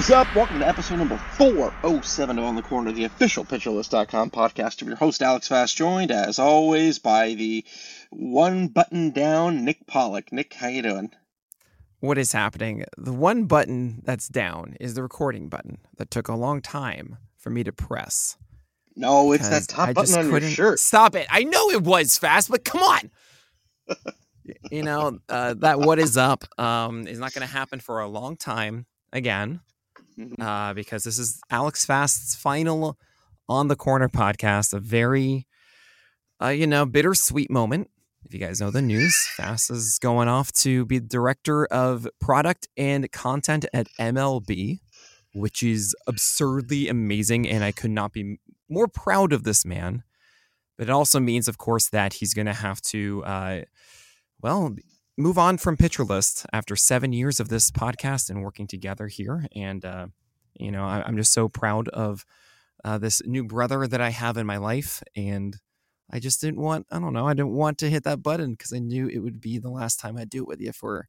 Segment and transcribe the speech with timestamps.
[0.00, 0.34] Is up?
[0.34, 4.80] Welcome to episode number 407 of On the Corner, of the official PitcherList.com podcast.
[4.80, 7.66] of your host, Alex Fast, joined as always by the
[8.08, 10.32] one button down Nick Pollack.
[10.32, 11.10] Nick, how you doing?
[11.98, 12.82] What is happening?
[12.96, 17.50] The one button that's down is the recording button that took a long time for
[17.50, 18.38] me to press.
[18.96, 20.78] No, it's that top I button on your shirt.
[20.78, 21.26] Stop it.
[21.28, 23.10] I know it was fast, but come on.
[24.70, 28.08] you know, uh, that what is up um, is not going to happen for a
[28.08, 29.60] long time again.
[30.18, 30.42] Mm-hmm.
[30.42, 32.98] uh, because this is Alex Fast's final
[33.48, 34.74] on the corner podcast.
[34.74, 35.46] A very,
[36.42, 37.90] uh, you know, bittersweet moment.
[38.24, 42.68] If you guys know the news, Fast is going off to be director of product
[42.76, 44.80] and content at MLB,
[45.32, 47.48] which is absurdly amazing.
[47.48, 48.38] And I could not be
[48.68, 50.02] more proud of this man.
[50.76, 53.60] But it also means, of course, that he's going to have to, uh,
[54.40, 54.74] well,
[55.20, 59.46] move on from Pitcher List after seven years of this podcast and working together here.
[59.54, 60.06] And, uh,
[60.54, 62.24] you know, I, am just so proud of
[62.84, 65.02] uh, this new brother that I have in my life.
[65.14, 65.56] And
[66.10, 68.72] I just didn't want, I don't know, I didn't want to hit that button because
[68.72, 71.08] I knew it would be the last time I'd do it with you for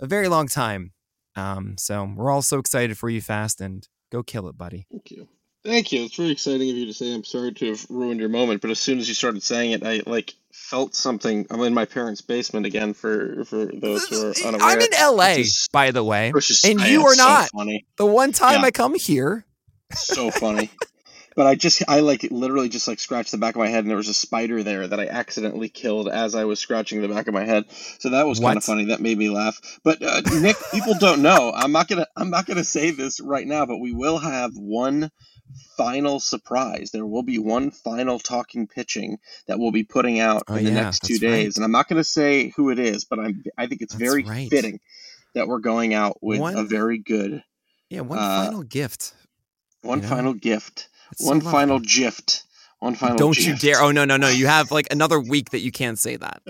[0.00, 0.92] a very long time.
[1.36, 4.86] Um, so we're all so excited for you, Fast, and go kill it, buddy.
[4.90, 5.28] Thank you.
[5.64, 6.04] Thank you.
[6.04, 7.14] It's very exciting of you to say.
[7.14, 9.82] I'm sorry to have ruined your moment, but as soon as you started saying it,
[9.82, 11.46] I like felt something.
[11.50, 12.92] I'm in my parents' basement again.
[12.92, 15.40] For for those who are unaware, I'm in L.A.
[15.40, 16.32] Is, by the way,
[16.64, 17.44] and you are not.
[17.44, 17.86] So funny.
[17.96, 18.66] The one time yeah.
[18.66, 19.46] I come here,
[19.92, 20.70] so funny.
[21.34, 23.90] but I just I like literally just like scratched the back of my head, and
[23.90, 27.26] there was a spider there that I accidentally killed as I was scratching the back
[27.26, 27.64] of my head.
[27.98, 28.86] So that was kind of funny.
[28.86, 29.58] That made me laugh.
[29.82, 31.52] But uh, Nick, people don't know.
[31.54, 35.10] I'm not gonna I'm not gonna say this right now, but we will have one
[35.76, 36.90] final surprise.
[36.90, 40.70] There will be one final talking pitching that we'll be putting out oh, in the
[40.70, 41.56] yeah, next two days, right.
[41.56, 44.10] and I'm not going to say who it is, but I'm I think it's that's
[44.10, 44.50] very right.
[44.50, 44.80] fitting
[45.34, 47.42] that we're going out with one, a very good
[47.88, 49.14] yeah one uh, final gift,
[49.82, 52.44] one final gift, it's one so final gift.
[52.80, 53.48] One final Don't gift.
[53.48, 53.80] you dare!
[53.80, 54.28] Oh no, no, no!
[54.28, 56.42] You have like another week that you can't say that.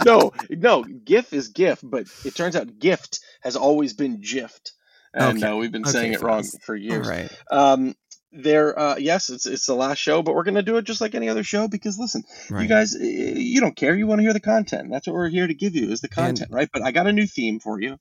[0.06, 0.84] no, no.
[0.84, 4.73] GIF is GIF, but it turns out gift has always been gift
[5.14, 5.52] and okay.
[5.52, 7.06] uh, we've been okay, saying it wrong for years.
[7.06, 7.30] All right.
[7.50, 7.94] Um,
[8.32, 11.14] there, uh, yes, it's it's the last show, but we're gonna do it just like
[11.14, 12.62] any other show because listen, right.
[12.62, 13.94] you guys, you don't care.
[13.94, 14.90] You want to hear the content.
[14.90, 16.68] That's what we're here to give you is the content, and, right?
[16.72, 17.98] But I got a new theme for you.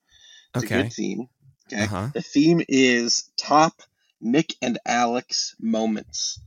[0.56, 0.80] It's okay.
[0.80, 1.30] a good theme.
[1.72, 1.84] Okay.
[1.84, 2.10] Uh-huh.
[2.14, 3.84] The theme is top
[4.20, 6.40] Nick and Alex moments.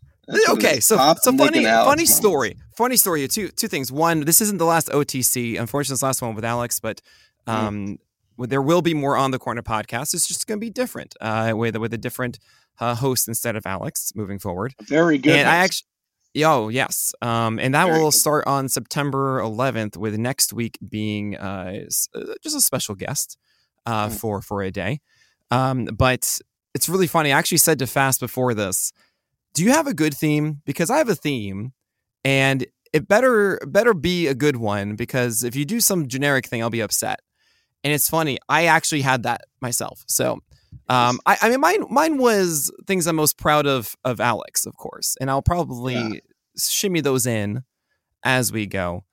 [0.49, 2.57] okay, so top so funny funny story.
[2.77, 3.29] Funny story.
[3.29, 3.93] Two two things.
[3.93, 5.61] One, this isn't the last OTC.
[5.61, 7.01] Unfortunately, it's the last one with Alex, but
[7.47, 7.53] mm.
[7.53, 7.99] um,
[8.39, 10.15] there will be more on the corner podcast.
[10.15, 12.39] It's just going to be different uh, with with a different
[12.79, 14.75] uh, host instead of Alex moving forward.
[14.83, 15.37] Very good.
[15.37, 15.87] And I actually.
[16.45, 18.19] Oh yes, um, and that Very will good.
[18.19, 21.85] start on September 11th, with next week being uh,
[22.15, 23.39] uh, just a special guest
[23.87, 24.21] uh, mm.
[24.21, 25.01] for for a day.
[25.51, 26.39] Um, but
[26.75, 27.33] it's really funny.
[27.33, 28.93] I actually said to Fast before this,
[29.55, 31.73] "Do you have a good theme?" Because I have a theme,
[32.23, 34.95] and it better better be a good one.
[34.95, 37.21] Because if you do some generic thing, I'll be upset.
[37.87, 40.03] And it's funny, I actually had that myself.
[40.09, 40.41] So
[40.89, 44.77] um, I, I mean, mine mine was things I'm most proud of of Alex, of
[44.77, 46.19] course, and I'll probably yeah.
[46.59, 47.63] shimmy those in
[48.25, 49.05] as we go.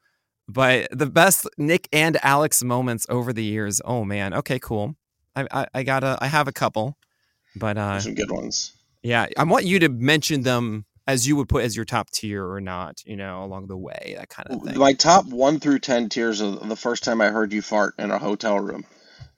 [0.48, 3.80] But the best Nick and Alex moments over the years.
[3.86, 4.96] Oh man, okay, cool.
[5.36, 6.98] I I, I got a I have a couple,
[7.56, 8.74] but uh, some good ones.
[9.04, 12.46] Yeah, I want you to mention them as you would put as your top tier
[12.46, 14.78] or not, you know, along the way, that kind of thing.
[14.78, 18.12] My top one through ten tiers of the first time I heard you fart in
[18.12, 18.86] a hotel room.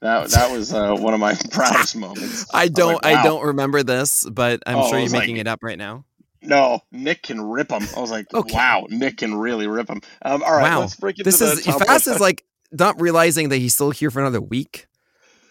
[0.01, 2.45] That that was uh, one of my proudest moments.
[2.53, 3.21] I don't I, like, wow.
[3.21, 6.05] I don't remember this, but I'm oh, sure you're making like, it up right now.
[6.41, 7.87] No, Nick can rip them.
[7.95, 8.53] I was like, okay.
[8.53, 10.01] wow, Nick can really rip them.
[10.21, 10.81] Um, all right, wow.
[10.81, 14.19] let's break into this is fast is like not realizing that he's still here for
[14.19, 14.87] another week,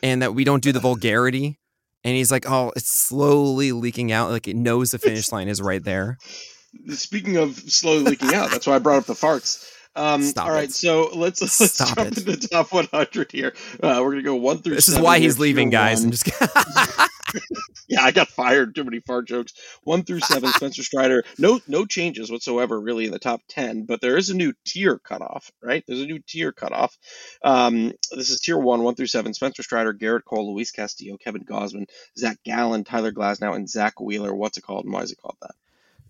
[0.02, 1.58] and that we don't do the vulgarity.
[2.04, 4.30] And he's like, oh, it's slowly leaking out.
[4.30, 6.18] Like it knows the finish line is right there.
[6.88, 9.70] Speaking of slowly leaking out, that's why I brought up the farts.
[9.96, 10.72] Um, all right, it.
[10.72, 12.18] so let's let's Stop jump it.
[12.18, 13.54] into the top 100 here.
[13.80, 14.74] Uh, we're gonna go one through.
[14.74, 16.02] This is why he's leaving, guys.
[16.02, 16.28] I'm just.
[17.88, 18.74] yeah, I got fired.
[18.74, 19.52] Too many fart jokes.
[19.82, 20.50] One through seven.
[20.52, 21.24] Spencer Strider.
[21.38, 23.84] No, no changes whatsoever really in the top ten.
[23.84, 25.50] But there is a new tier cutoff.
[25.62, 26.96] Right, there's a new tier cutoff.
[27.42, 29.34] Um, this is tier one, one through seven.
[29.34, 31.86] Spencer Strider, Gerrit Cole, Luis Castillo, Kevin Gausman,
[32.18, 34.34] Zac Gallen, Tyler Glasnow, and Zack Wheeler.
[34.34, 35.54] What's it called, and why is it called that?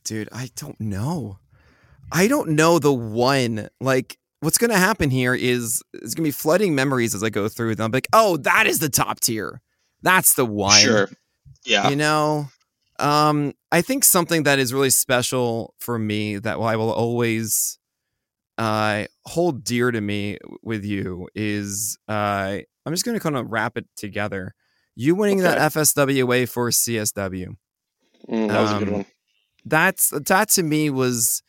[0.04, 1.38] Dude, I don't know.
[2.12, 3.68] I don't know the one.
[3.80, 7.30] Like, what's going to happen here is it's going to be flooding memories as I
[7.30, 7.86] go through them.
[7.86, 9.62] I'm like, oh, that is the top tier.
[10.02, 10.80] That's the one.
[10.80, 11.08] Sure.
[11.64, 11.88] Yeah.
[11.88, 12.48] You know,
[12.98, 17.78] um, I think something that is really special for me that I will always
[18.58, 23.50] uh, hold dear to me with you is uh, I'm just going to kind of
[23.50, 24.54] wrap it together.
[24.94, 25.54] You winning okay.
[25.56, 27.56] that FSWA for CSW.
[28.28, 29.06] Mm, that was um, a good um, one.
[29.64, 31.42] That's that to me was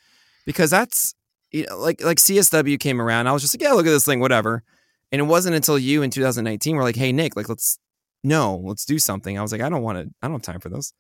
[0.46, 1.14] because that's
[1.52, 3.28] you know, like like CSW came around.
[3.28, 4.64] I was just like, yeah, look at this thing, whatever.
[5.12, 7.78] And it wasn't until you in 2019 were like, hey Nick, like let's
[8.26, 9.38] no, let's do something.
[9.38, 10.14] I was like, I don't want to.
[10.22, 10.92] I don't have time for this.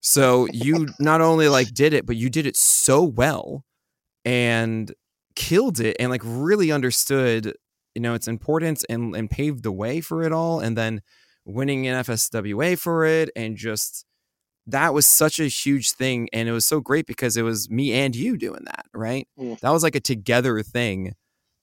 [0.00, 3.64] So you not only like did it, but you did it so well
[4.24, 4.92] and
[5.34, 7.54] killed it and like really understood,
[7.94, 10.60] you know, its importance and and paved the way for it all.
[10.60, 11.00] And then
[11.46, 14.04] winning an FSWA for it and just
[14.66, 17.92] that was such a huge thing and it was so great because it was me
[17.92, 19.56] and you doing that right mm.
[19.60, 21.14] that was like a together thing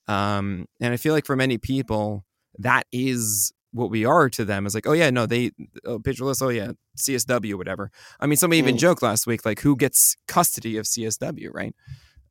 [0.08, 2.24] um and i feel like for many people
[2.58, 5.52] that is what we are to them is like oh yeah no they
[5.86, 8.66] oh, Pitcher List, oh yeah csw whatever i mean somebody mm.
[8.66, 11.76] even joked last week like who gets custody of csw right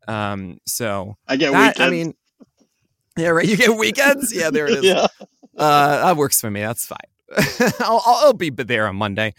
[0.09, 1.81] um so i get that, weekends.
[1.81, 2.15] i mean
[3.17, 5.07] yeah right you get weekends yeah there it is yeah.
[5.59, 6.99] uh that works for me that's fine
[7.81, 9.35] I'll, I'll be there on monday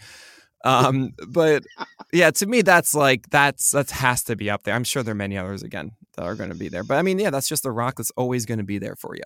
[0.64, 1.64] um, but
[2.12, 4.74] yeah, to me, that's like that's that has to be up there.
[4.74, 7.02] I'm sure there are many others again that are going to be there, but I
[7.02, 9.22] mean, yeah, that's just the rock that's always going to be there for you.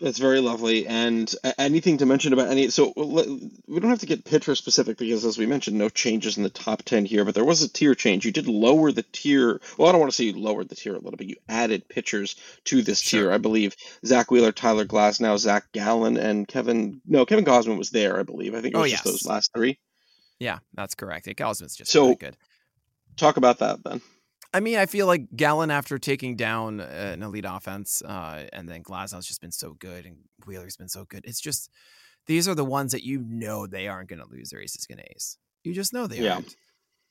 [0.00, 0.86] That's very lovely.
[0.86, 2.70] And anything to mention about any?
[2.70, 6.44] So we don't have to get pitcher specific because, as we mentioned, no changes in
[6.44, 7.24] the top ten here.
[7.24, 8.24] But there was a tier change.
[8.24, 9.60] You did lower the tier.
[9.76, 11.26] Well, I don't want to say you lowered the tier a little bit.
[11.26, 12.36] You added pitchers
[12.66, 13.22] to this sure.
[13.22, 13.32] tier.
[13.32, 13.74] I believe
[14.06, 17.00] Zack Wheeler, Tyler Glass, now Zac Gallen, and Kevin.
[17.04, 18.20] No, Kevin Gausman was there.
[18.20, 18.54] I believe.
[18.54, 19.12] I think it oh, was oh, just yes.
[19.12, 19.80] those last three.
[20.38, 21.26] Yeah, that's correct.
[21.26, 22.36] Yeah, Gausman's just so really good.
[23.16, 24.00] Talk about that then.
[24.54, 28.82] I mean, I feel like Gallen, after taking down an elite offense, uh, and then
[28.82, 30.16] Glasnow's just been so good, and
[30.46, 31.24] Wheeler's been so good.
[31.24, 31.70] It's just
[32.26, 34.98] these are the ones that you know they aren't going to lose their aces going
[34.98, 35.36] to ace.
[35.64, 36.34] You just know they yeah.
[36.34, 36.56] aren't.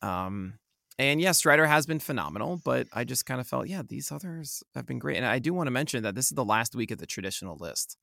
[0.02, 0.54] Um,
[1.00, 4.64] and yes, Strider has been phenomenal, but I just kind of felt, yeah, these others
[4.74, 5.18] have been great.
[5.18, 7.56] And I do want to mention that this is the last week of the traditional
[7.60, 7.98] list.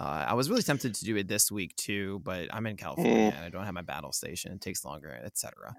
[0.00, 3.32] Uh, I was really tempted to do it this week too, but I'm in California
[3.32, 3.36] mm.
[3.36, 4.52] and I don't have my battle station.
[4.52, 5.74] It takes longer, etc.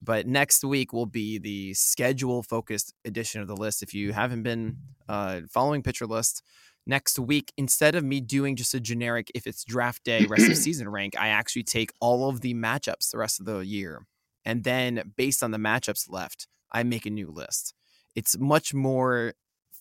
[0.00, 3.82] But next week will be the schedule focused edition of the list.
[3.82, 4.76] If you haven't been
[5.08, 6.42] uh, following Pitcher List,
[6.86, 10.56] next week instead of me doing just a generic if it's draft day rest of
[10.56, 14.06] season rank, I actually take all of the matchups the rest of the year,
[14.44, 17.74] and then based on the matchups left, I make a new list.
[18.16, 19.34] It's much more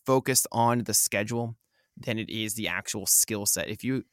[0.06, 1.56] focused on the schedule
[1.98, 3.70] than it is the actual skill set.
[3.70, 4.04] If you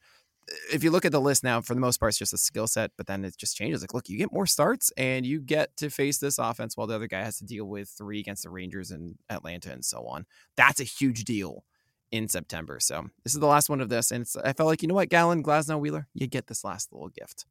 [0.71, 2.67] if you look at the list now, for the most part, it's just a skill
[2.67, 3.81] set, but then it just changes.
[3.81, 6.95] Like, look, you get more starts and you get to face this offense while the
[6.95, 10.25] other guy has to deal with three against the Rangers and Atlanta and so on.
[10.55, 11.63] That's a huge deal
[12.11, 12.79] in September.
[12.79, 14.11] So this is the last one of this.
[14.11, 17.09] And I felt like, you know what, Gallen, Glasnow, Wheeler, you get this last little
[17.09, 17.45] gift.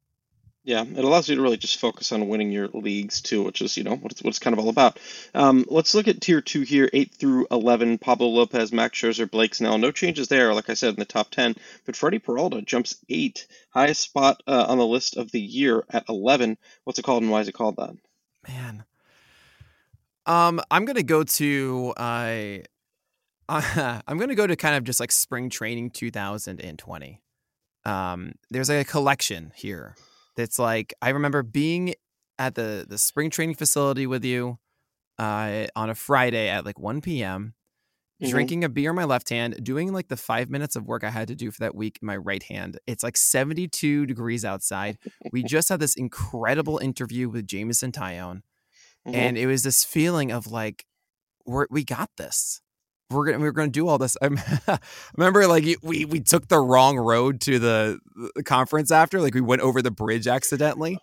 [0.65, 3.77] Yeah, it allows you to really just focus on winning your leagues too, which is
[3.77, 4.99] you know what it's, what it's kind of all about.
[5.35, 7.99] Um, let's look at tier two here, eight through eleven.
[7.99, 9.77] Pablo Lopez, Max Scherzer, Blake Snell.
[9.77, 11.53] No changes there, like I said in the top ten.
[11.85, 16.09] But Freddie Peralta jumps eight, highest spot uh, on the list of the year at
[16.09, 16.57] eleven.
[16.83, 17.95] What's it called, and why is it called that?
[18.47, 18.85] Man,
[20.25, 22.57] um, I'm gonna go to uh,
[23.49, 27.21] uh I'm gonna go to kind of just like spring training 2020.
[27.85, 29.95] Um, there's like a collection here
[30.35, 31.95] that's like I remember being
[32.37, 34.59] at the the spring training facility with you
[35.17, 37.53] uh, on a Friday at like 1 p.m.
[38.21, 38.31] Mm-hmm.
[38.31, 41.09] Drinking a beer in my left hand, doing like the five minutes of work I
[41.09, 42.79] had to do for that week in my right hand.
[42.87, 44.97] It's like 72 degrees outside.
[45.33, 48.41] We just had this incredible interview with Jameson Taillon.
[49.05, 49.15] mm-hmm.
[49.15, 50.85] and it was this feeling of like,
[51.45, 52.61] we're, we got this.
[53.09, 54.17] We're gonna we're gonna do all this.
[54.21, 54.29] I
[55.15, 57.99] remember like we we took the wrong road to the,
[58.35, 59.21] the conference after.
[59.21, 60.97] Like we went over the bridge accidentally.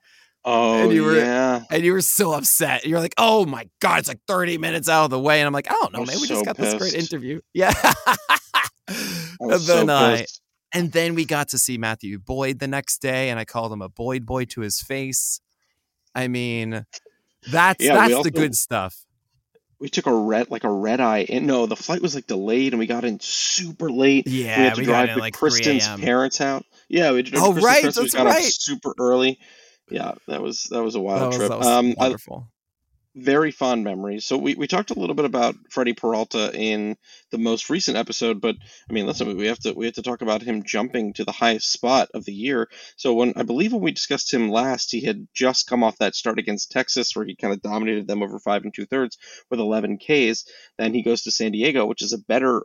[0.44, 2.84] Oh and you were, yeah, and you were so upset.
[2.84, 5.52] You're like, "Oh my god, it's like 30 minutes out of the way," and I'm
[5.52, 6.20] like, "I don't know, man.
[6.20, 6.78] We so just got pissed.
[6.78, 7.72] this great interview." Yeah,
[8.88, 10.26] and then so I,
[10.74, 13.82] and then we got to see Matthew Boyd the next day, and I called him
[13.82, 15.40] a Boyd boy to his face.
[16.14, 16.84] I mean,
[17.50, 18.96] that's yeah, that's also, the good stuff.
[19.82, 21.26] We took a red like a red eye.
[21.28, 24.28] And no, the flight was like delayed, and we got in super late.
[24.28, 27.30] Yeah, we had to we drive to like Kristen's parents' out Yeah, we had to
[27.32, 28.44] drive oh, to right, that's we got right.
[28.44, 29.40] super early.
[29.90, 31.50] Yeah, that was that was a wild that trip.
[31.50, 32.51] Was, um, wonderful
[33.14, 34.24] very fond memories.
[34.24, 36.96] So we, we talked a little bit about Freddie Peralta in
[37.30, 38.56] the most recent episode, but
[38.88, 41.32] I mean, listen, we have to we have to talk about him jumping to the
[41.32, 42.68] highest spot of the year.
[42.96, 46.14] So when I believe when we discussed him last, he had just come off that
[46.14, 49.18] start against Texas where he kind of dominated them over five and two thirds
[49.50, 50.44] with 11 Ks.
[50.78, 52.62] Then he goes to San Diego, which is a better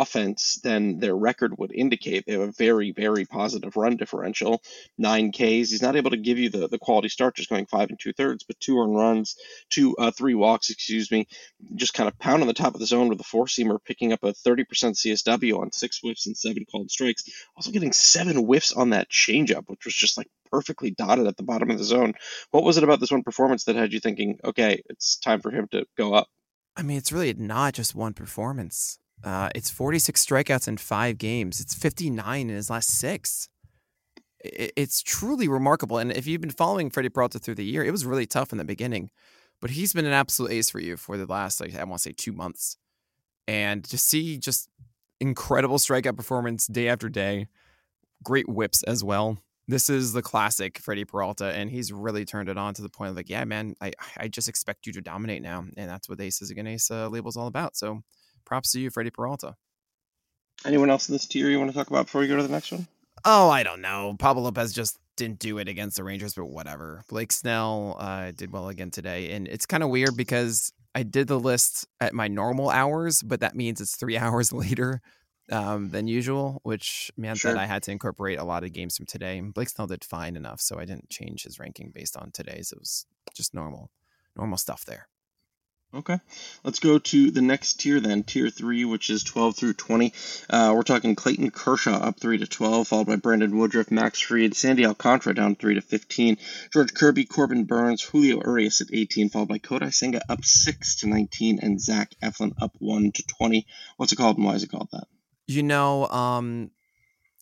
[0.00, 2.24] offense than their record would indicate.
[2.26, 4.62] They have a very, very positive run differential,
[4.98, 5.70] nine Ks.
[5.70, 8.12] He's not able to give you the, the quality start just going five and two
[8.12, 9.36] thirds, but two earned runs,
[9.70, 11.26] two uh, three walks, excuse me,
[11.74, 14.12] just kind of pound on the top of the zone with a four seamer, picking
[14.12, 17.24] up a 30% CSW on six whiffs and seven called strikes.
[17.56, 21.42] Also getting seven whiffs on that changeup, which was just like perfectly dotted at the
[21.42, 22.14] bottom of the zone.
[22.50, 25.50] What was it about this one performance that had you thinking, okay, it's time for
[25.50, 26.28] him to go up?
[26.76, 28.98] I mean, it's really not just one performance.
[29.24, 31.60] Uh, it's 46 strikeouts in five games.
[31.60, 33.48] It's 59 in his last six.
[34.44, 35.96] it's truly remarkable.
[35.96, 38.58] And if you've been following Freddie Peralta through the year, it was really tough in
[38.58, 39.10] the beginning,
[39.62, 42.10] but he's been an absolute ace for you for the last, like, I want to
[42.10, 42.76] say two months.
[43.48, 44.68] And to see just
[45.20, 47.46] incredible strikeout performance day after day,
[48.22, 49.38] great whips as well.
[49.66, 53.10] This is the classic Freddie Peralta, and he's really turned it on to the point
[53.10, 56.20] of like, yeah, man, I, I just expect you to dominate now, and that's what
[56.20, 57.74] Aces Against Ace uh, label's all about.
[57.74, 58.02] So
[58.44, 59.56] props to you, Freddie Peralta.
[60.64, 62.48] Anyone else in this tier you want to talk about before we go to the
[62.48, 62.86] next one?
[63.24, 64.16] Oh, I don't know.
[64.18, 67.02] Pablo Lopez just didn't do it against the Rangers, but whatever.
[67.08, 71.28] Blake Snell uh, did well again today, and it's kind of weird because I did
[71.28, 75.00] the list at my normal hours, but that means it's three hours later
[75.50, 77.52] um, than usual, which meant sure.
[77.52, 79.40] that I had to incorporate a lot of games from today.
[79.40, 82.72] Blake Snell did fine enough, so I didn't change his ranking based on today's.
[82.72, 83.90] It was just normal,
[84.36, 85.08] normal stuff there.
[85.94, 86.18] Okay,
[86.64, 90.12] let's go to the next tier then, tier three, which is 12 through 20.
[90.50, 94.56] Uh, we're talking Clayton Kershaw up 3 to 12, followed by Brandon Woodruff, Max Fried,
[94.56, 96.38] Sandy Alcantara down 3 to 15,
[96.72, 101.08] George Kirby, Corbin Burnes, Julio Urias at 18, followed by Kodai Senga up 6 to
[101.08, 103.64] 19, and Zach Eflin up 1 to 20.
[103.96, 105.06] What's it called and why is it called that?
[105.46, 106.72] You know, um,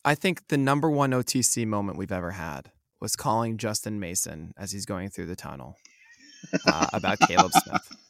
[0.05, 4.71] I think the number one OTC moment we've ever had was calling Justin Mason as
[4.71, 5.75] he's going through the tunnel
[6.67, 7.97] uh, about Caleb Smith.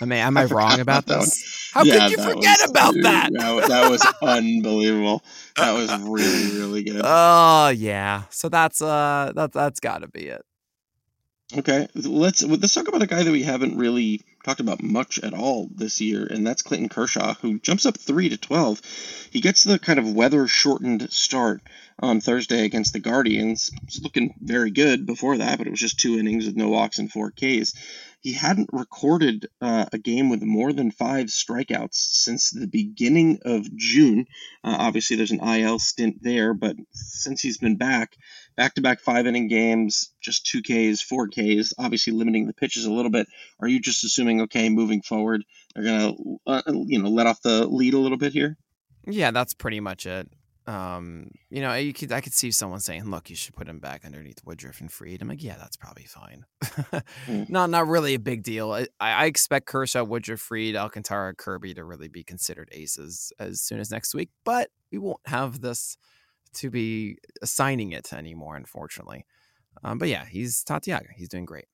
[0.00, 1.70] I mean, am I, I wrong about this?
[1.72, 3.30] How yeah, could you forget was, about that?
[3.32, 3.68] that?
[3.68, 5.22] That was unbelievable.
[5.56, 7.02] That was really, really good.
[7.04, 8.24] Oh yeah.
[8.30, 10.44] So that's uh that that's got to be it.
[11.56, 15.34] Okay, let's let's talk about a guy that we haven't really talked about much at
[15.34, 18.80] all this year, and that's Clayton Kershaw, who jumps up three to twelve.
[19.30, 21.60] He gets the kind of weather shortened start
[21.98, 23.70] on Thursday against the Guardians.
[23.84, 26.98] It's looking very good before that, but it was just two innings with no walks
[26.98, 27.74] and four Ks
[28.22, 33.74] he hadn't recorded uh, a game with more than five strikeouts since the beginning of
[33.74, 34.26] June.
[34.62, 38.16] Uh, obviously, there's an IL stint there, but since he's been back,
[38.56, 42.84] back to back five inning games, just two Ks, four Ks, obviously limiting the pitches
[42.84, 43.26] a little bit.
[43.58, 45.42] Are you just assuming, okay, moving forward,
[45.74, 48.56] they're going to, uh, you know, let off the lead a little bit here?
[49.04, 50.28] Yeah, that's pretty much it
[50.66, 53.80] um, you know, you could I could see someone saying, "Look, you should put him
[53.80, 56.44] back underneath Woodruff and Fried." I'm like, yeah, that's probably fine.
[57.26, 57.48] mm.
[57.48, 58.72] Not not really a big deal.
[58.72, 63.80] I, I expect Kershaw, Woodruff, Fried, Alcantara, Kirby to really be considered aces as soon
[63.80, 65.96] as next week, but we won't have this
[66.54, 69.24] to be assigning it anymore, unfortunately.
[69.82, 71.08] Um, but yeah, he's Tatiaga.
[71.16, 71.66] He's doing great.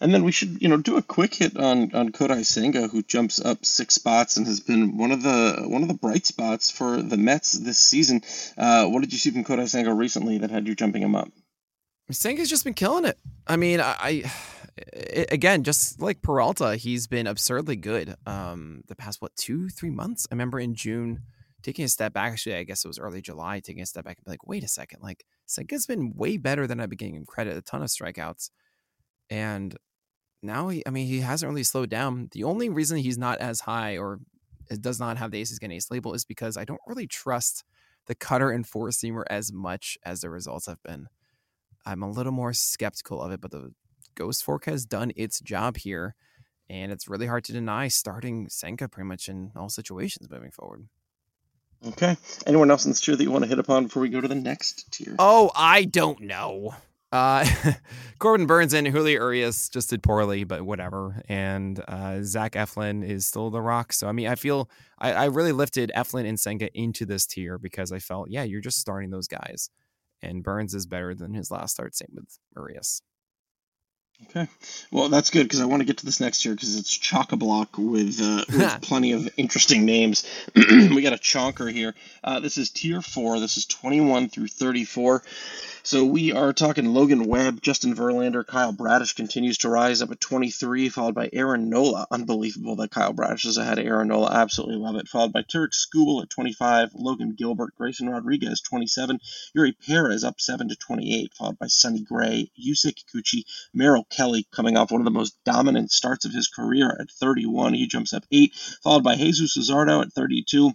[0.00, 3.02] And then we should, you know, do a quick hit on on Kodai Senga, who
[3.02, 6.70] jumps up six spots and has been one of the one of the bright spots
[6.70, 8.22] for the Mets this season.
[8.56, 11.30] Uh, what did you see from Kodai Senga recently that had you jumping him up?
[12.10, 13.18] Senga's just been killing it.
[13.46, 14.32] I mean, I, I
[15.30, 18.16] again, just like Peralta, he's been absurdly good.
[18.26, 20.26] Um, the past what two, three months?
[20.30, 21.22] I remember in June
[21.62, 22.32] taking a step back.
[22.32, 24.64] Actually, I guess it was early July, taking a step back and be like, wait
[24.64, 27.56] a second, like Senga's been way better than I've been giving him credit.
[27.56, 28.50] A ton of strikeouts.
[29.30, 29.76] And
[30.42, 32.28] now he, I mean, he hasn't really slowed down.
[32.32, 34.18] The only reason he's not as high or
[34.80, 37.64] does not have the aces against ace label is because I don't really trust
[38.06, 41.08] the cutter and four seamer as much as the results have been.
[41.86, 43.72] I'm a little more skeptical of it, but the
[44.14, 46.14] Ghost Fork has done its job here,
[46.68, 50.88] and it's really hard to deny starting Senga pretty much in all situations moving forward.
[51.86, 52.16] Okay.
[52.46, 54.28] Anyone else in this tier that you want to hit upon before we go to
[54.28, 55.16] the next tier?
[55.18, 56.74] Oh, I don't know.
[57.12, 57.44] Uh,
[58.18, 61.22] Corbin Burnes and Julio Urias just did poorly, but whatever.
[61.28, 63.92] And uh, Zach Eflin is still the rock.
[63.92, 67.58] So I mean, I feel I, I really lifted Eflin and Senga into this tier
[67.58, 69.70] because I felt, yeah, you're just starting those guys,
[70.22, 71.96] and Burnes is better than his last start.
[71.96, 73.02] Same with Urias.
[74.28, 74.48] Okay,
[74.92, 77.32] well that's good because I want to get to this next year because it's chock
[77.32, 80.24] a block with, uh, with plenty of interesting names.
[80.54, 81.94] we got a chonker here.
[82.22, 83.40] Uh, this is tier four.
[83.40, 85.22] This is twenty one through thirty four.
[85.82, 90.20] So we are talking Logan Webb, Justin Verlander, Kyle Bradish continues to rise up at
[90.20, 92.06] 23, followed by Aaron Nola.
[92.10, 94.30] Unbelievable that Kyle Bradish is ahead of Aaron Nola.
[94.30, 95.08] Absolutely love it.
[95.08, 99.20] Followed by Tarik Skubal at 25, Logan Gilbert, Grayson Rodriguez 27,
[99.56, 104.76] Eury Perez up 7 to 28, followed by Sonny Gray, Yusei Kikuchi, Merrill Kelly coming
[104.76, 107.74] off one of the most dominant starts of his career at 31.
[107.74, 110.72] He jumps up 8, followed by Jesus Luzardo at 32.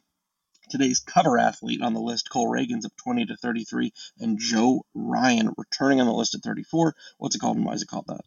[0.70, 5.54] Today's cover athlete on the list, Cole Ragans up 20 to 33, and Joe Ryan
[5.58, 6.96] returning on the list at 34.
[7.20, 8.22] What's it called and why is it called that?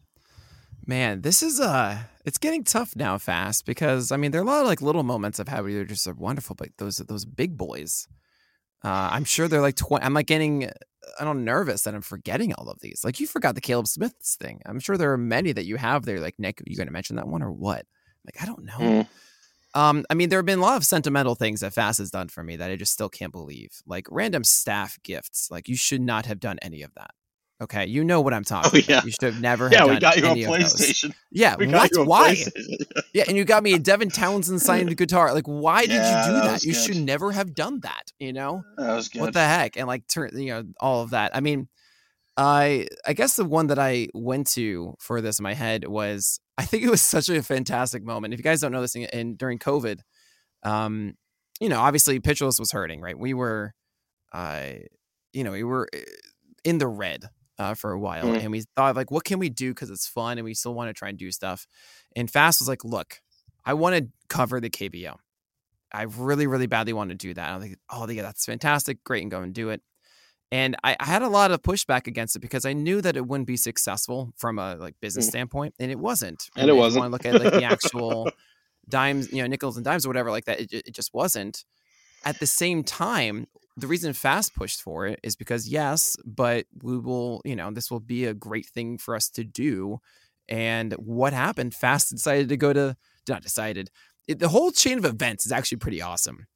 [0.85, 4.47] Man, this is uh it's getting tough now fast because I mean there are a
[4.47, 7.57] lot of like little moments of how they're just a wonderful, but those those big
[7.57, 8.07] boys.
[8.83, 10.03] Uh, I'm sure they're like 20.
[10.03, 10.69] I'm like getting,
[11.19, 13.01] I don't nervous that I'm forgetting all of these.
[13.03, 14.61] Like you forgot the Caleb Smiths thing.
[14.65, 16.19] I'm sure there are many that you have there.
[16.19, 17.85] Like Nick, you going to mention that one or what?
[18.25, 18.77] Like I don't know.
[18.79, 19.07] Mm.
[19.75, 22.27] Um, I mean, there have been a lot of sentimental things that Fast has done
[22.27, 23.81] for me that I just still can't believe.
[23.85, 25.49] Like random staff gifts.
[25.51, 27.11] Like you should not have done any of that.
[27.61, 28.71] Okay, you know what I'm talking.
[28.73, 29.05] Oh yeah, about.
[29.05, 29.69] you should have never.
[29.71, 31.13] Yeah, we got you a PlayStation.
[31.31, 31.91] Yeah, we what?
[31.95, 32.35] Why?
[33.13, 35.33] yeah, and you got me a Devin Townsend signed guitar.
[35.33, 36.51] Like, why did yeah, you do that?
[36.51, 36.63] that?
[36.63, 36.81] You good.
[36.81, 38.11] should never have done that.
[38.19, 39.21] You know, that was good.
[39.21, 39.77] What the heck?
[39.77, 41.35] And like, turn you know all of that.
[41.35, 41.67] I mean,
[42.37, 46.39] I I guess the one that I went to for this in my head was
[46.57, 48.33] I think it was such a fantastic moment.
[48.33, 49.99] If you guys don't know this, thing, and during COVID,
[50.63, 51.15] um,
[51.59, 53.17] you know, obviously Pitcher List was hurting, right?
[53.17, 53.73] We were,
[54.31, 54.69] uh,
[55.33, 56.03] you know, we were eh,
[56.63, 58.39] in the red uh, for a while, mm.
[58.41, 60.89] and we thought like, what can we do because it's fun and we still want
[60.89, 61.67] to try and do stuff.
[62.15, 63.21] And Fast was like, look,
[63.65, 65.17] I want to cover the KBO.
[65.91, 67.49] I really, really badly want to do that.
[67.49, 69.81] I'm like, oh, yeah, that's fantastic, great, and go and do it.
[70.51, 73.27] And I, I, had a lot of pushback against it because I knew that it
[73.27, 75.29] wouldn't be successful from a like business mm.
[75.29, 76.49] standpoint, and it wasn't.
[76.55, 77.01] And, and it wasn't.
[77.01, 78.31] Want to look at like the actual
[78.87, 80.59] dimes, you know, nickels and dimes or whatever like that.
[80.59, 81.65] It, it just wasn't.
[82.25, 83.45] At the same time,
[83.79, 87.89] the reason Fast pushed for it is because yes, but we will, you know, this
[87.89, 89.99] will be a great thing for us to do.
[90.47, 91.73] And what happened?
[91.73, 92.95] Fast decided to go to
[93.27, 93.89] not decided.
[94.27, 96.47] It, the whole chain of events is actually pretty awesome,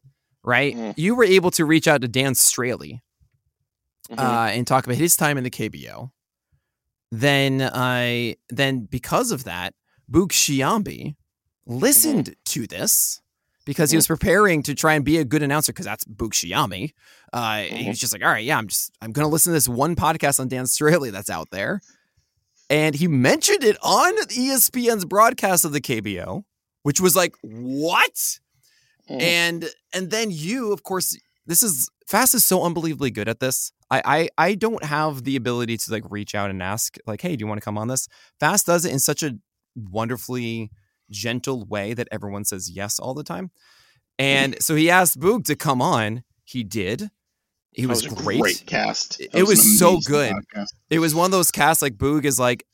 [0.44, 0.76] right?
[0.76, 0.94] Mm.
[0.98, 3.00] You were able to reach out to Dan Straily
[4.10, 4.20] mm-hmm.
[4.20, 6.12] uh, and talk about his time in the KBO.
[7.12, 9.74] Then I then because of that,
[10.12, 11.16] Boog Sciambi
[11.66, 12.34] listened mm-hmm.
[12.46, 13.22] to this
[13.66, 14.16] because he was mm-hmm.
[14.16, 16.94] preparing to try and be a good announcer because that's Sciambi.
[17.32, 17.76] Uh, mm-hmm.
[17.76, 19.96] He was just like, all right, yeah, I'm just I'm gonna listen to this one
[19.96, 21.82] podcast on Dan Straily that's out there,
[22.70, 26.44] and he mentioned it on ESPN's broadcast of the KBO,
[26.84, 28.14] which was like, what?
[29.10, 29.22] Mm-hmm.
[29.22, 33.72] And and then you, of course, this is Fast is so unbelievably good at this.
[33.90, 37.36] I, I I don't have the ability to like reach out and ask like, hey,
[37.36, 38.08] do you want to come on this?
[38.40, 39.38] Fast does it in such a
[39.76, 40.72] wonderfully
[41.10, 43.52] gentle way that everyone says yes all the time.
[44.20, 46.24] And so he asked Boog to come on.
[46.44, 47.10] He did.
[47.72, 48.40] He was, was great.
[48.40, 49.18] great cast.
[49.18, 50.34] That it was, was so good.
[50.34, 50.74] Podcast.
[50.90, 52.66] It was one of those casts like Boog is like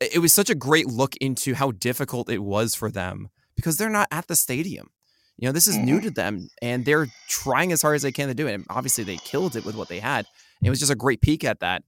[0.00, 3.90] it was such a great look into how difficult it was for them because they're
[3.90, 4.90] not at the stadium.
[5.38, 5.86] You know, this is mm-hmm.
[5.86, 8.54] new to them and they're trying as hard as they can to do it.
[8.54, 10.26] And obviously they killed it with what they had.
[10.62, 11.82] It was just a great peek at that.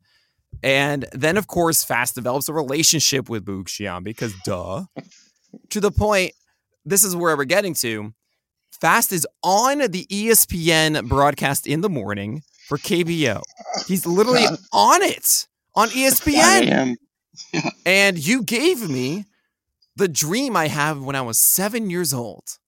[0.62, 4.84] And then of course Fast develops a relationship with Boog Sciambi because duh.
[5.70, 6.32] To the point,
[6.84, 8.12] this is where we're getting to.
[8.80, 13.42] Fast is on the ESPN broadcast in the morning for KBO.
[13.86, 16.96] He's literally on it on ESPN.
[17.86, 19.24] and you gave me
[19.96, 22.58] the dream I have when I was seven years old.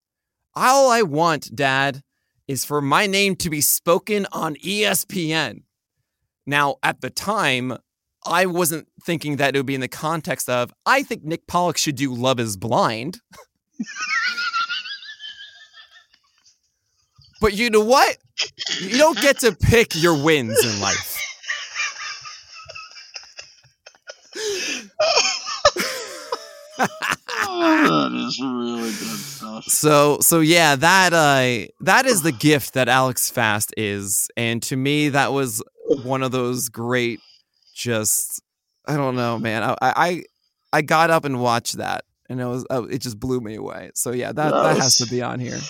[0.54, 2.02] All I want, Dad,
[2.48, 5.62] is for my name to be spoken on ESPN.
[6.46, 7.78] Now, at the time,
[8.26, 11.76] I wasn't thinking that it would be in the context of, I think Nick Pollack
[11.78, 13.20] should do Love is Blind.
[17.40, 18.18] but you know what?
[18.80, 21.16] You don't get to pick your wins in life.
[26.78, 29.64] that is really good stuff.
[29.64, 34.28] So so yeah, that uh that is the gift that Alex Fast is.
[34.36, 35.62] And to me that was
[36.04, 37.20] one of those great
[37.80, 38.42] just
[38.86, 39.62] I don't know, man.
[39.62, 40.22] I I
[40.72, 43.90] I got up and watched that, and it was oh, it just blew me away.
[43.94, 45.58] So yeah, that that, that has to be on here.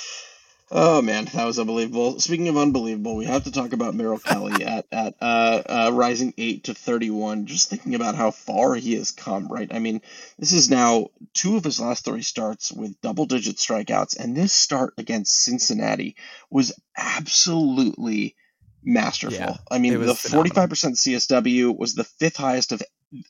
[0.72, 2.20] Oh man, that was unbelievable.
[2.20, 6.32] Speaking of unbelievable, we have to talk about Merrill Kelly at at uh, uh, rising
[6.38, 7.46] eight to thirty one.
[7.46, 9.68] Just thinking about how far he has come, right?
[9.74, 10.00] I mean,
[10.38, 14.52] this is now two of his last three starts with double digit strikeouts, and this
[14.52, 16.14] start against Cincinnati
[16.50, 18.36] was absolutely
[18.82, 19.38] masterful.
[19.38, 22.82] Yeah, I mean, the forty five percent CSW was the fifth highest of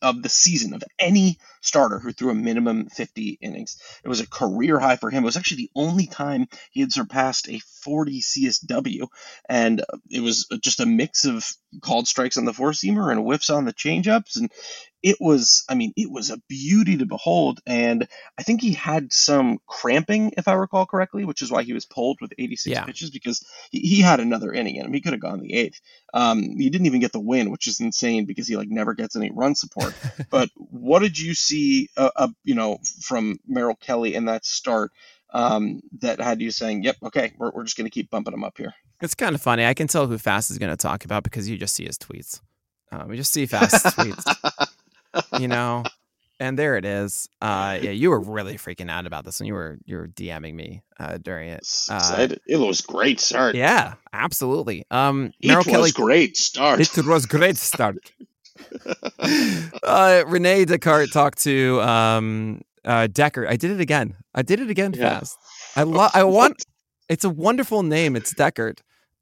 [0.03, 3.79] of the season of any starter who threw a minimum 50 innings.
[4.05, 5.23] It was a career high for him.
[5.23, 9.09] It was actually the only time he had surpassed a 40 CSW,
[9.49, 13.21] and uh, it was just a mix of called strikes on the four seamer and
[13.21, 14.51] whiffs on the changeups, and
[15.03, 17.61] it was, I mean, it was a beauty to behold.
[17.67, 18.07] And
[18.39, 21.87] I think he had some cramping, if I recall correctly, which is why he was
[21.87, 22.85] pulled with 86 yeah.
[22.85, 24.93] pitches because he, he, had another inning in him.
[24.93, 25.81] He could have gone the eighth.
[26.13, 29.17] Um, he didn't even get the win, which is insane because he like never gets
[29.17, 29.95] any run support.
[30.31, 34.93] but what did you see, uh, uh, you know, from Merrill Kelly in that start?
[35.33, 38.43] Um, that had you saying, "Yep, okay, we're, we're just going to keep bumping him
[38.43, 39.65] up here." It's kind of funny.
[39.65, 41.97] I can tell who Fast is going to talk about because you just see his
[41.97, 42.41] tweets.
[42.93, 44.69] Um, we just see Fast tweets.
[45.39, 45.85] you know.
[46.43, 47.29] And there it is.
[47.43, 50.55] Uh, yeah, you were really freaking out about this and you were you were DMing
[50.55, 51.69] me uh, during it.
[51.91, 53.55] Uh, it was great start.
[53.55, 54.87] Yeah, absolutely.
[54.91, 56.81] Um, it was Kelly, great start.
[56.81, 58.11] It was great start.
[59.83, 63.47] uh, Rene Descartes talked to um, uh, Decker.
[63.47, 64.17] I did it again.
[64.35, 65.19] I did it again yeah.
[65.19, 65.39] fast.
[65.77, 66.11] I love.
[66.15, 66.65] I want.
[67.09, 68.17] It's a wonderful name.
[68.17, 68.79] It's Deckard.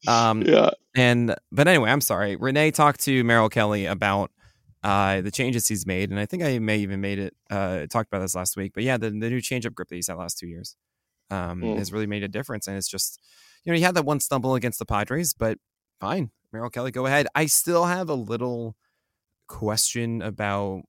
[0.07, 0.71] Um, yeah.
[0.95, 2.37] And but anyway, I'm sorry.
[2.37, 4.31] Rene talked to Merrill Kelly about
[4.83, 8.09] uh, the changes he's made, and I think I may even made it uh, talked
[8.09, 8.73] about this last week.
[8.75, 10.77] But yeah, the, the new changeup grip that he's had last two years
[11.31, 11.79] um, mm.
[11.79, 13.21] has really made a difference, and it's just
[13.65, 15.59] you know he had that one stumble against the Padres, but
[16.01, 17.27] fine, Merrill Kelly, go ahead.
[17.35, 18.77] I still have a little
[19.49, 20.83] question about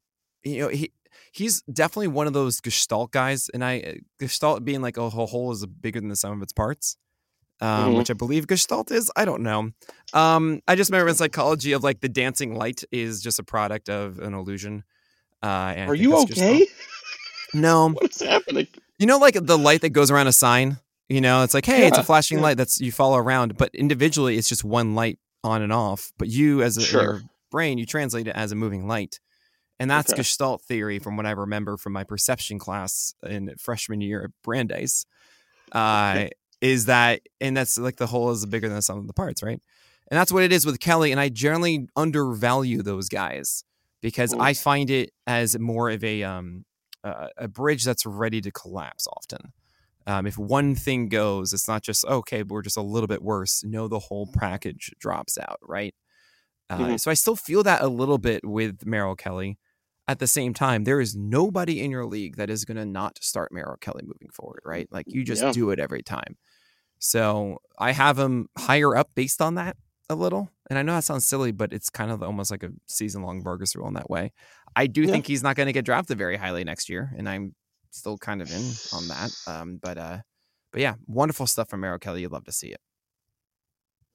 [0.43, 0.91] you know he
[1.32, 5.52] he's definitely one of those gestalt guys, and I gestalt being like a whole whole
[5.52, 6.97] is bigger than the sum of its parts
[7.62, 7.98] um, mm-hmm.
[7.98, 9.12] which I believe Gestalt is.
[9.15, 9.72] I don't know.
[10.13, 13.89] Um, I just remember in psychology of like the dancing light is just a product
[13.89, 14.84] of an illusion.
[15.43, 16.67] Uh, Are you okay?
[17.54, 17.89] No.
[18.02, 18.67] What's happening?
[18.98, 20.78] You know, like the light that goes around a sign.
[21.08, 22.43] You know, it's like, hey, yeah, it's a flashing yeah.
[22.43, 26.12] light that's you follow around, but individually, it's just one light on and off.
[26.19, 27.02] But you, as a sure.
[27.02, 29.19] your brain, you translate it as a moving light.
[29.80, 30.17] And that's okay.
[30.19, 35.06] Gestalt theory from what I remember from my perception class in freshman year at Brandeis.
[35.72, 36.28] Uh,
[36.62, 39.41] is that and that's like the whole is bigger than the sum of the parts,
[39.43, 39.62] right?
[40.12, 41.12] And that's what it is with Kelly.
[41.12, 43.63] And I generally undervalue those guys
[44.02, 46.65] because I find it as more of a um
[47.04, 49.54] uh, a bridge that's ready to collapse often.
[50.06, 53.63] Um, if one thing goes, it's not just okay, we're just a little bit worse.
[53.63, 55.93] No, the whole package drops out, right?
[56.69, 56.95] Uh, mm-hmm.
[56.98, 59.58] So I still feel that a little bit with Merrill Kelly.
[60.10, 63.24] At the same time, there is nobody in your league that is going to not
[63.24, 64.88] start Merrill Kelly moving forward, right?
[64.89, 65.52] Like you just yeah.
[65.52, 66.36] do it every time.
[66.98, 69.78] So I have him higher up based on that
[70.10, 70.50] a little.
[70.67, 73.43] And I know that sounds silly, but it's kind of almost like a season long
[73.43, 74.34] Vargas rule in that way.
[74.76, 75.12] I do yeah.
[75.12, 77.54] think he's not going to get drafted very highly next year, and I'm
[77.91, 79.32] still kind of in on that.
[79.45, 80.17] Um, but uh,
[80.72, 82.22] but yeah, wonderful stuff from Merrill Kelly.
[82.22, 82.82] You'd love to see it.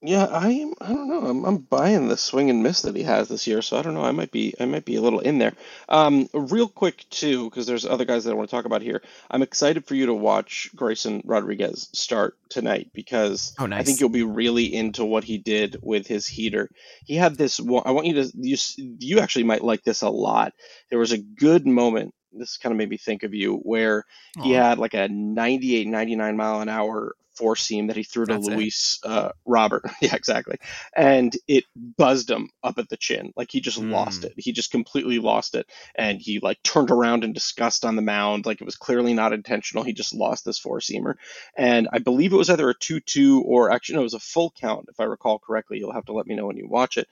[0.06, 0.70] Yeah, I.
[0.82, 1.26] I don't know.
[1.26, 3.62] I'm, I'm buying the swing and miss that he has this year.
[3.62, 4.04] So I don't know.
[4.04, 4.52] I might be.
[4.60, 5.54] I might be a little in there.
[5.88, 9.02] Um, real quick too, because there's other guys that I want to talk about here.
[9.30, 13.80] I'm excited for you to watch Grayson Rodriguez start tonight because oh, nice.
[13.80, 16.68] I think you'll be really into what he did with his heater.
[17.06, 17.58] He had this.
[17.58, 18.30] I want you to.
[18.34, 18.58] You,
[18.98, 20.52] you actually might like this a lot.
[20.90, 22.14] There was a good moment.
[22.30, 24.04] This kind of made me think of you, where
[24.42, 28.34] he had like a 98, 99 mile an hour four seam that he threw to
[28.34, 29.84] That's Luis uh, Robert.
[30.00, 30.58] yeah, exactly.
[30.96, 33.32] And it buzzed him up at the chin.
[33.36, 33.90] Like he just mm.
[33.90, 34.34] lost it.
[34.36, 35.66] He just completely lost it.
[35.94, 38.46] And he like turned around in disgust on the mound.
[38.46, 39.84] Like it was clearly not intentional.
[39.84, 41.14] He just lost this four seamer.
[41.56, 44.20] And I believe it was either a 2 2 or actually, no, it was a
[44.20, 45.78] full count, if I recall correctly.
[45.78, 47.08] You'll have to let me know when you watch it.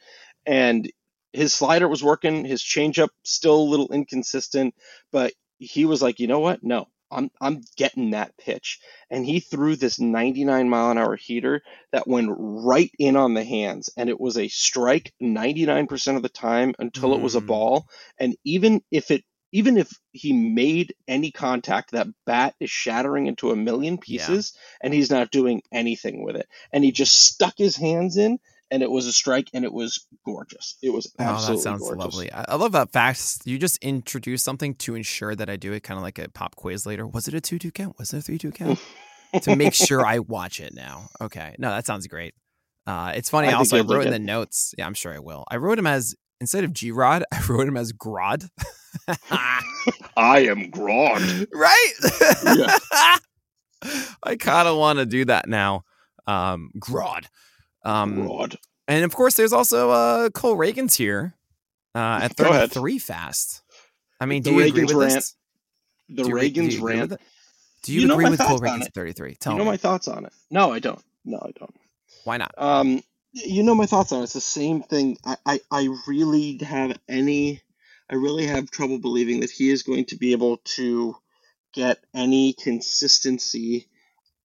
[0.47, 0.91] And
[1.33, 4.75] his slider was working, his changeup still a little inconsistent,
[5.11, 6.63] but he was like, you know what?
[6.63, 8.81] No, I'm I'm getting that pitch.
[9.11, 13.45] And he threw this 99 mile an hour heater that went right in on the
[13.45, 17.17] hands, and it was a strike 99% of the time until mm.
[17.17, 17.47] it was a mm.
[17.47, 17.89] ball.
[18.19, 23.51] And even if it even if he made any contact, that bat is shattering into
[23.51, 24.87] a million pieces, yeah.
[24.87, 26.49] and he's not doing anything with it.
[26.73, 28.39] And he just stuck his hands in
[28.73, 30.79] and it was a strike and it was gorgeous.
[30.83, 32.05] It was absolutely oh, that sounds gorgeous.
[32.05, 32.33] lovely.
[32.33, 33.43] I, love that fact.
[33.45, 36.57] You just introduce something to ensure that I do it, kind of like a pop
[36.57, 37.07] quiz later.
[37.07, 37.99] Was it a two two count?
[37.99, 38.81] Was it a three two count?
[39.43, 41.09] to make sure I watch it now.
[41.21, 42.35] Okay, no, that sounds great.
[42.87, 43.49] Uh, it's funny.
[43.49, 44.75] I also, I wrote in the notes.
[44.79, 45.45] Yeah, I'm sure I will.
[45.51, 48.49] I wrote him as instead of G Rod, I wrote him as Grod.
[50.17, 51.47] I am Grod.
[51.53, 51.93] Right?
[52.57, 53.17] Yeah.
[54.23, 55.85] I kind of want to do that now.
[56.27, 57.27] Um, Grodd.
[57.85, 58.51] Um.
[58.89, 61.35] And of course, there's also uh, Cole Ragans here
[61.95, 63.63] uh, at 33 fast.
[64.21, 65.37] I mean, the do you agree with rant, this?
[66.09, 67.21] The Reagan's Ragans rant.
[67.85, 69.37] Do you, you agree with Cole Ragans at 33?
[69.37, 69.71] Tell you know me.
[69.71, 70.33] my thoughts on it.
[70.51, 71.03] No, I don't.
[71.25, 71.75] No, I don't.
[72.25, 72.53] Why not?
[72.59, 74.25] Um, you know my thoughts on it.
[74.25, 75.17] It's the same thing.
[75.25, 77.63] I, I, I really have any
[78.13, 81.17] I really have trouble believing that he is going to be able to
[81.73, 83.89] get any consistency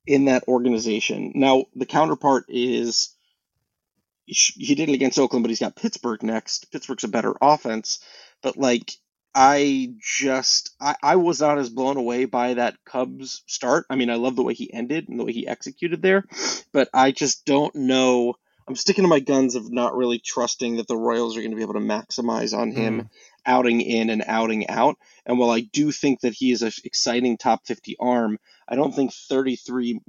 [0.06, 1.34] in that organization.
[1.36, 3.10] Now, the counterpart is
[4.28, 6.72] he did it against Oakland, but he's got Pittsburgh next.
[6.72, 8.00] Pittsburgh's a better offense,
[8.44, 8.92] but like
[9.34, 13.86] I just I, I was not as blown away by that Cubs start.
[13.90, 16.26] I mean, I love the way he ended and the way he executed there,
[16.74, 18.36] but I just don't know.
[18.68, 21.56] I'm sticking to my guns of not really trusting that the Royals are going to
[21.56, 23.10] be able to maximize on him mm.
[23.46, 24.98] outing in and outing out.
[25.26, 28.94] And while I do think that he is an exciting top 50 arm, I don't
[28.94, 30.02] think 33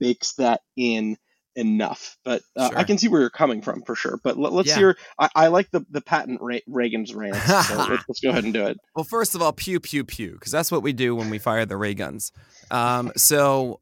[0.00, 1.18] bakes that in
[1.58, 2.16] enough.
[2.24, 2.78] But uh, sure.
[2.78, 4.20] I can see where you're coming from for sure.
[4.22, 4.76] But let, us yeah.
[4.76, 4.98] hear.
[5.18, 7.36] I, I, like the the patent Ra- Reagan's rant.
[7.36, 8.78] So let's, let's, go ahead and do it.
[8.94, 11.66] Well, first of all, pew pew pew, because that's what we do when we fire
[11.66, 12.32] the ray guns.
[12.70, 13.80] Um, so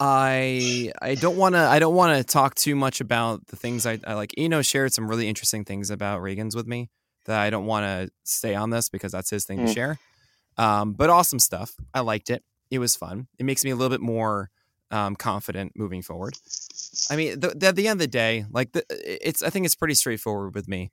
[0.00, 3.86] I I don't want to I don't want to talk too much about the things
[3.86, 4.34] I, I like.
[4.36, 6.90] Eno shared some really interesting things about Ragans with me
[7.26, 9.66] that I don't want to stay on this because that's his thing mm.
[9.66, 9.98] to share.
[10.56, 11.74] Um, but awesome stuff.
[11.94, 12.42] I liked it.
[12.70, 13.28] It was fun.
[13.38, 14.50] It makes me a little bit more
[14.90, 16.34] um, confident moving forward.
[17.10, 19.94] I mean, at the end of the day, like the, it's, I think it's pretty
[19.94, 20.90] straightforward with me.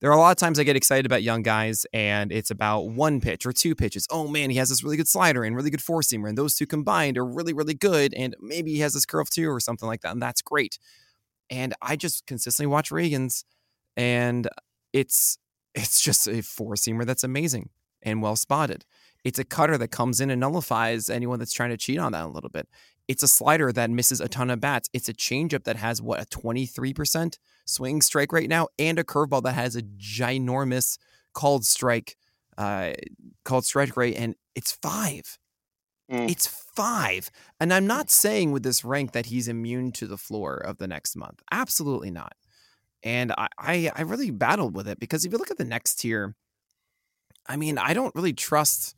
[0.00, 2.88] There are a lot of times I get excited about young guys, and it's about
[2.88, 4.06] one pitch or two pitches.
[4.10, 6.54] Oh man, he has this really good slider and really good four seamer, and those
[6.54, 8.12] two combined are really, really good.
[8.12, 10.78] And maybe he has this curve too, or something like that, and that's great.
[11.48, 13.44] And I just consistently watch Ragans,
[13.96, 14.48] and
[14.92, 15.38] it's
[15.74, 17.70] it's just a four seamer that's amazing
[18.02, 18.84] and well spotted.
[19.24, 22.26] It's a cutter that comes in and nullifies anyone that's trying to cheat on that
[22.26, 22.68] a little bit.
[23.08, 24.88] It's a slider that misses a ton of bats.
[24.92, 29.42] It's a changeup that has what a 23% swing strike right now, and a curveball
[29.44, 30.98] that has a ginormous
[31.34, 32.16] called strike,
[32.58, 32.92] uh,
[33.44, 35.38] called strike rate, and it's five.
[36.10, 36.30] Mm.
[36.30, 37.30] It's five.
[37.60, 40.86] And I'm not saying with this rank that he's immune to the floor of the
[40.86, 41.42] next month.
[41.50, 42.34] Absolutely not.
[43.02, 45.96] And I, I, I really battled with it because if you look at the next
[45.96, 46.34] tier,
[47.46, 48.94] I mean, I don't really trust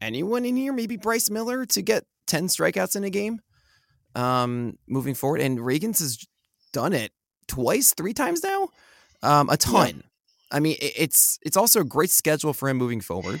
[0.00, 0.72] anyone in here.
[0.72, 3.40] Maybe Bryce Miller to get 10 strikeouts in a game
[4.14, 5.40] um, moving forward.
[5.40, 6.26] And Ragans has
[6.72, 7.12] done it
[7.48, 8.68] twice, three times now,
[9.22, 9.96] um, a ton.
[9.96, 10.02] Yeah.
[10.52, 13.40] I mean, it's it's also a great schedule for him moving forward.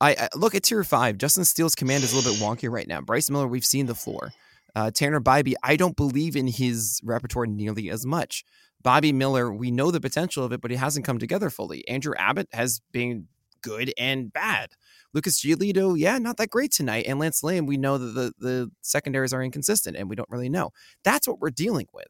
[0.00, 1.18] I, I, look at tier five.
[1.18, 3.00] Justin Steele's command is a little bit wonky right now.
[3.00, 4.30] Bryce Miller, we've seen the floor.
[4.76, 8.44] Uh, Tanner Bibee, I don't believe in his repertoire nearly as much.
[8.82, 11.86] Bobby Miller, we know the potential of it, but he hasn't come together fully.
[11.88, 13.26] Andrew Abbott has been
[13.60, 14.70] good and bad.
[15.14, 17.06] Lucas Giolito, yeah, not that great tonight.
[17.08, 20.48] And Lance Lynn, we know that the, the secondaries are inconsistent and we don't really
[20.48, 20.70] know.
[21.04, 22.08] That's what we're dealing with.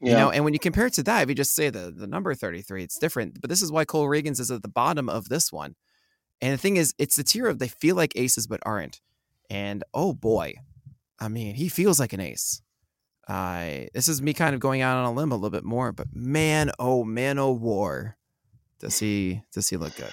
[0.00, 0.10] Yeah.
[0.10, 2.06] You know, and when you compare it to that, if you just say the, the
[2.06, 3.40] number 33, it's different.
[3.40, 5.74] But this is why Cole Ragans is at the bottom of this one.
[6.42, 9.00] And the thing is, it's the tier of they feel like aces but aren't.
[9.48, 10.54] And oh boy,
[11.18, 12.60] I mean, he feels like an ace.
[13.26, 15.92] Uh, this is me kind of going out on a limb a little bit more,
[15.92, 18.16] but man, oh man, oh war,
[18.78, 20.12] does he does he look good?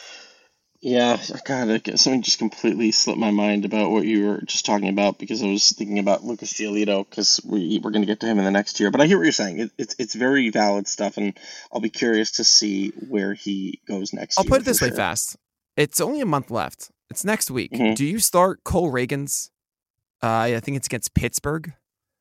[0.86, 5.18] Yeah, God, something just completely slipped my mind about what you were just talking about
[5.18, 8.38] because I was thinking about Lucas Giolito because we we're going to get to him
[8.38, 8.92] in the next year.
[8.92, 9.62] But I hear what you're saying.
[9.62, 11.40] It, it's it's very valid stuff, and
[11.72, 14.38] I'll be curious to see where he goes next.
[14.38, 15.38] I'll put it this way, fast.
[15.78, 16.92] It's only a month left.
[17.10, 17.72] It's next week.
[17.72, 17.94] Mm-hmm.
[17.94, 19.52] Do you start Cole Ragans?
[20.22, 21.72] Uh, I think it's against Pittsburgh.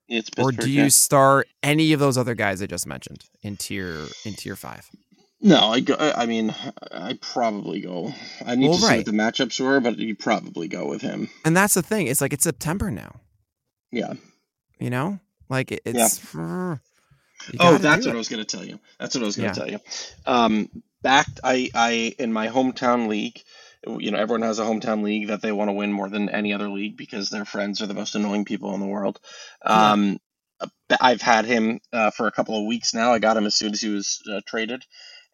[0.07, 0.89] It's Pittsburgh, or do you yeah.
[0.89, 4.89] start any of those other guys I just mentioned in tier in tier five?
[5.45, 5.97] No, I go.
[5.99, 6.55] I mean,
[6.93, 8.15] I probably go.
[8.47, 11.29] I need well, to see what the matchups were, but you probably go with him.
[11.45, 12.07] And that's the thing.
[12.07, 13.17] It's like it's September now.
[13.91, 14.15] Yeah.
[14.79, 16.23] You know, like it's.
[16.33, 16.77] Yeah.
[17.59, 18.15] Oh, that's what it.
[18.15, 18.79] I was going to tell you.
[19.01, 19.65] That's what I was going to yeah.
[19.65, 19.79] tell you.
[20.27, 20.69] Um,
[21.03, 21.41] backed.
[21.43, 23.43] I I in my hometown league.
[23.85, 26.53] You know, everyone has a hometown league that they want to win more than any
[26.53, 29.19] other league because their friends are the most annoying people in the world.
[29.67, 30.21] Um,
[30.89, 30.99] yeah.
[31.01, 33.13] I've had him uh, for a couple of weeks now.
[33.13, 34.85] I got him as soon as he was uh, traded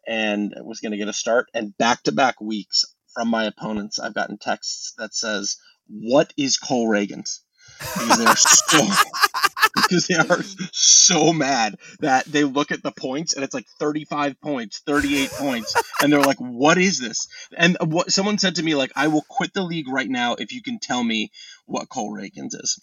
[0.09, 1.49] and was going to get a start.
[1.53, 6.57] And back to back weeks from my opponents, I've gotten texts that says, "What is
[6.57, 7.41] Cole Ragans?"
[7.79, 8.87] Because they are so
[9.75, 10.41] because they are
[10.71, 15.75] so mad that they look at the points and it's like 35 points, 38 points,
[16.01, 19.25] and they're like, "What is this?" And what someone said to me like, "I will
[19.29, 21.31] quit the league right now if you can tell me
[21.67, 22.81] what Cole Ragans is."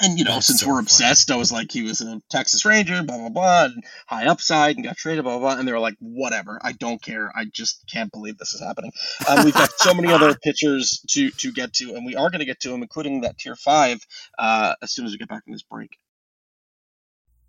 [0.00, 2.64] And you know, That's since so we're obsessed, I was like, he was a Texas
[2.64, 5.58] Ranger, blah blah blah, and high upside, and got traded, blah blah blah.
[5.58, 7.32] And they were like, whatever, I don't care.
[7.34, 8.92] I just can't believe this is happening.
[9.28, 12.40] Um, we've got so many other pitchers to to get to, and we are going
[12.40, 13.98] to get to them, including that tier five,
[14.38, 15.90] uh, as soon as we get back from this break.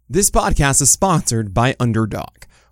[0.10, 2.46] This podcast is sponsored by Underdog.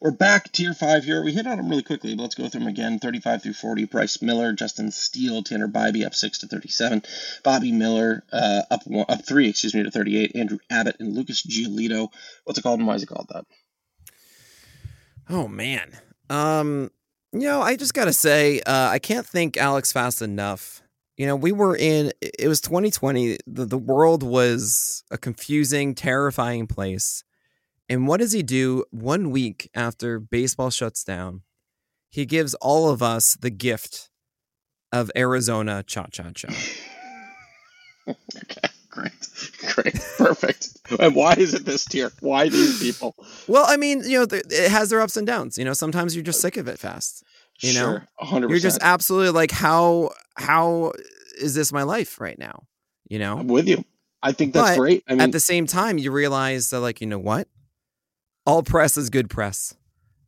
[0.00, 1.22] We're back tier five here.
[1.22, 2.98] We hit on them really quickly, but let's go through them again.
[2.98, 3.84] 35 through 40.
[3.84, 7.02] Bryce Miller, Justin Steele, Tanner Bibee up six to 37.
[7.44, 10.34] Bobby Miller uh, up one, up three, excuse me, to 38.
[10.34, 12.08] Andrew Abbott and Lucas Giolito.
[12.44, 13.44] What's it called and why is it called that?
[15.28, 15.92] Oh man,
[16.30, 16.90] um,
[17.32, 20.82] you know, I just gotta say, uh, I can't thank Alex fast enough.
[21.18, 22.10] You know, we were in.
[22.22, 23.36] It was 2020.
[23.46, 27.22] The the world was a confusing, terrifying place
[27.90, 31.42] and what does he do one week after baseball shuts down?
[32.08, 34.10] He gives all of us the gift
[34.92, 36.48] of Arizona cha cha cha.
[38.08, 39.12] okay, great.
[39.74, 39.94] Great.
[40.16, 40.78] Perfect.
[40.98, 42.12] and why is it this tier?
[42.20, 43.14] Why these people?
[43.48, 45.58] Well, I mean, you know, it has their ups and downs.
[45.58, 47.24] You know, sometimes you're just uh, sick of it fast.
[47.60, 48.50] You sure, know, 100%.
[48.50, 50.92] you're just absolutely like, how how
[51.40, 52.62] is this my life right now?
[53.08, 53.84] You know, I'm with you.
[54.22, 55.04] I think that's but great.
[55.08, 57.48] I mean, at the same time, you realize that, like, you know what?
[58.50, 59.76] All press is good press.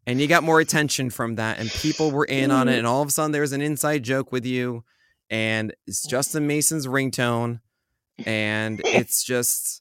[0.06, 2.78] And you got more attention from that, and people were in on it.
[2.78, 4.84] And all of a sudden, there's an inside joke with you,
[5.28, 7.60] and it's Justin Mason's ringtone,
[8.24, 9.80] and it's just.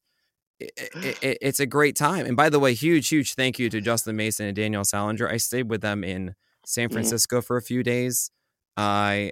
[0.59, 2.27] It, it, it's a great time.
[2.27, 5.27] And by the way, huge, huge thank you to Justin Mason and Daniel Salinger.
[5.27, 6.35] I stayed with them in
[6.67, 6.93] San mm-hmm.
[6.93, 8.29] Francisco for a few days.
[8.77, 9.31] I,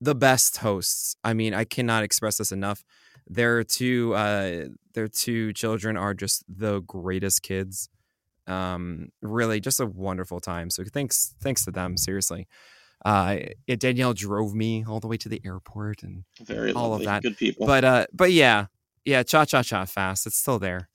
[0.00, 1.14] the best hosts.
[1.22, 2.82] I mean, I cannot express this enough.
[3.28, 4.64] Their two, uh,
[4.94, 7.88] their two children are just the greatest kids
[8.46, 12.46] um really just a wonderful time so thanks thanks to them seriously
[13.04, 17.06] uh it, danielle drove me all the way to the airport and very all lovely.
[17.06, 18.66] of that good people but uh but yeah
[19.04, 20.88] yeah cha cha cha fast it's still there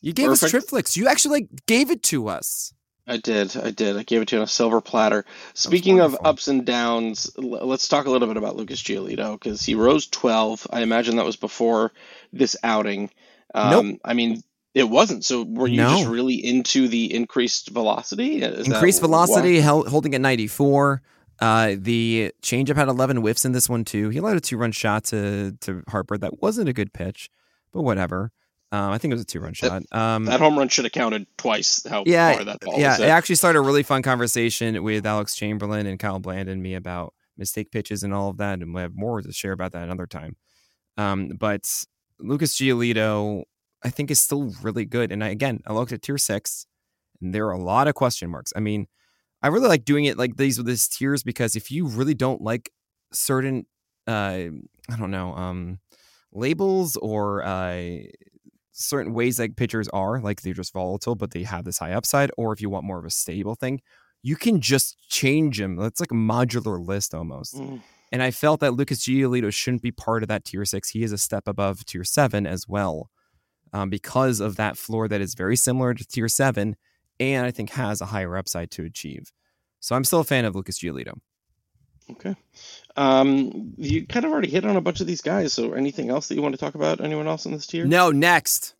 [0.00, 0.54] you gave Perfect.
[0.54, 0.96] us Tripflix.
[0.96, 2.72] you actually like, gave it to us
[3.06, 3.56] I did.
[3.56, 3.96] I did.
[3.96, 5.24] I gave it to you on a silver platter.
[5.54, 9.76] Speaking of ups and downs, let's talk a little bit about Lucas Giolito because he
[9.76, 10.66] rose 12.
[10.70, 11.92] I imagine that was before
[12.32, 13.10] this outing.
[13.54, 14.00] Um, nope.
[14.04, 14.42] I mean,
[14.76, 15.24] it wasn't.
[15.24, 15.88] So were you no.
[15.88, 18.42] just really into the increased velocity?
[18.42, 21.00] Is increased velocity, held, holding at 94.
[21.40, 24.10] Uh, the changeup had 11 whiffs in this one too.
[24.10, 26.18] He allowed a two run shot to to Harper.
[26.18, 27.30] That wasn't a good pitch,
[27.72, 28.32] but whatever.
[28.70, 29.82] Um, I think it was a two run shot.
[29.92, 31.86] Um, that home run should have counted twice.
[31.88, 33.00] How yeah, far that ball yeah.
[33.00, 36.74] It actually started a really fun conversation with Alex Chamberlain and Kyle Bland and me
[36.74, 39.84] about mistake pitches and all of that, and we have more to share about that
[39.84, 40.36] another time.
[40.98, 41.66] Um, but
[42.18, 43.44] Lucas Giolito
[43.84, 45.12] I think is still really good.
[45.12, 46.66] And I, again, I looked at tier six,
[47.20, 48.52] and there are a lot of question marks.
[48.56, 48.86] I mean,
[49.42, 52.40] I really like doing it like these with these tiers because if you really don't
[52.40, 52.70] like
[53.12, 53.66] certain,
[54.06, 54.48] uh,
[54.90, 55.78] I don't know, um,
[56.32, 57.98] labels or uh,
[58.72, 62.30] certain ways like pitchers are, like they're just volatile, but they have this high upside,
[62.36, 63.80] or if you want more of a stable thing,
[64.22, 65.78] you can just change them.
[65.80, 67.56] It's like a modular list almost.
[67.56, 67.82] Mm.
[68.12, 70.90] And I felt that Lucas Giolito shouldn't be part of that tier six.
[70.90, 73.10] He is a step above tier seven as well,
[73.76, 76.76] um, because of that floor that is very similar to tier seven,
[77.20, 79.32] and I think has a higher upside to achieve.
[79.80, 81.12] So I'm still a fan of Lucas Giolito.
[82.10, 82.34] Okay.
[82.96, 85.52] Um, you kind of already hit on a bunch of these guys.
[85.52, 87.02] So anything else that you want to talk about?
[87.02, 87.84] Anyone else in this tier?
[87.84, 88.10] No.
[88.10, 88.74] Next.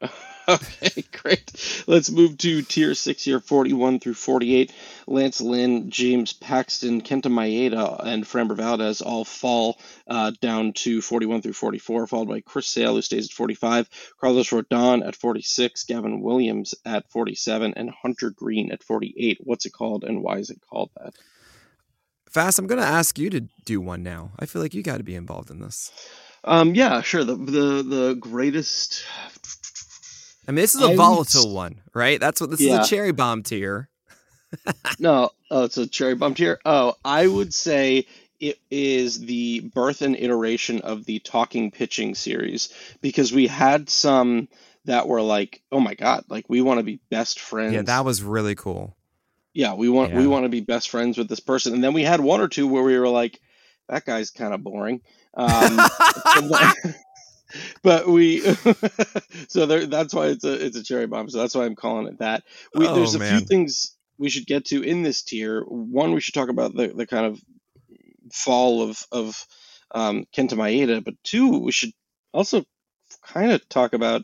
[0.50, 1.84] okay, great.
[1.86, 4.72] Let's move to tier six here, 41 through 48.
[5.06, 11.42] Lance Lynn, James Paxton, Kenta Maeda, and Framber Valdez all fall uh, down to 41
[11.42, 13.88] through 44, followed by Chris Sale, who stays at 45,
[14.20, 19.38] Carlos Rodon at 46, Gavin Williams at 47, and Hunter Greene at 48.
[19.42, 21.14] What's it called, and why is it called that?
[22.28, 24.30] Fast, I'm going to ask you to do one now.
[24.38, 25.90] I feel like you got to be involved in this.
[26.44, 27.24] Um, yeah, sure.
[27.24, 29.04] The the the greatest
[30.48, 31.54] I mean, this is a I volatile would...
[31.54, 32.18] one, right?
[32.18, 32.80] That's what this yeah.
[32.80, 33.88] is a cherry bomb tier.
[34.98, 36.58] no, oh, it's a cherry bomb tier.
[36.64, 38.06] Oh, I would say
[38.40, 44.48] it is the birth and iteration of the talking pitching series because we had some
[44.86, 47.74] that were like, oh my god, like we want to be best friends.
[47.74, 48.96] Yeah, that was really cool.
[49.52, 50.18] Yeah, we want yeah.
[50.18, 52.48] we want to be best friends with this person, and then we had one or
[52.48, 53.40] two where we were like,
[53.88, 55.02] that guy's kind of boring.
[55.34, 55.78] Um,
[57.82, 58.40] but we
[59.48, 61.28] so there, that's why it's a it's a cherry bomb.
[61.30, 62.44] So that's why I'm calling it that.
[62.74, 63.38] We, oh, there's a man.
[63.38, 65.62] few things we should get to in this tier.
[65.62, 67.40] One, we should talk about the, the kind of
[68.32, 69.46] fall of of
[69.92, 71.92] um, Kenta Maeda, but two, we should
[72.32, 72.64] also
[73.22, 74.22] kind of talk about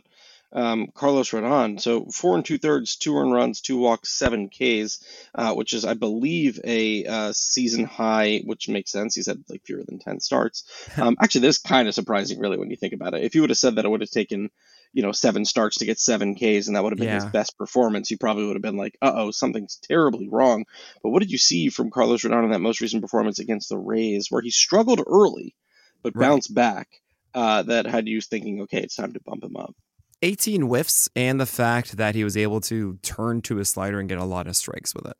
[0.52, 1.80] um, Carlos Rodon.
[1.80, 5.00] So four and two thirds, two earned runs, two walks, seven Ks,
[5.34, 9.14] uh, which is, I believe, a uh, season high, which makes sense.
[9.14, 10.64] He's had like fewer than 10 starts.
[10.98, 13.22] Um, actually, this kind of surprising, really, when you think about it.
[13.22, 14.50] If you would have said that it would have taken,
[14.94, 17.16] you know, seven starts to get seven Ks and that would have been yeah.
[17.16, 20.64] his best performance, you probably would have been like, uh oh, something's terribly wrong.
[21.02, 23.78] But what did you see from Carlos Rodon in that most recent performance against the
[23.78, 25.54] Rays, where he struggled early,
[26.02, 26.28] but right.
[26.28, 26.88] bounced back?
[27.34, 29.76] Uh, that had you thinking, okay, it's time to bump him up.
[30.22, 34.08] 18 whiffs and the fact that he was able to turn to his slider and
[34.08, 35.16] get a lot of strikes with it.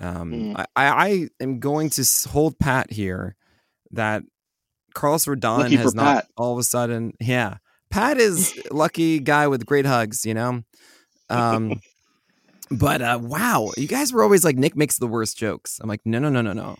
[0.00, 0.64] Um, mm.
[0.76, 3.36] I, I am going to hold pat here
[3.92, 4.22] that
[4.94, 6.26] Carlos Rodon lucky has not Pat.
[6.36, 7.58] all of a sudden, yeah.
[7.90, 10.62] Pat is lucky guy with great hugs, you know.
[11.30, 11.80] Um,
[12.70, 15.78] but uh, wow, you guys were always like Nick makes the worst jokes.
[15.80, 16.76] I'm like, no, no, no, no, no.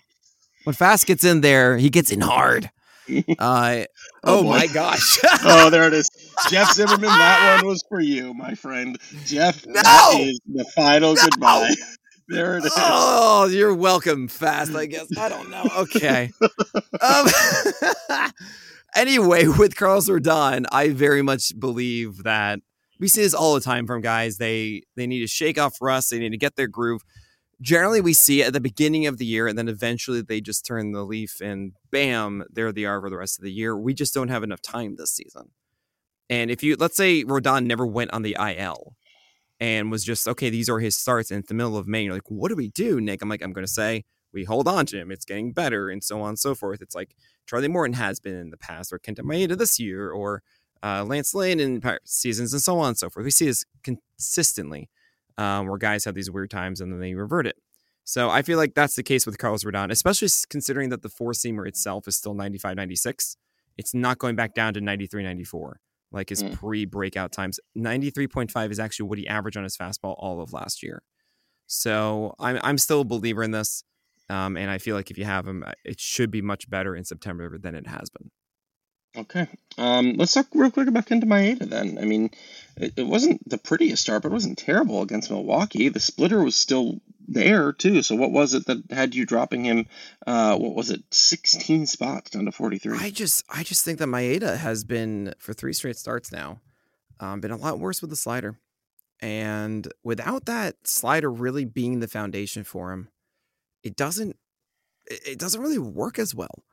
[0.65, 2.71] When Fast gets in there, he gets in hard.
[3.09, 3.85] Uh, oh,
[4.25, 5.19] oh my gosh.
[5.45, 6.09] oh, there it is.
[6.51, 8.99] Jeff Zimmerman, that one was for you, my friend.
[9.25, 10.11] Jeff, no!
[10.21, 11.23] is the final no!
[11.23, 11.71] goodbye.
[12.29, 12.73] There it is.
[12.77, 15.07] Oh, you're welcome, fast, I guess.
[15.17, 15.65] I don't know.
[15.79, 16.31] Okay.
[17.01, 17.27] um,
[18.95, 22.61] anyway, with Carlos Rodon, I very much believe that
[23.01, 24.37] we see this all the time from guys.
[24.37, 26.11] They they need to shake off rust.
[26.11, 27.03] They need to get their groove
[27.61, 30.93] generally we see at the beginning of the year and then eventually they just turn
[30.93, 33.77] the leaf and bam there they are for the rest of the year.
[33.77, 35.51] We just don't have enough time this season.
[36.31, 38.95] And if you let's say rodon never went on the il
[39.61, 42.15] and was just okay these are his starts and in the middle of may you're
[42.15, 43.23] like what do we do nick?
[43.23, 45.11] I'm like i'm going to say we hold on to him.
[45.11, 46.83] It's getting better and so on and so forth.
[46.83, 50.43] It's like charlie morton has been in the past or kenta maeda this year or
[50.81, 53.25] uh, lance lynn in seasons and so on and so forth.
[53.25, 54.89] We see this consistently
[55.39, 57.57] um, where guys have these weird times and then they revert it.
[58.05, 61.33] So I feel like that's the case with Carlos Rodon, especially considering that the four
[61.33, 63.37] seamer itself is still 95, 96.
[63.77, 65.81] It's not going back down to 93, 94
[66.11, 66.55] like his mm.
[66.55, 67.61] pre breakout times.
[67.77, 71.03] 93.5 is actually what he averaged on his fastball all of last year.
[71.67, 73.85] So I'm, I'm still a believer in this.
[74.31, 76.95] Um, and I feel like if you have him, uh, it should be much better
[76.95, 78.31] in September than it has been.
[79.19, 79.49] Okay.
[79.77, 81.99] Um, let's talk real quick about Kenta Maeda then.
[81.99, 82.31] I mean,
[82.77, 85.89] it, it, wasn't the prettiest start, but it wasn't terrible against Milwaukee.
[85.89, 88.03] The splitter was still there too.
[88.03, 89.87] So what was it that had you dropping him?
[90.27, 91.03] Uh, what was it?
[91.11, 92.97] Sixteen spots down to forty three.
[92.99, 96.61] I just, I just think that Maeda has been for three straight starts now,
[97.19, 98.59] um, been a lot worse with the slider,
[99.21, 103.09] and without that slider really being the foundation for him,
[103.83, 104.37] it doesn't,
[105.07, 106.65] it doesn't really work as well.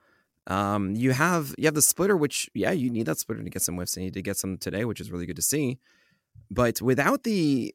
[0.47, 3.61] Um, you have you have the splitter, which yeah, you need that splitter to get
[3.61, 3.95] some whiffs.
[3.95, 5.79] And you need to get some today, which is really good to see.
[6.51, 7.73] But without the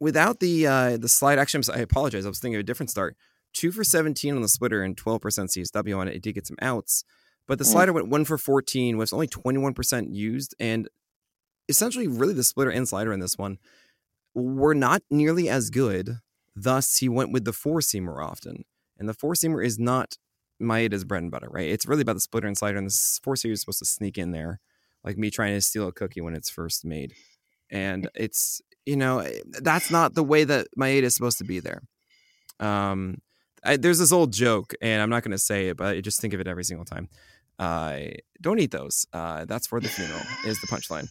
[0.00, 2.26] without the uh, the slide, actually, I apologize.
[2.26, 3.16] I was thinking of a different start.
[3.52, 6.16] Two for seventeen on the splitter and twelve percent CSW on it.
[6.16, 7.04] It did get some outs,
[7.46, 7.72] but the mm.
[7.72, 10.88] slider went one for fourteen, was only twenty one percent used, and
[11.68, 13.58] essentially, really, the splitter and slider in this one
[14.34, 16.18] were not nearly as good
[16.56, 18.64] Thus, he went with the four seamer often.
[18.98, 20.18] And the four seamer is not
[20.60, 21.68] Maeda's bread and butter, right?
[21.68, 24.18] It's really about the splitter and slider, and the four seamer is supposed to sneak
[24.18, 24.60] in there,
[25.02, 27.14] like me trying to steal a cookie when it's first made.
[27.70, 31.60] And it's, you know, eh, that's not the way that Maeda is supposed to be
[31.60, 31.82] there.
[32.60, 33.18] Um,
[33.64, 36.20] I, there's this old joke, and I'm not going to say it, but I just
[36.20, 37.08] think of it every single time.
[37.58, 38.00] Uh,
[38.40, 39.06] don't eat those.
[39.12, 41.08] Uh, that's for the funeral, is the punchline.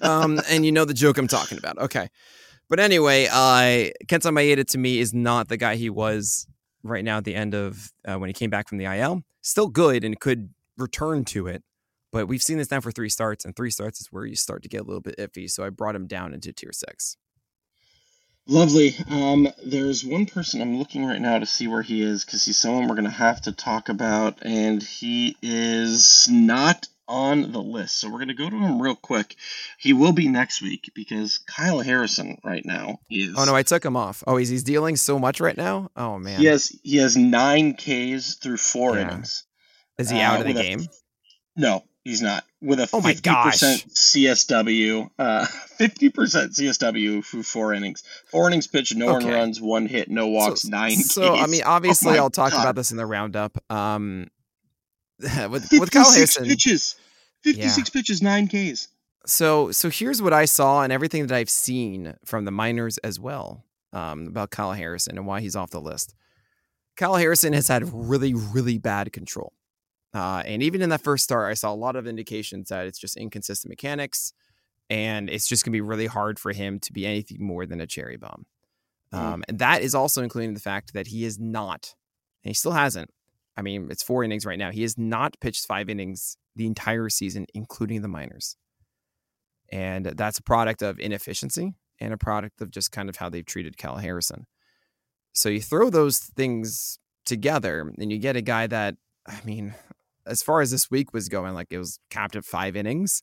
[0.00, 1.78] Um, and you know the joke I'm talking about.
[1.78, 2.08] Okay.
[2.68, 6.46] But anyway, uh, Kenta Maeda to me is not the guy he was
[6.82, 9.22] right now at the end of uh, when he came back from the IL.
[9.42, 11.62] Still good and could return to it.
[12.10, 14.62] But we've seen this now for three starts, and three starts is where you start
[14.64, 15.50] to get a little bit iffy.
[15.50, 17.16] So I brought him down into tier six.
[18.46, 18.94] Lovely.
[19.08, 22.58] Um, there's one person I'm looking right now to see where he is because he's
[22.58, 28.00] someone we're going to have to talk about, and he is not on the list.
[28.00, 29.36] So we're going to go to him real quick.
[29.78, 33.34] He will be next week because Kyle Harrison right now is.
[33.36, 34.22] Oh no, I took him off.
[34.26, 35.90] Oh, he's he's dealing so much right now.
[35.96, 36.40] Oh man.
[36.40, 39.02] He has he has nine Ks through four yeah.
[39.02, 39.44] innings.
[39.98, 40.80] Is he out uh, of the game?
[40.80, 45.46] A, no, He's not with a fifty percent CSW, uh,
[45.78, 48.02] fifty percent CSW for four innings.
[48.26, 49.30] Four innings pitched, no okay.
[49.30, 50.96] runs, one hit, no walks, so, nine.
[50.96, 51.42] So Ks.
[51.42, 52.60] I mean, obviously, oh I'll talk God.
[52.60, 53.56] about this in the roundup.
[53.70, 54.26] Um,
[55.50, 56.96] with with Kyle Harrison, pitches,
[57.42, 58.00] fifty-six yeah.
[58.00, 58.88] pitches, nine Ks.
[59.26, 63.20] So so here's what I saw and everything that I've seen from the minors as
[63.20, 66.14] well um, about Kyle Harrison and why he's off the list.
[66.96, 69.52] Kyle Harrison has had really really bad control.
[70.14, 72.98] Uh, and even in that first start, I saw a lot of indications that it's
[72.98, 74.34] just inconsistent mechanics,
[74.90, 77.80] and it's just going to be really hard for him to be anything more than
[77.80, 78.44] a cherry bomb.
[79.14, 79.18] Mm.
[79.18, 81.94] Um, and that is also including the fact that he is not,
[82.44, 83.10] and he still hasn't.
[83.56, 84.70] I mean, it's four innings right now.
[84.70, 88.56] He has not pitched five innings the entire season, including the minors.
[89.70, 93.44] And that's a product of inefficiency and a product of just kind of how they've
[93.44, 94.46] treated Cal Harrison.
[95.32, 98.96] So you throw those things together and you get a guy that,
[99.26, 99.74] I mean,
[100.26, 103.22] as far as this week was going, like it was capped at five innings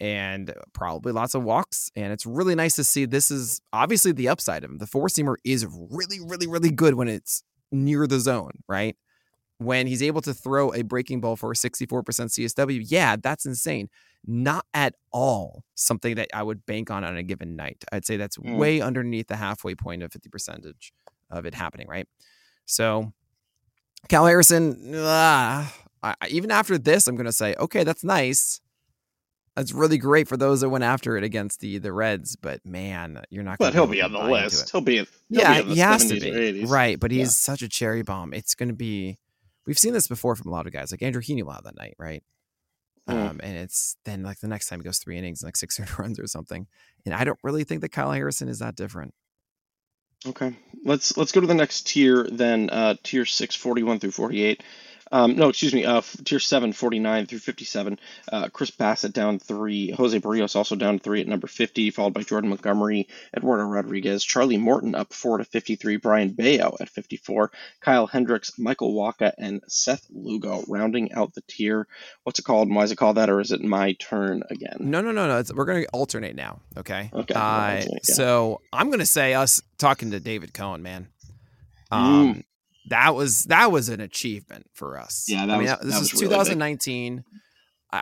[0.00, 1.90] and probably lots of walks.
[1.94, 4.78] And it's really nice to see this is obviously the upside of him.
[4.78, 8.96] The four seamer is really, really, really good when it's near the zone, right?
[9.58, 13.88] When he's able to throw a breaking ball for 64% CSW, yeah, that's insane.
[14.26, 17.84] Not at all something that I would bank on on a given night.
[17.92, 18.56] I'd say that's mm.
[18.56, 20.92] way underneath the halfway point of 50 percentage
[21.30, 22.08] of it happening, right?
[22.66, 23.12] So
[24.08, 28.60] Cal Harrison, I, even after this, I'm going to say, okay, that's nice.
[29.56, 33.22] That's really great for those that went after it against the the Reds, but man,
[33.30, 33.58] you're not.
[33.58, 34.72] But he'll be on the list.
[34.72, 34.96] He'll be.
[34.96, 36.64] He'll yeah, be he has to be.
[36.64, 37.26] Right, but he's yeah.
[37.28, 38.34] such a cherry bomb.
[38.34, 39.18] It's going to be.
[39.66, 41.76] We've seen this before from a lot of guys, like Andrew Heaney will have that
[41.76, 42.22] night, right?
[43.08, 43.30] Mm.
[43.30, 45.78] Um, and it's then like the next time he goes three innings, and like six
[45.98, 46.66] runs or something.
[47.04, 49.14] And I don't really think that Kyle Harrison is that different.
[50.26, 52.70] Okay, let's let's go to the next tier then.
[52.70, 54.62] Uh, tier six, 41 through forty eight.
[55.12, 55.84] Um, no, excuse me.
[55.84, 57.98] Uh, tier 7, 49 through 57.
[58.30, 59.90] Uh, Chris Bassitt down three.
[59.90, 64.56] Jose Berrios also down three at number 50, followed by Jordan Montgomery, Eduardo Rodriguez, Charlie
[64.56, 67.50] Morton up four to 53, Brayan Bello at 54,
[67.80, 71.86] Kyle Hendricks, Michael Wacha, and Seth Lugo rounding out the tier.
[72.24, 72.68] What's it called?
[72.68, 74.76] And Why is it called that, or is it my turn again?
[74.80, 75.38] No, no, no, no.
[75.38, 76.60] It's, we're going to alternate now.
[76.76, 77.10] Okay.
[77.12, 77.34] Okay.
[77.34, 77.84] Uh, yeah.
[78.02, 81.08] So I'm going to say us talking to David Cone, man.
[81.92, 81.96] Mm.
[81.96, 82.44] Um, mm
[82.88, 85.26] that was that was an achievement for us.
[85.28, 87.12] Yeah, that I mean, was, this was, was 2019.
[87.12, 87.24] Really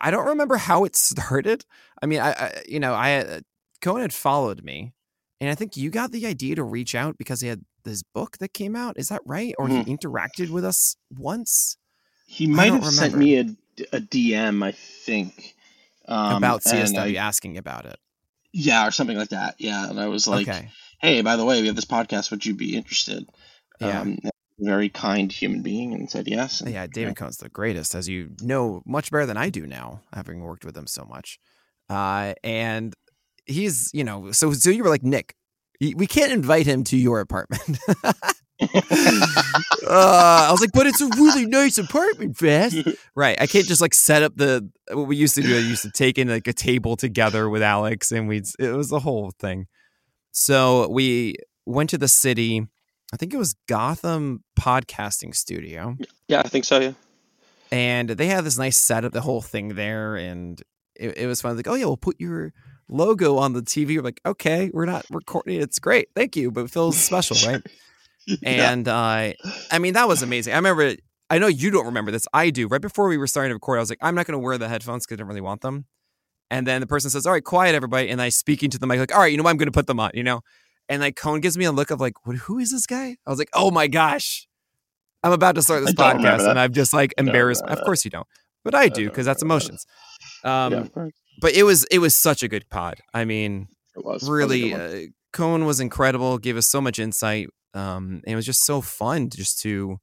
[0.00, 1.64] I don't remember how it started.
[2.00, 3.40] I mean, I, I you know, I uh,
[3.80, 4.94] Cone had followed me,
[5.40, 8.38] and I think you got the idea to reach out because he had this book
[8.38, 8.98] that came out.
[8.98, 9.54] Is that right?
[9.58, 9.82] Or mm-hmm.
[9.82, 11.76] he interacted with us once.
[12.26, 12.92] He might have remember.
[12.92, 13.42] sent me a,
[13.92, 15.54] a DM, I think,
[16.08, 17.98] um, about CSW, I, asking about it.
[18.52, 19.56] Yeah, or something like that.
[19.58, 20.70] Yeah, and I was like, okay.
[21.00, 22.30] "Hey, by the way, we have this podcast.
[22.30, 23.28] Would you be interested?"
[23.80, 24.00] Yeah.
[24.00, 24.18] Um,
[24.62, 26.60] very kind human being and said yes.
[26.60, 27.14] And, yeah, David yeah.
[27.14, 30.76] Cone's the greatest, as you know much better than I do now, having worked with
[30.76, 31.38] him so much.
[31.88, 32.94] Uh, and
[33.46, 35.34] he's, you know, so so you were like Nick,
[35.80, 37.78] we can't invite him to your apartment.
[38.62, 38.74] uh,
[39.88, 42.76] I was like, but it's a really nice apartment, Fast.
[43.16, 43.40] right.
[43.40, 45.56] I can't just like set up the what we used to do.
[45.56, 48.90] I used to take in like a table together with Alex, and we'd it was
[48.90, 49.66] the whole thing.
[50.30, 51.34] So we
[51.66, 52.66] went to the city
[53.12, 55.96] I think it was Gotham Podcasting Studio.
[56.28, 56.80] Yeah, I think so.
[56.80, 56.92] Yeah.
[57.70, 60.60] And they had this nice setup, the whole thing there, and
[60.94, 61.56] it, it was fun.
[61.56, 62.52] Like, oh yeah, we'll put your
[62.88, 63.96] logo on the TV.
[63.96, 65.60] We're like, okay, we're not recording.
[65.60, 67.62] It's great, thank you, but it feels special, right?
[68.26, 68.72] yeah.
[68.72, 69.32] And uh,
[69.70, 70.54] I mean, that was amazing.
[70.54, 70.94] I remember.
[71.30, 72.26] I know you don't remember this.
[72.34, 72.68] I do.
[72.68, 74.58] Right before we were starting to record, I was like, I'm not going to wear
[74.58, 75.86] the headphones because I don't really want them.
[76.50, 78.98] And then the person says, "All right, quiet, everybody," and I speaking to the mic
[78.98, 79.50] like, "All right, you know what?
[79.50, 80.42] I'm going to put them on," you know.
[80.88, 83.16] And like Cone gives me a look of like, what, who is this guy?
[83.26, 84.46] I was like, oh my gosh,
[85.22, 87.64] I'm about to start this podcast, and I'm just like embarrassed.
[87.64, 88.26] Of course you don't,
[88.64, 89.86] but I do because that's emotions.
[90.44, 91.08] Um, yeah,
[91.40, 93.00] but it was it was such a good pod.
[93.14, 94.74] I mean, it was really.
[94.74, 96.38] Uh, Cone was incredible.
[96.38, 97.48] Gave us so much insight.
[97.72, 99.98] Um, it was just so fun just to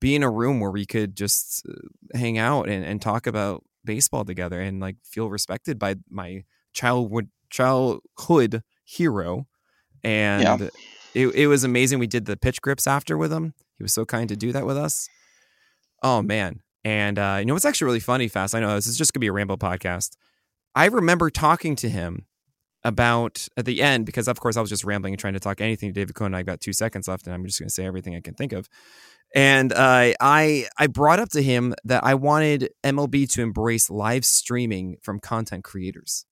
[0.00, 3.62] be in a room where we could just uh, hang out and, and talk about
[3.84, 9.46] baseball together and like feel respected by my childhood childhood hero.
[10.06, 10.68] And yeah.
[11.14, 11.98] it, it was amazing.
[11.98, 13.54] We did the pitch grips after with him.
[13.76, 15.08] He was so kind to do that with us.
[16.02, 16.60] Oh man.
[16.84, 18.54] And uh, you know what's actually really funny, Fast?
[18.54, 20.16] I know this is just gonna be a ramble podcast.
[20.76, 22.26] I remember talking to him
[22.84, 25.60] about at the end because of course I was just rambling and trying to talk
[25.60, 26.34] anything to David Cone.
[26.34, 28.68] I've got two seconds left, and I'm just to say everything I can think of.
[29.34, 34.24] And uh, I I brought up to him that I wanted MLB to embrace live
[34.24, 36.26] streaming from content creators,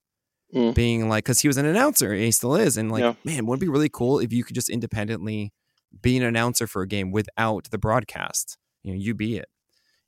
[0.53, 0.73] mm.
[0.73, 3.13] being like because he was an announcer and he still is, and like yeah.
[3.23, 5.53] man, would it be really cool if you could just independently
[6.01, 8.57] be an announcer for a game without the broadcast?
[8.83, 9.49] You know, you be it.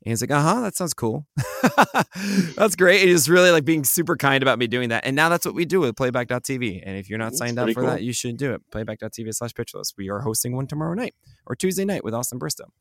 [0.04, 1.26] And he's like, uh huh, that sounds cool.
[2.56, 3.02] that's great.
[3.02, 5.06] He's really like being super kind about me doing that.
[5.06, 6.84] And now that's what we do with playback.tv.
[6.86, 7.90] And if you're not that's signed up for cool.
[7.90, 8.62] that, you should do it.
[8.72, 9.96] Playback.tv slash pitchlist.
[9.98, 11.16] We are hosting one tomorrow night
[11.46, 12.72] or Tuesday night with Austin Bristow.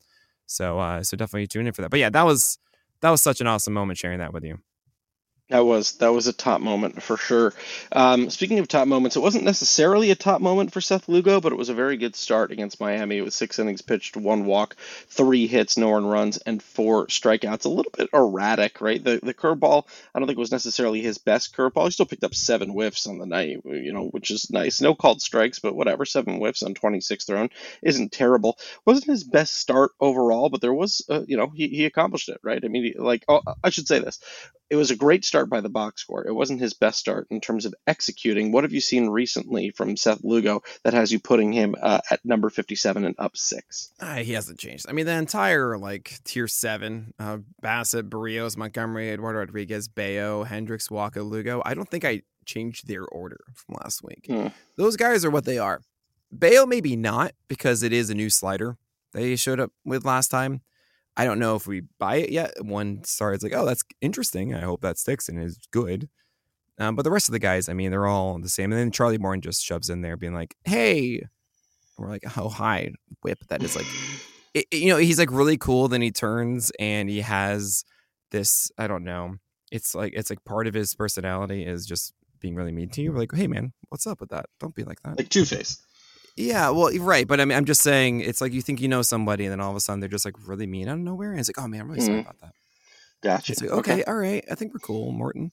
[0.45, 1.89] So uh so definitely tune in for that.
[1.89, 2.59] But yeah, that was
[3.01, 4.59] that was such an awesome moment sharing that with you.
[5.49, 7.53] That was that was a top moment for sure.
[7.93, 11.53] Um, speaking of top moments, it wasn't necessarily a top moment for Seth Lugo, but
[11.53, 13.17] it was a very good start against Miami.
[13.19, 14.75] It was six innings pitched, one walk,
[15.07, 17.63] three hits, no runs, and four strikeouts.
[17.63, 19.01] A little bit erratic, right?
[19.01, 21.85] The the curveball, I don't think was necessarily his best curveball.
[21.85, 24.81] He still picked up seven whiffs on the night, you know, which is nice.
[24.81, 26.03] No called strikes, but whatever.
[26.03, 27.49] Seven whiffs on 26 thrown
[27.81, 28.57] isn't terrible.
[28.83, 32.41] Wasn't his best start overall, but there was, uh, you know, he, he accomplished it,
[32.43, 32.61] right?
[32.63, 34.19] I mean, like, oh, I should say this
[34.69, 36.27] it was a great start by the box score.
[36.27, 38.51] It wasn't his best start in terms of executing.
[38.51, 42.23] What have you seen recently from Seth Lugo that has you putting him uh, at
[42.25, 43.91] number 57 and up six?
[43.99, 44.85] Uh, he hasn't changed.
[44.89, 50.89] I mean, the entire like tier seven uh, Bassitt, Berrios, Montgomery, Eduardo Rodriguez, Bello, Hendricks,
[50.89, 51.61] Wacha, Lugo.
[51.65, 54.25] I don't think I changed their order from last week.
[54.27, 54.47] Hmm.
[54.75, 55.81] Those guys are what they are.
[56.31, 58.77] Bello, maybe not because it is a new slider
[59.13, 60.61] they showed up with last time.
[61.17, 62.53] I don't know if we buy it yet.
[62.63, 64.53] One star is like, oh, that's interesting.
[64.53, 66.07] I hope that sticks and is good.
[66.77, 68.71] Um, but the rest of the guys, I mean, they're all the same.
[68.71, 71.29] And then Charlie Morton just shoves in there, being like, "Hey," and
[71.97, 72.91] we're like, "Oh, hi,
[73.23, 73.87] whip." That is like,
[74.53, 75.87] it, you know, he's like really cool.
[75.87, 77.83] Then he turns and he has
[78.29, 78.71] this.
[78.77, 79.37] I don't know.
[79.71, 83.11] It's like it's like part of his personality is just being really mean to you.
[83.11, 84.45] We're like, "Hey, man, what's up with that?
[84.59, 85.81] Don't be like that." Like Two Face.
[86.37, 89.01] Yeah, well, right, but I mean, I'm just saying, it's like you think you know
[89.01, 91.31] somebody, and then all of a sudden they're just like really mean out of nowhere,
[91.31, 92.07] and it's like, oh man, I'm really mm-hmm.
[92.07, 92.53] sorry about that.
[93.23, 93.55] Gotcha.
[93.59, 95.51] Like, okay, okay, all right, I think we're cool, Morton.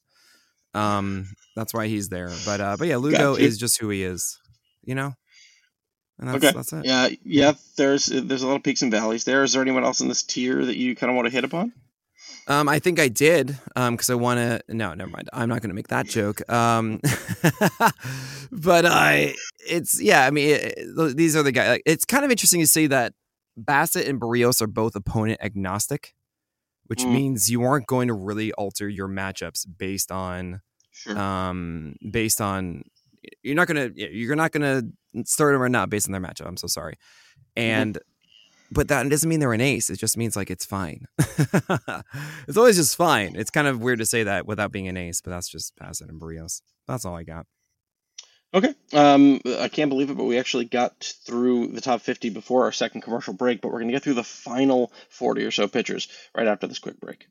[0.75, 2.31] Um, that's why he's there.
[2.45, 3.43] But uh, but yeah, Lugo gotcha.
[3.43, 4.39] is just who he is,
[4.85, 5.15] you know.
[6.19, 6.53] And that's, okay.
[6.55, 6.85] That's it.
[6.85, 7.53] Yeah, yeah.
[7.77, 9.43] There's there's a lot of peaks and valleys there.
[9.43, 11.73] Is there anyone else in this tier that you kind of want to hit upon?
[12.47, 14.75] Um, I think I did because um, I want to.
[14.75, 15.31] No, never mind.
[15.33, 16.49] I'm not going to make that joke.
[16.53, 17.01] Um,
[18.53, 19.35] but I,
[19.67, 20.27] it's yeah.
[20.27, 21.69] I mean, it, it, these are the guys.
[21.69, 23.15] Like, it's kind of interesting to see that
[23.59, 26.15] Bassitt and Berrios are both opponent agnostic,
[26.87, 27.13] which mm.
[27.13, 31.19] means you aren't going to really alter your matchups based on, sure.
[31.19, 32.83] um, based on.
[33.43, 33.91] You're not gonna.
[33.95, 34.83] You're not gonna
[35.25, 36.47] start them or not based on their matchup.
[36.47, 36.95] I'm so sorry,
[37.57, 37.71] mm-hmm.
[37.71, 37.95] and.
[37.95, 38.11] Mm-hmm
[38.75, 39.89] but that doesn't mean they're an ace.
[39.89, 41.07] It just means like it's fine.
[41.19, 43.37] it's always just fine.
[43.37, 46.09] It's kind of weird to say that without being an ace, but that's just Bassitt
[46.09, 46.61] and Berrios.
[46.87, 47.47] That's all I got.
[48.53, 48.75] Okay.
[48.93, 52.73] Um, I can't believe it, but we actually got through the top 50 before our
[52.73, 56.09] second commercial break, but we're going to get through the final 40 or so pitchers
[56.37, 57.27] right after this quick break.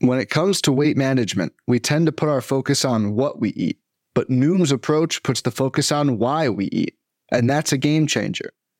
[0.00, 3.50] When it comes to weight management, we tend to put our focus on what we
[3.50, 3.78] eat,
[4.14, 6.96] but Noom's approach puts the focus on why we eat,
[7.30, 8.50] and that's a game changer.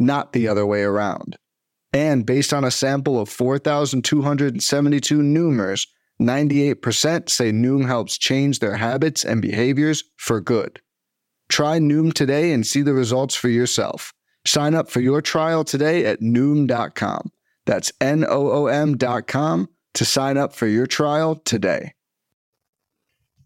[0.00, 1.36] not the other way around.
[1.92, 5.86] And based on a sample of 4,272 Noomers,
[6.20, 10.80] 98% say Noom helps change their habits and behaviors for good.
[11.48, 14.12] Try Noom today and see the results for yourself.
[14.46, 17.30] Sign up for your trial today at Noom.com.
[17.66, 21.94] That's N O O M.com to sign up for your trial today.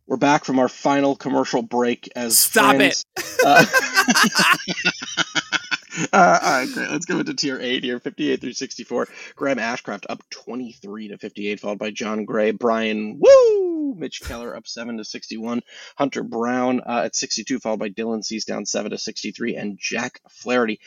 [0.07, 3.07] We're back from our final commercial break as Stop friends.
[3.17, 3.25] it.
[3.45, 3.65] Uh,
[6.13, 6.91] uh, all right, great.
[6.91, 9.09] Let's go into tier eight here, 58 through 64.
[9.37, 12.51] Graham Ashcraft up 23 to 58, followed by Jon Gray.
[12.51, 13.95] Bryan Woo!
[13.97, 15.63] Mitch Keller up 7 to 61.
[15.97, 19.57] Hunter Brown uh, at 62, followed by Dylan Cease down 7 to 63.
[19.57, 20.81] And Jack Flaherty.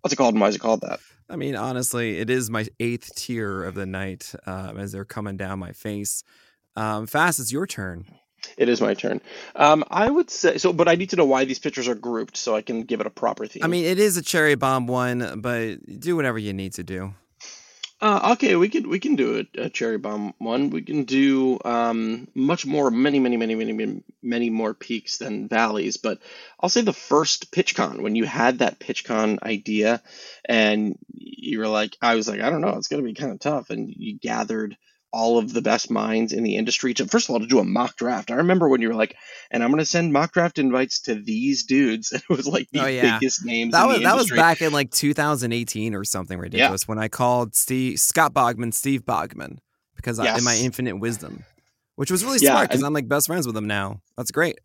[0.00, 1.00] What's it called and why is it called that?
[1.28, 5.36] I mean, honestly, it is my eighth tier of the night um, as they're coming
[5.36, 6.24] down my face.
[6.74, 8.06] Um, Fast, it's your turn.
[8.56, 9.20] It is my turn.
[9.54, 12.36] Um, I would say so, but I need to know why these pictures are grouped
[12.36, 13.62] so I can give it a proper theme.
[13.62, 17.14] I mean, it is a cherry bomb one, but do whatever you need to do.
[18.00, 20.70] Uh, okay, we can we can do a, a cherry bomb one.
[20.70, 25.48] We can do um, much more, many, many, many, many, many, many more peaks than
[25.48, 25.96] valleys.
[25.96, 26.20] But
[26.60, 30.00] I'll say the first PitchCon when you had that PitchCon idea,
[30.44, 33.40] and you were like, I was like, I don't know, it's gonna be kind of
[33.40, 34.76] tough, and you gathered
[35.12, 37.64] all of the best minds in the industry to first of all to do a
[37.64, 38.30] mock draft.
[38.30, 39.16] I remember when you were like,
[39.50, 42.12] and I'm going to send mock draft invites to these dudes.
[42.12, 43.18] And it was like the Oh, yeah.
[43.18, 43.72] biggest names.
[43.72, 47.98] That was that was back in like 2018 or something ridiculous when I called Steve
[47.98, 49.58] Scott Bogman Steve Bogman
[49.96, 51.44] because I, in my infinite wisdom,
[51.96, 54.00] which was really Yeah, smart because and- I'm like best friends with him now.
[54.16, 54.58] That's great.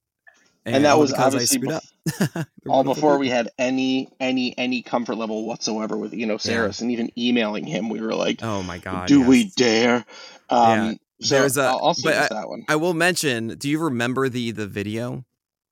[0.65, 2.47] And that was because I obviously screwed bef- up.
[2.69, 6.89] all before we had any any any comfort level whatsoever with you know Sarris and
[6.89, 7.89] even emailing him.
[7.89, 9.09] We were like, Oh my god!
[9.09, 9.27] do yes.
[9.27, 10.05] we dare?
[10.49, 12.63] Um, Yeah, so there's a- I'll but just that one.
[12.67, 13.49] I will mention.
[13.57, 15.25] Do you remember the the video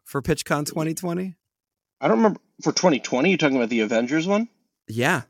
[0.06, 1.36] for PitchCon 2020?
[2.00, 3.30] I don't remember for 2020.
[3.30, 4.50] You're talking about the Avengers one?
[4.88, 5.24] Yeah,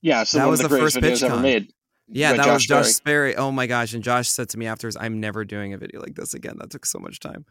[0.00, 1.42] Yeah, so That was the the first videos ever PitchCon.
[1.42, 1.72] made.
[2.08, 2.82] yeah, that was Josh Berry.
[2.84, 3.36] Josh Sperry.
[3.36, 3.92] Oh my gosh!
[3.94, 6.56] And Josh said to me afterwards, "I'm never doing a video like this again.
[6.58, 7.44] That took so much time."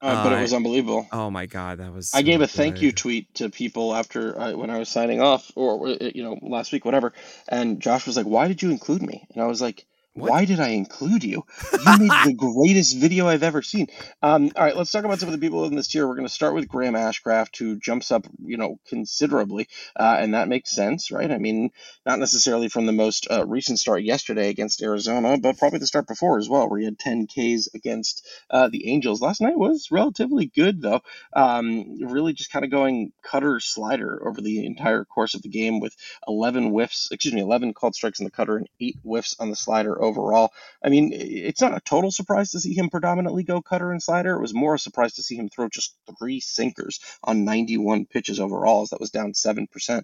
[0.00, 1.08] Uh, but Uh, it was unbelievable.
[1.10, 2.12] Oh my god, that was.
[2.14, 5.50] I gave a thank you tweet to people after I, when I was signing off,
[5.56, 7.12] or uh, you know, last week, whatever.
[7.48, 9.84] And Josh was like, "Why did you include me?" And I was like,
[10.18, 10.30] What?
[10.30, 11.44] "Why did I include you?
[11.72, 13.88] You made the greatest video I've ever seen."
[14.22, 16.06] Um, all right, let's talk about some of the people in this tier.
[16.06, 20.34] We're going to start with Graham Ashcraft, who jumps up, you know, considerably, uh, and
[20.34, 21.30] that makes sense, right?
[21.30, 21.70] I mean,
[22.06, 26.06] not necessarily from the most uh, recent start yesterday against Arizona, but probably the start
[26.06, 29.22] before as well, where he had 10 Ks against uh, the Angels.
[29.22, 31.00] Last night was relatively good, though.
[31.32, 35.80] Um, really just kind of going cutter slider over the entire course of the game
[35.80, 35.94] with
[36.26, 39.56] 11 whiffs, excuse me, 11 called strikes in the cutter and eight whiffs on the
[39.56, 40.52] slider overall.
[40.82, 44.34] I mean, it's not a total surprise to see him predominantly go cutter and slider.
[44.34, 48.40] It was more a surprise to see him throw just three sinkers on 91 pitches
[48.40, 50.02] overall, as that was down 7%.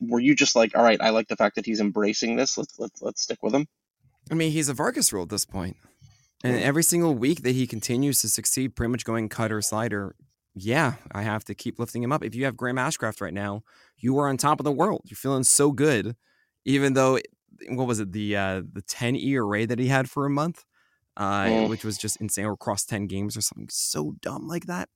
[0.00, 2.58] Were you just like, all right, I like the fact that he's embracing this.
[2.58, 3.66] Let's let's, let's stick with him.
[4.30, 5.76] I mean, he's a Vargas rule at this point.
[6.44, 10.16] And every single week that he continues to succeed, pretty much going cutter slider,
[10.54, 12.24] yeah, I have to keep lifting him up.
[12.24, 13.62] If you have Graham Ashcraft right now,
[13.96, 15.02] you are on top of the world.
[15.04, 16.16] You're feeling so good,
[16.64, 17.18] even though
[17.68, 20.64] what was it the uh, the 10 ERA that he had for a month,
[21.16, 21.68] uh, Mm.
[21.68, 24.88] which was just insane, or across 10 games or something so dumb like that.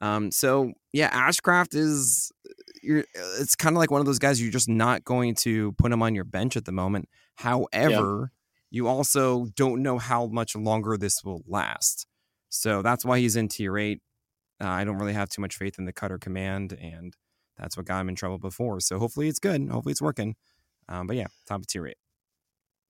[0.00, 2.30] Um, so yeah, Ashcraft is
[2.82, 3.04] you're
[3.40, 6.02] it's kind of like one of those guys you're just not going to put him
[6.02, 7.08] on your bench at the moment.
[7.34, 8.32] However,
[8.70, 12.06] you also don't know how much longer this will last.
[12.50, 14.00] So that's why he's in tier eight.
[14.62, 17.14] Uh, I don't really have too much faith in the cutter command, and
[17.56, 18.80] that's what got him in trouble before.
[18.80, 19.68] So hopefully it's good.
[19.68, 20.36] Hopefully it's working.
[20.88, 21.26] Um, but yeah,
[21.68, 21.96] tier eight.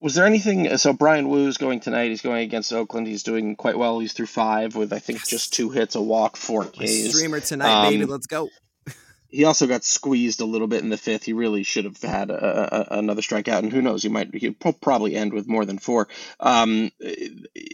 [0.00, 0.76] Was there anything?
[0.76, 2.10] So Bryan Woo's going tonight.
[2.10, 3.08] He's going against Oakland.
[3.08, 3.98] He's doing quite well.
[3.98, 5.28] He's through five with I think Yes.
[5.28, 7.08] just two hits, a walk, four Ks.
[7.16, 8.04] streamer tonight, baby.
[8.04, 8.48] Um, Let's go.
[9.30, 11.22] He also got squeezed a little bit in the fifth.
[11.24, 14.02] He really should have had a, a, another strikeout, and who knows?
[14.02, 16.08] He might he'll pro- probably end with more than four.
[16.40, 16.90] Um,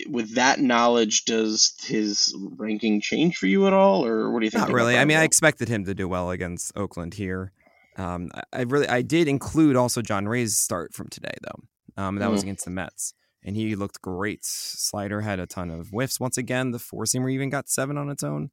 [0.09, 4.51] with that knowledge, does his ranking change for you at all, or what do you
[4.51, 4.67] think?
[4.67, 4.99] Not really.
[4.99, 7.53] I mean, I expected him to do well against Oakland here.
[7.97, 12.03] Um, I- really, I did include also Jon Gray's start from today though.
[12.03, 12.45] Um, that was Mhm.
[12.45, 14.45] against the Mets, and he looked great.
[14.45, 16.73] Slider had a ton of whiffs once again.
[16.73, 18.51] The four seamer even got seven on its own.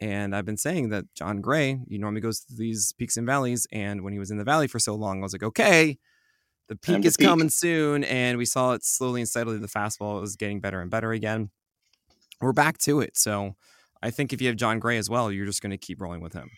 [0.00, 3.68] And I've been saying that Jon Gray, he normally goes through these peaks and valleys.
[3.70, 5.96] And when he was in the valley for so long, I was like, okay,
[6.66, 7.28] the peak is peak.
[7.28, 8.02] coming soon.
[8.02, 9.58] And we saw it slowly and steadily.
[9.58, 11.50] The fastball was getting better and better again.
[12.40, 13.16] We're back to it.
[13.16, 13.54] So
[14.02, 16.20] I think if you have Jon Gray as well, you're just going to keep rolling
[16.20, 16.50] with him.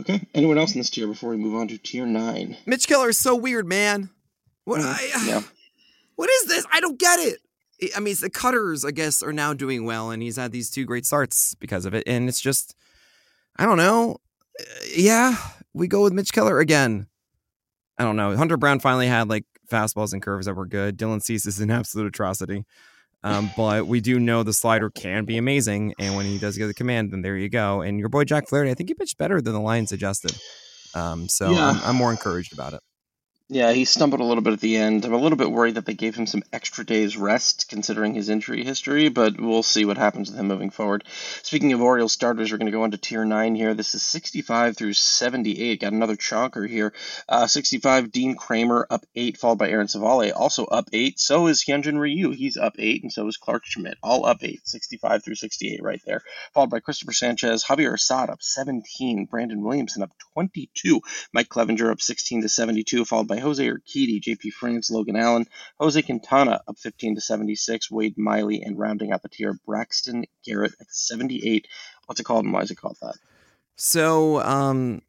[0.00, 0.20] Okay.
[0.34, 2.56] Anyone else in this tier before we move on to tier nine?
[2.66, 4.10] Mitch Keller is so weird, man.
[4.64, 4.80] What?
[4.80, 4.84] Mhm.
[4.84, 5.42] I, Yeah.
[6.16, 6.64] What is this?
[6.72, 7.38] I don't get it.
[7.82, 10.70] I- I mean, the Cutters, I guess, are now doing well, and he's had these
[10.70, 12.04] two great starts because of it.
[12.06, 12.76] And it's just,
[13.56, 14.18] I don't know.
[14.60, 14.64] Uh,
[14.96, 15.36] Yeah,
[15.72, 17.08] we go with Mitch Keller again.
[17.98, 18.36] I don't know.
[18.36, 20.96] Hunter Brown finally had like fastballs and curves that were good.
[20.96, 22.64] Dylan Cease is an absolute atrocity.
[23.24, 26.66] Um, but we do know the slider can be amazing, and when he does get
[26.66, 27.80] the command, then there you go.
[27.80, 30.36] And your boy Jack Flaherty, I think he pitched better than the Lions suggested.
[30.94, 31.70] Um, so Yeah.
[31.70, 32.80] I'm, I'm more encouraged about it.
[33.50, 35.04] Yeah, he stumbled a little bit at the end.
[35.04, 38.30] I'm a little bit worried that they gave him some extra days rest considering his
[38.30, 41.04] injury history, but we'll see what happens with him moving forward.
[41.42, 43.74] Speaking of Orioles starters, we're going to go on to tier 9 here.
[43.74, 45.82] This is 65 through 78.
[45.82, 46.94] Got another chonker here.
[47.28, 51.20] Uh, 65, Dean Kremer up 8, followed by Aaron Civale, also up 8.
[51.20, 52.30] So is Hyunjin Ryu.
[52.30, 53.98] He's up 8, and so is Clarke Schmidt.
[54.02, 56.22] All up 8, 65 through 68 right there.
[56.54, 61.02] Followed by Christopher Sanchez, Javier Assad up 17, Brandon Williamson up 22,
[61.34, 65.46] Mike Clevinger up 16 to 72, followed by Jose Urquidy, JP France, Logan Allen,
[65.78, 70.74] Jose Quintana up 15 to 76, Wade Miley, and rounding out the tier, Braxton Garrett
[70.80, 71.66] at 78.
[72.06, 73.14] What's it called and why is it called that?
[73.76, 75.02] So, um,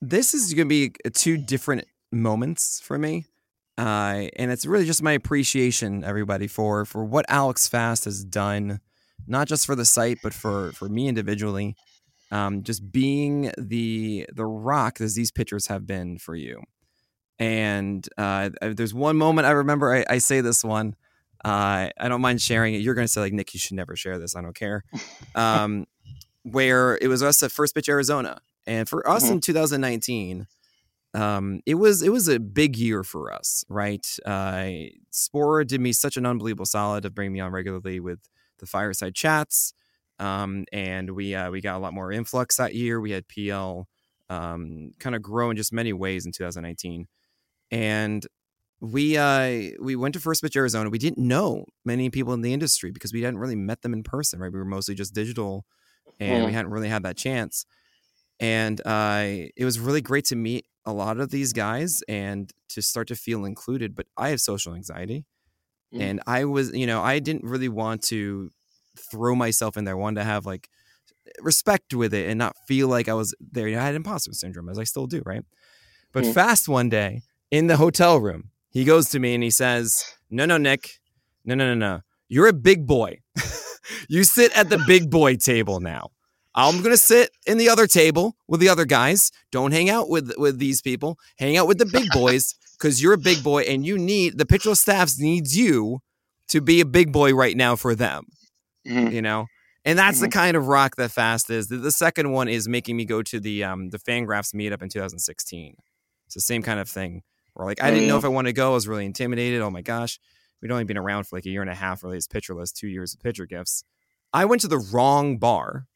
[0.00, 3.26] this is going to be two different moments for me.
[3.78, 8.80] Uh, and it's really just my appreciation, everybody, for for what Alex Fast has done,
[9.26, 11.76] not just for the site, but for for me individually.
[12.30, 16.62] Um, just being the the rock as these pitchers have been for you.
[17.40, 19.92] And uh, there's one moment I remember.
[19.92, 20.94] I, I say this one.
[21.42, 22.82] Uh, I don't mind sharing it.
[22.82, 24.36] You're going to say like Nick, you should never share this.
[24.36, 24.84] I don't care.
[25.34, 25.86] Um,
[26.42, 29.34] where it was us at First Pitch Arizona, and for us mm-hmm.
[29.34, 30.46] in 2019,
[31.14, 34.06] um, it was it was a big year for us, right?
[34.24, 34.70] Uh,
[35.10, 38.20] Spore did me such an unbelievable solid of bringing me on regularly with
[38.58, 39.72] the fireside chats,
[40.18, 43.00] um, and we uh, we got a lot more influx that year.
[43.00, 43.88] We had PL
[44.28, 47.06] um, kind of grow in just many ways in 2019
[47.70, 48.26] and
[48.80, 50.90] we uh we went to First Pitch Arizona.
[50.90, 54.02] We didn't know many people in the industry because we hadn't really met them in
[54.02, 54.52] person, right?
[54.52, 55.66] We were mostly just digital,
[56.18, 57.66] and we hadn't really had that chance.
[58.38, 62.80] And uh, it was really great to meet a lot of these guys and to
[62.80, 63.94] start to feel included.
[63.94, 65.26] But I have social anxiety,
[65.94, 66.00] mm.
[66.00, 68.50] and I was, you know, I didn't really want to
[68.98, 69.94] throw myself in there.
[69.94, 70.70] I wanted to have like
[71.42, 73.68] respect with it and not feel like I was there.
[73.68, 75.44] You know, I had imposter syndrome, as I still do, right?
[76.12, 76.32] But mm.
[76.32, 77.20] fast one day
[77.50, 78.50] in the hotel room.
[78.70, 81.00] He goes to me and he says, No, no, Nick.
[81.44, 82.00] No, no, no, no.
[82.28, 83.20] You're a big boy.
[84.08, 86.10] you sit at the big boy table now.
[86.54, 89.30] I'm going to sit in the other table with the other guys.
[89.52, 91.18] Don't hang out with with these people.
[91.38, 94.46] Hang out with the big boys because you're a big boy and you need the
[94.46, 96.00] pitcher staffs needs you
[96.48, 98.24] to be a big boy right now for them.
[98.86, 99.12] Mm-hmm.
[99.14, 99.46] You know,
[99.84, 100.24] and that's mm-hmm.
[100.24, 101.68] the kind of rock that fast is.
[101.68, 104.88] The, the, second one is making me go to the um the Fangraphs meetup in
[104.88, 105.76] 2016.
[106.26, 107.22] It's the same kind of thing.
[107.54, 108.70] Or like I didn't know if I wanted to go.
[108.70, 109.60] I was really intimidated.
[109.60, 110.18] Oh my gosh,
[110.60, 112.76] we'd only been around for like a year and a half, really, as Pitcher List,
[112.76, 113.84] two years of pitcher gifts.
[114.32, 115.86] I went to the wrong bar.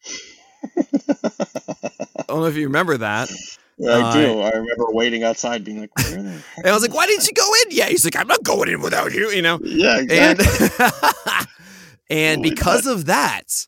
[0.65, 3.31] I don't know if you remember that.
[3.77, 4.41] Yeah, I uh, do.
[4.41, 7.77] I remember waiting outside, being like, and I was like, "Why didn't you go in?"
[7.77, 9.59] Yeah, he's like, "I'm not going in without you," you know.
[9.63, 10.69] Yeah, exactly.
[12.11, 13.67] And, and because of that,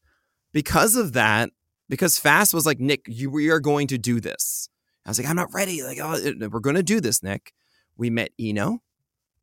[0.52, 1.48] because of that,
[1.88, 4.68] because Fast was like, "Nick, you we are going to do this."
[5.06, 6.20] I was like, "I'm not ready." Like, oh,
[6.50, 7.54] we're going to do this, Nick
[7.96, 8.82] we met Eno.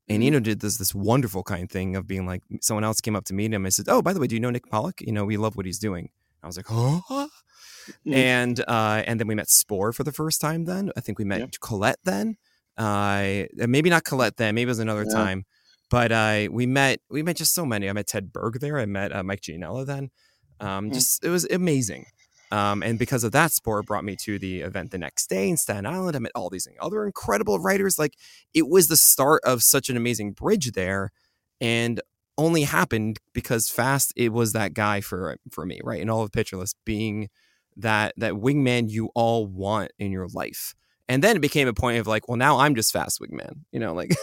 [0.09, 0.27] And mm-hmm.
[0.27, 3.25] Eno did this this wonderful kind of thing of being like someone else came up
[3.25, 5.01] to meet him and said, "Oh, by the way, do you know Nick Pollack?
[5.01, 6.09] You know, we love what he's doing."
[6.41, 8.13] I was like, "Oh." Mm-hmm.
[8.13, 10.65] And uh, and then we met Spore for the first time.
[10.65, 11.51] Then I think we met yep.
[11.61, 11.99] Colette.
[12.03, 12.37] Then
[12.77, 14.37] uh, maybe not Colette.
[14.37, 15.15] Then maybe it was another yeah.
[15.15, 15.45] time.
[15.89, 17.89] But uh, we met we met just so many.
[17.89, 18.79] I met Ted Berg there.
[18.79, 20.11] I met uh, Mike Gianella then.
[20.59, 20.93] Um, mm-hmm.
[20.93, 22.05] Just it was amazing.
[22.53, 25.57] Um, and because of that, Sport brought me to the event the next day in
[25.57, 26.15] Staten Island.
[26.15, 27.97] I met all these other incredible writers.
[27.97, 28.13] Like
[28.53, 31.11] it was the start of such an amazing bridge there,
[31.59, 31.99] and
[32.37, 35.99] only happened because Fast it was that guy for for me, right?
[35.99, 37.29] And all of List being
[37.75, 40.75] that that wingman you all want in your life.
[41.09, 43.79] And then it became a point of like, well, now I'm just Fast wingman, you
[43.79, 44.15] know, like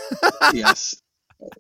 [0.53, 0.95] yes.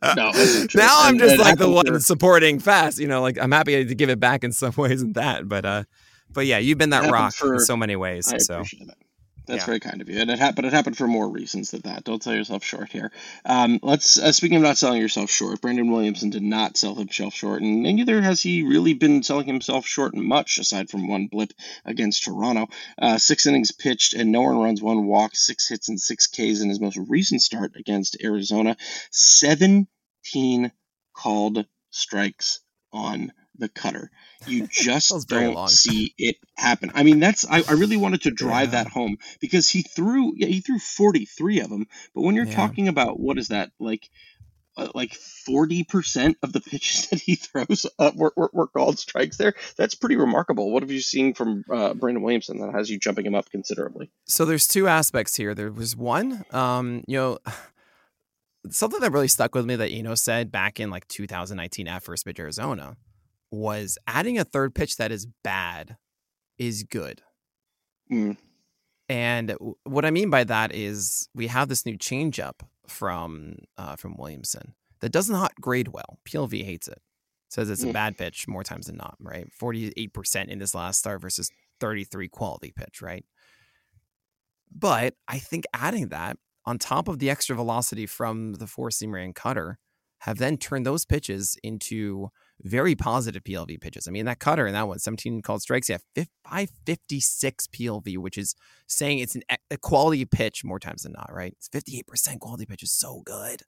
[0.05, 0.31] No,
[0.75, 4.11] now I'm just like the one supporting Fast, you know, like I'm happy to give
[4.11, 5.85] it back in some ways and that, but uh
[6.33, 8.33] but yeah, you've been that rock for, in so many ways.
[8.33, 8.55] I so.
[8.57, 8.97] appreciate that.
[9.51, 9.67] That's yeah.
[9.67, 10.67] very kind of you, and it happened.
[10.67, 12.05] It happened for more reasons than that.
[12.05, 13.11] Don't sell yourself short here.
[13.45, 15.61] Um, let's uh, speaking of not selling yourself short.
[15.61, 19.87] Brandon Williamson did not sell himself short, and neither has he really been selling himself
[19.87, 21.53] short much, aside from one blip
[21.85, 22.69] against Toronto.
[22.97, 26.61] Uh, six innings pitched and no one runs, one walk, six hits and six Ks
[26.61, 28.77] in his most recent start against Arizona.
[29.11, 30.71] Seventeen
[31.13, 32.61] called strikes
[32.93, 34.11] on the cutter.
[34.47, 36.91] You just don't see it happen.
[36.95, 38.83] I mean, that's I, I really wanted to drive yeah.
[38.83, 41.87] that home because he threw yeah, he threw 43 of them.
[42.15, 42.57] But when you're yeah.
[42.57, 44.11] talking about what is that like
[44.77, 49.37] uh, like 40% of the pitches that he throws uh, were, were, were, called strikes
[49.37, 49.55] there.
[49.77, 50.71] That's pretty remarkable.
[50.73, 54.11] What have you seen from uh, Brandon Williamson that has you jumping him up considerably?
[54.27, 55.55] So there's two aspects here.
[55.55, 57.39] There was one, um, you know,
[58.71, 62.25] something that really stuck with me that Eno said back in like 2019 at First
[62.25, 62.97] Pitch Arizona
[63.51, 65.97] was adding a third pitch that is bad
[66.59, 67.23] is good.
[68.11, 68.37] Mm.
[69.09, 74.17] And what I mean by that is we have this new changeup from uh, from
[74.17, 76.19] Williamson that does not grade well.
[76.29, 77.01] PLV hates it.
[77.49, 77.93] Says it's a mm.
[77.93, 79.49] bad pitch more times than not, right?
[79.61, 83.25] 48% in this last start versus 33 quality pitch, right?
[84.73, 89.23] But I think adding that on top of the extra velocity from the four seamer
[89.23, 89.79] and cutter
[90.21, 92.29] have then turned those pitches into
[92.63, 94.07] very positive PLV pitches.
[94.07, 98.55] I mean, that cutter in that one, 17 called strikes, yeah, 556 PLV, which is
[98.87, 101.55] saying it's an, a quality pitch more times than not, right?
[101.57, 103.63] It's 58% quality pitch is so good.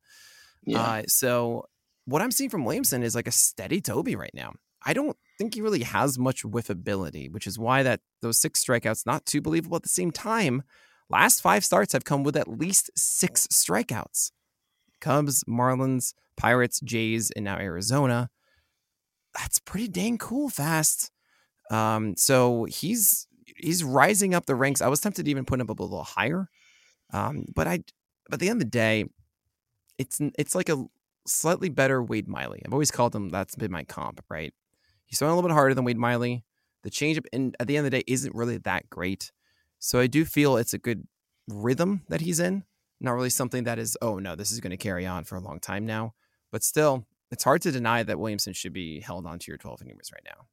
[0.64, 0.80] Yeah.
[0.80, 1.66] Uh, so
[2.04, 4.52] what I'm seeing from Williamson is like a steady Toby right now.
[4.84, 9.06] I don't think he really has much whiffability, which is why that those six strikeouts
[9.06, 9.76] not too believable.
[9.76, 10.62] At the same time,
[11.08, 14.32] last five starts have come with at least six strikeouts.
[15.00, 18.30] Cubs, Marlins, Pirates, Jays, and now Arizona.
[19.38, 21.10] That's pretty dang cool fast.
[21.70, 23.26] Um, so he's
[23.56, 24.82] he's rising up the ranks.
[24.82, 26.48] I was tempted to even put him up a little higher.
[27.12, 27.78] Um, but I
[28.26, 29.06] but at the end of the day,
[29.98, 30.84] it's it's like a
[31.26, 32.62] slightly better Wade Miley.
[32.64, 34.52] I've always called him that's been my comp, right?
[35.06, 36.44] He's throwing a little bit harder than Wade Miley.
[36.82, 39.30] The changeup, and at the end of the day, isn't really that great.
[39.78, 41.06] So I do feel it's a good
[41.48, 42.64] rhythm that he's in.
[43.00, 45.40] Not really something that is, oh no, this is going to carry on for a
[45.40, 46.14] long time now.
[46.50, 50.10] But still, it's hard to deny that Williamson should be held onto your 12 innings
[50.12, 50.46] right now.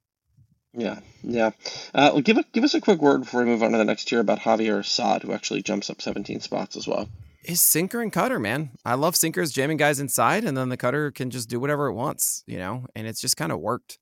[0.74, 1.52] Yeah, yeah.
[1.94, 3.86] Uh, well, give it, give us a quick word before we move on to the
[3.86, 7.10] next tier about Javier Assad, who actually jumps up 17 spots as well.
[7.44, 8.72] His sinker and cutter, man.
[8.86, 11.94] I love sinkers jamming guys inside, and then the cutter can just do whatever it
[11.94, 12.86] wants, you know.
[12.96, 13.98] And it's just kind of worked.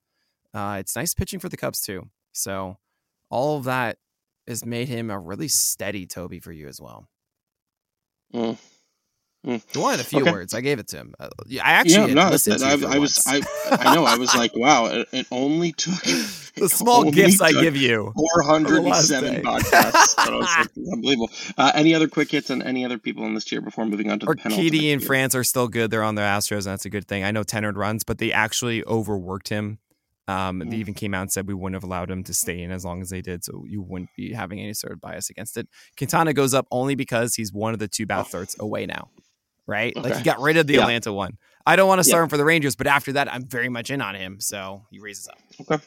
[0.54, 2.10] Uh, it's nice pitching for the Cubs too.
[2.32, 2.78] So
[3.30, 3.98] all of that
[4.48, 7.08] has made him a really steady Toby for you as well.
[8.34, 8.58] Mm.
[9.48, 9.64] Mm.
[9.72, 10.32] He wanted a few okay.
[10.32, 10.54] words.
[10.54, 11.14] I gave it to him.
[11.18, 11.30] Uh,
[11.64, 13.42] I actually yeah, no, listened I, I was I,
[13.72, 16.02] I know I was like, wow, it, it only took
[16.56, 18.12] the small gifts I give you.
[18.14, 20.18] Four hundred and seven podcasts.
[20.18, 21.30] like, unbelievable.
[21.58, 24.20] Uh, any other quick hits and any other people in this tier before moving on
[24.20, 25.92] to the Urquidy and France are still good.
[25.92, 27.24] They're on the Astros, and that's a good thing.
[27.24, 29.80] I know ten runs, but they actually overworked him.
[30.28, 30.70] Um, mm.
[30.70, 32.84] They even came out and said we wouldn't have allowed him to stay in as
[32.84, 35.70] long as they did, so you wouldn't be having any sort of bias against it.
[35.98, 39.08] Quintana goes up only because he's one of the two bat starts away now
[39.68, 39.96] right?
[39.96, 40.10] Okay.
[40.10, 40.82] Like he got rid of the yeah.
[40.82, 41.38] Atlanta one.
[41.66, 42.24] I don't want to start yeah.
[42.24, 44.40] him for the Rangers, but after that, I'm very much in on him.
[44.40, 45.38] So he raises up.
[45.62, 45.84] Okay.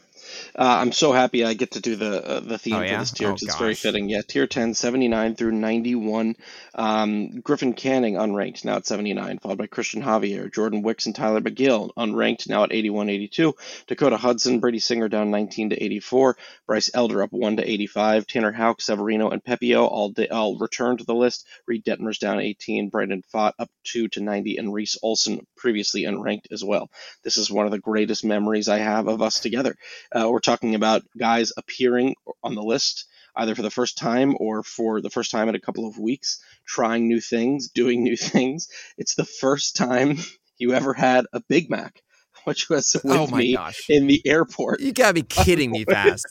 [0.55, 2.93] Uh, I'm so happy I get to do the uh, the theme oh, yeah?
[2.93, 3.31] for this tier.
[3.31, 4.09] Oh, it's very fitting.
[4.09, 6.37] Yeah, tier 10, 79 through 91.
[6.74, 11.41] Um, Griffin Canning unranked now at 79, followed by Cristian Javier, Jordan Wicks, and Tyler
[11.41, 13.55] Megill, unranked now at 81, 82.
[13.87, 16.37] Dakota Hudson, Brady Singer down 19 to 84.
[16.66, 18.26] Bryce Elder up 1 to 85.
[18.26, 21.47] Tanner Houck, Severino, and Pepiot all day, all return to the list.
[21.66, 22.89] Reid Detmers down 18.
[22.89, 26.91] Brandon Pfaadt up 2 to 90, and Reese Olson previously unranked as well.
[27.22, 29.76] This is one of the greatest memories I have of us together.
[30.14, 33.06] Uh, Uh, we're talking about guys appearing on the list
[33.36, 36.42] either for the first time or for the first time in a couple of weeks,
[36.66, 38.68] trying new things, doing new things.
[38.98, 40.18] It's the first time
[40.58, 42.02] you ever had a Big Mac,
[42.44, 43.88] which was oh with oh me gosh.
[43.88, 44.80] in the airport.
[44.80, 46.26] You gotta be kidding me fast.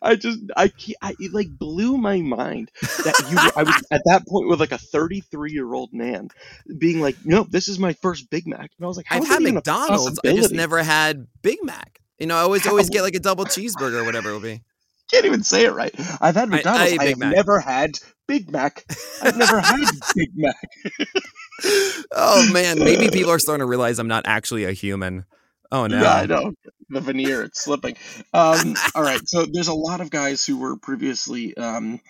[0.00, 0.70] I just I,
[1.02, 4.70] I it like blew my mind that you I was at that point with like
[4.70, 6.28] a 33 year old man
[6.76, 9.42] being like, no, this is my first Big Mac, and I was like, I've had
[9.42, 12.00] McDonald's, I just never had Big Mac.
[12.18, 14.62] You know, I always always get like a double cheeseburger or whatever it will be.
[15.10, 15.94] Can't even say it right.
[16.20, 16.92] I've had McDonald's.
[16.92, 17.34] I, I have Mac.
[17.34, 18.84] never had Big Mac.
[19.22, 19.80] I've never had
[20.14, 20.54] Big Mac.
[22.12, 25.24] oh man, maybe people are starting to realize I'm not actually a human.
[25.70, 25.98] Oh no!
[26.02, 26.52] Yeah, I know
[26.88, 27.96] the veneer it's slipping.
[28.32, 32.00] Um, all right, so there's a lot of guys who were previously um,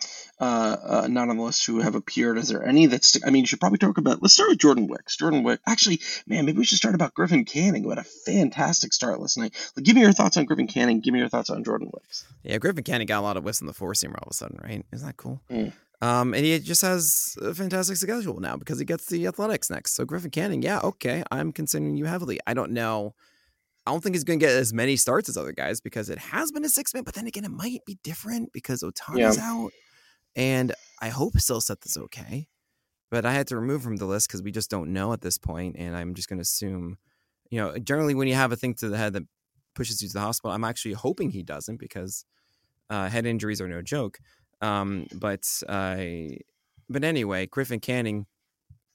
[0.41, 2.39] uh, uh, not on the list who have appeared.
[2.39, 3.19] Is there any that's?
[3.25, 4.23] I mean, you should probably talk about.
[4.23, 5.17] Let's start with Jordan Wicks.
[5.17, 5.63] Jordan Wicks.
[5.67, 7.83] Actually, man, maybe we should start about Griffin Canning.
[7.83, 9.55] Who had a fantastic start last night.
[9.83, 11.01] Give me your thoughts on Griffin Canning.
[11.01, 12.25] Give me your thoughts on Jordan Wicks.
[12.43, 14.35] Yeah, Griffin Canning got a lot of whiffs in the four seamer all of a
[14.35, 14.85] sudden, right?
[14.93, 15.41] Isn't that cool?
[15.51, 15.73] Mm.
[16.01, 19.95] Um, and he just has a fantastic schedule now because he gets the Athletics next.
[19.95, 22.39] So Griffin Canning, yeah, okay, I'm considering you heavily.
[22.47, 23.15] I don't know
[23.89, 26.19] I don't think he's going to get as many starts as other guys because it
[26.19, 27.05] has been a six man.
[27.05, 29.43] But then again, it might be different because Ohtani's yeah.
[29.43, 29.71] out,
[30.37, 32.49] and I hope Silseth is okay.
[33.11, 35.39] But I had to remove from the list because we just don't know at this
[35.39, 36.99] point, and I'm just going to assume,
[37.49, 39.23] you know, generally when you have a thing to the head that
[39.75, 42.27] pushes you to the hospital, I'm actually hoping he doesn't because
[42.91, 44.19] uh, head injuries are no joke.
[44.61, 45.97] Um, but uh,
[46.91, 48.27] but anyway, Griffin Canning,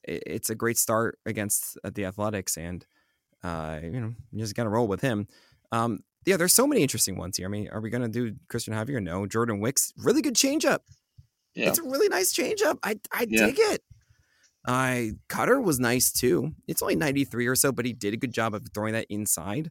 [0.04, 2.86] it's a great start against uh, the Athletics, and
[3.44, 5.28] uh, you know, you just got to roll with him.
[5.72, 7.48] Um, yeah, there's so many interesting ones here.
[7.48, 9.02] I mean, are we going to do Cristian Javier?
[9.02, 9.26] No.
[9.26, 10.80] Jordan Wicks, really good changeup.
[11.56, 11.68] Yeah.
[11.68, 12.80] It's a really nice changeup.
[12.84, 13.46] I I yeah.
[13.46, 13.82] dig it.
[14.66, 16.54] I uh, Cutter was nice too.
[16.68, 19.70] It's only 93 or so, but he did a good job of throwing that inside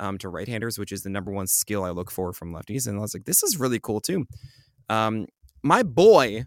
[0.00, 2.88] um, to right-handers, which is the number one skill I look for from lefties.
[2.88, 4.26] And I was like, this is really cool too.
[4.88, 5.26] Um,
[5.62, 6.46] my boy,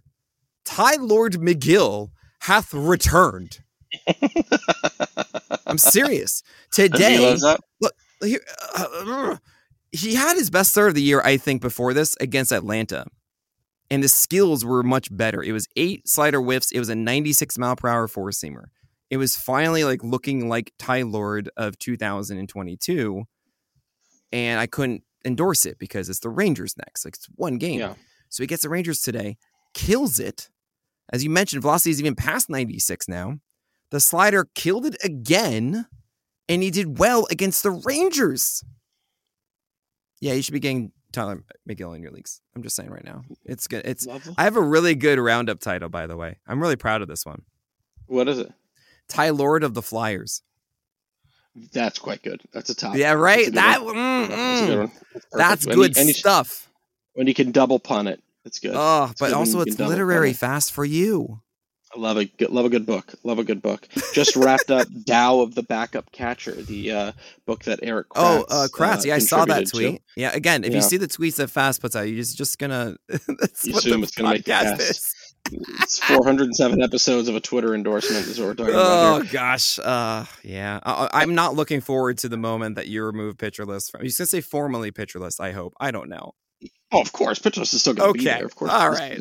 [0.66, 2.10] Ty Lord Megill
[2.42, 3.60] hath returned.
[5.68, 6.44] I'm serious.
[6.72, 7.36] Today,
[7.82, 7.94] look,
[8.24, 8.42] here,
[8.76, 9.38] uh,
[9.92, 13.06] he had his best start of the year, I think, before this against Atlanta.
[13.90, 15.44] And the skills were much better.
[15.44, 16.72] It was eight slider whiffs.
[16.72, 18.66] It was a 96 mile per hour four seamer.
[19.10, 23.24] It was finally like looking like Ty Lord of 2022.
[24.32, 27.06] And I couldn't endorse it because it's the Rangers next.
[27.06, 27.80] Like it's one game.
[27.80, 27.94] Yeah.
[28.30, 29.38] So he gets the Rangers today,
[29.74, 30.50] kills it.
[31.14, 33.38] As you mentioned, velocity is even past 96 now.
[33.92, 35.86] The slider killed it again,
[36.50, 38.64] and he did well against the Rangers.
[40.22, 42.42] Yeah, you should be getting Tyler Megill in your leagues.
[42.56, 43.24] I'm just saying right now.
[43.46, 43.86] It's good.
[43.86, 44.08] It's
[44.38, 46.38] I have a really good roundup title, by the way.
[46.48, 47.44] I'm really proud of this one.
[48.08, 48.52] What is it?
[49.08, 50.42] Ty Lord of the Flyers.
[51.72, 52.42] That's quite good.
[52.52, 52.98] That's a top.
[52.98, 53.52] Yeah, right.
[53.54, 54.92] That mm, mm.
[55.14, 56.70] that's, that's good and stuff.
[57.14, 58.74] when you can double pun it, it's good.
[58.76, 61.40] Oh, but good also it's literary fast for you.
[61.98, 63.14] Love a good, love a good book.
[63.24, 63.88] Love a good book.
[64.14, 67.12] Just wrapped up Tao of the Backup Catcher, the uh,
[67.46, 68.10] book that Erik.
[68.10, 69.00] Kratz, oh, uh, Kratz.
[69.00, 69.98] Uh, yeah, I saw that tweet.
[69.98, 70.02] To.
[70.18, 70.78] Yeah, again, if yeah.
[70.78, 72.96] you see the tweets that Fast puts out, you're just, just gonna.
[73.10, 73.18] you
[73.76, 75.14] assume it's gonna make Is.
[75.52, 79.22] it's 407 episodes of a Twitter endorsement is what we're talking oh, about.
[79.22, 80.80] Oh gosh, uh, yeah.
[80.84, 84.04] I, am not looking forward to the moment that you remove pitcher list from.
[84.04, 85.40] You gonna say formally pitcher list.
[85.40, 85.74] I hope.
[85.80, 86.34] I don't know.
[86.92, 88.20] Oh, of course, pitcher list is still going to okay.
[88.20, 88.46] be there.
[88.46, 88.72] Of course.
[88.72, 89.20] All right.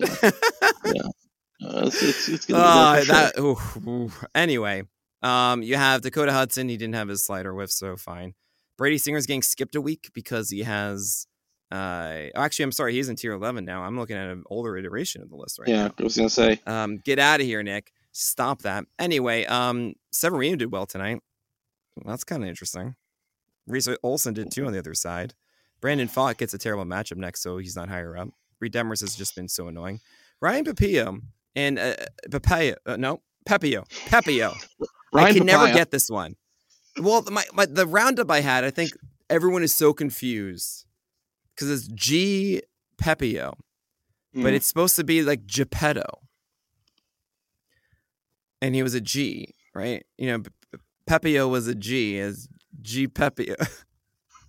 [0.84, 1.02] yeah.
[1.64, 3.14] Uh, it's, it's, it's uh, sure.
[3.14, 3.56] that, ooh,
[3.88, 4.10] ooh.
[4.34, 4.82] Anyway,
[5.22, 6.68] um, you have Dakota Hudson.
[6.68, 8.34] He didn't have his slider whiff, so fine.
[8.76, 11.26] Brady Singer's getting skipped a week because he has.
[11.70, 13.82] Uh, actually, I'm sorry, he's in tier 11 now.
[13.82, 15.94] I'm looking at an older iteration of the list right yeah, now.
[15.98, 16.60] I was gonna say.
[16.66, 17.92] Um, get out of here, Nick.
[18.12, 18.84] Stop that.
[18.98, 21.20] Anyway, um, Severino did well tonight.
[21.96, 22.94] Well, that's kind of interesting.
[23.66, 25.34] Reese Olson did too on the other side.
[25.80, 28.28] Brandon Pfaadt gets a terrible matchup next, so he's not higher up.
[28.60, 30.00] Reid Detmers has just been so annoying.
[30.40, 31.20] Ryan Papillo
[31.56, 31.94] and uh,
[32.30, 32.76] Papaya.
[32.86, 33.84] Uh, no, Pepio.
[34.06, 34.54] Pepio.
[35.12, 35.44] I can Papaya.
[35.44, 36.36] never get this one.
[37.00, 38.92] Well, my, my the roundup I had, I think
[39.28, 40.86] everyone is so confused
[41.54, 42.62] because it's G
[43.02, 43.54] Pepio,
[44.34, 44.42] mm.
[44.42, 46.04] but it's supposed to be like Geppetto,
[48.62, 50.04] and he was a G, right?
[50.18, 50.78] You know,
[51.08, 52.48] Pepio was a G as
[52.80, 53.56] G Pepio.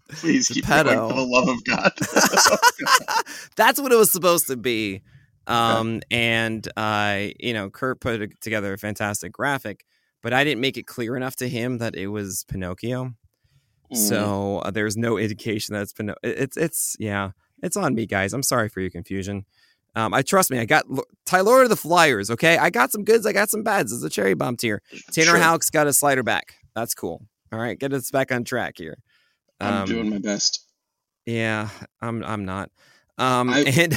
[0.10, 1.92] Please keep going for the love of God.
[3.56, 5.02] That's what it was supposed to be.
[5.48, 6.06] Um, okay.
[6.12, 9.86] and uh, you know, Kurt put together a fantastic graphic,
[10.22, 13.14] but I didn't make it clear enough to him that it was Pinocchio.
[13.94, 13.98] Mm.
[13.98, 16.20] So uh, there's no indication that it's Pinocchio.
[16.24, 17.32] It's it's yeah,
[17.62, 18.34] it's on me, guys.
[18.34, 19.46] I'm sorry for your confusion.
[19.96, 20.60] Um, I trust me.
[20.60, 20.86] I got
[21.26, 22.30] Tyler of the Flyers.
[22.30, 23.26] Okay, I got some goods.
[23.26, 23.94] I got some bads.
[23.94, 24.82] It's a cherry bomb tier.
[25.12, 25.38] Tanner sure.
[25.38, 26.56] Houck's got a slider back.
[26.76, 27.22] That's cool.
[27.52, 28.98] All right, get us back on track here.
[29.62, 30.66] Um, I'm doing my best.
[31.26, 31.70] Yeah,
[32.02, 32.24] I'm.
[32.24, 32.72] I'm not.
[33.18, 33.94] Um, I, and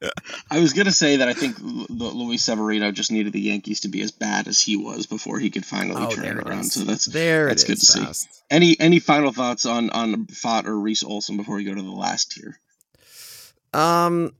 [0.50, 4.02] I was gonna say that I think Luis Severino just needed the Yankees to be
[4.02, 6.60] as bad as he was before he could finally oh, turn it around.
[6.60, 6.72] Is.
[6.72, 7.48] So that's there.
[7.48, 8.32] That's good to fast.
[8.32, 8.42] see.
[8.50, 11.90] Any any final thoughts on on Pfaadt or Reese Olson before we go to the
[11.90, 12.58] last tier?
[13.74, 14.32] Um,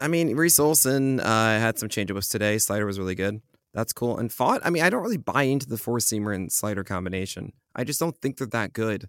[0.00, 2.58] I mean Reese Olson uh, had some changeups today.
[2.58, 3.40] Slider was really good.
[3.74, 4.18] That's cool.
[4.18, 7.52] And Pfaadt, I mean, I don't really buy into the four seamer and slider combination.
[7.76, 9.08] I just don't think they're that good.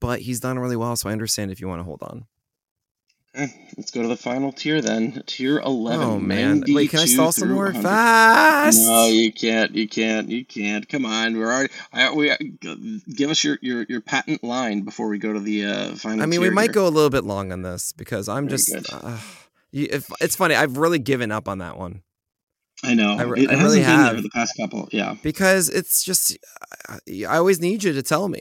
[0.00, 2.26] But he's done really well, so I understand if you want to hold on.
[3.36, 5.22] Eh, let's go to the final tier then.
[5.26, 6.06] Tier 11.
[6.06, 6.62] Oh, man.
[6.68, 7.74] Wait, can I stall some more?
[7.74, 8.86] Fast!
[8.86, 9.74] No, you can't.
[9.74, 10.28] You can't.
[10.28, 10.88] You can't.
[10.88, 11.36] Come on.
[11.36, 11.72] We're already.
[11.92, 12.32] I, we,
[13.12, 16.26] give us your, your, your patent line before we go to the uh, final I
[16.26, 16.74] mean, we might here.
[16.74, 18.92] go a little bit long on this because I'm Very just.
[18.92, 19.18] Uh,
[19.72, 20.54] you, if, it's funny.
[20.54, 22.02] I've really given up on that one.
[22.84, 23.14] I know.
[23.14, 24.22] I, I really have.
[24.22, 24.88] the past couple.
[24.92, 25.16] Yeah.
[25.24, 26.38] Because it's just.
[26.88, 28.40] I always need you to tell me.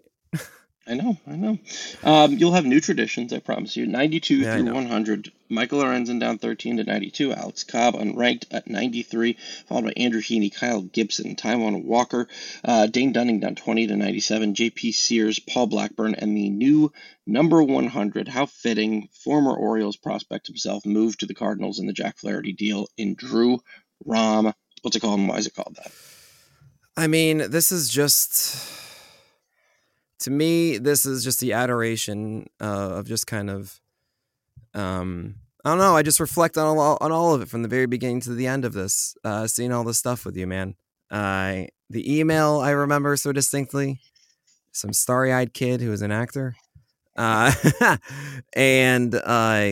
[0.86, 1.58] I know, I know.
[2.04, 3.88] Um, you'll have new traditions, I promise you.
[3.88, 5.32] 92 yeah, through 100.
[5.48, 7.32] Michael Lorenzen down 13 to 92.
[7.32, 9.38] Alex Cobb unranked at 93,
[9.68, 12.28] followed by Andrew Heaney, Kyle Gibson, Taijuan Walker,
[12.66, 16.92] uh, Dane Dunning down 20 to 97, JP Sears, Paul Blackburn, and the new
[17.26, 18.28] number 100.
[18.28, 19.08] How fitting.
[19.24, 23.60] Former Orioles prospect himself moved to the Cardinals in the Jack Flaherty deal in Drew
[24.04, 24.54] Rom.
[24.82, 25.94] What's it called and why is it called that?
[26.98, 28.84] I mean, this is just
[30.24, 33.80] to me, this is just the adoration uh, of just kind of,
[34.74, 35.36] um,
[35.66, 35.98] I don't know.
[35.98, 38.48] I just reflect on all on all of it from the very beginning to the
[38.48, 40.76] end of this, uh, seeing all this stuff with you, man.
[41.12, 44.00] Uh, the email I remember so distinctly.
[44.72, 46.56] Some starry-eyed kid who was an actor,
[47.16, 47.54] uh,
[48.56, 49.72] and uh,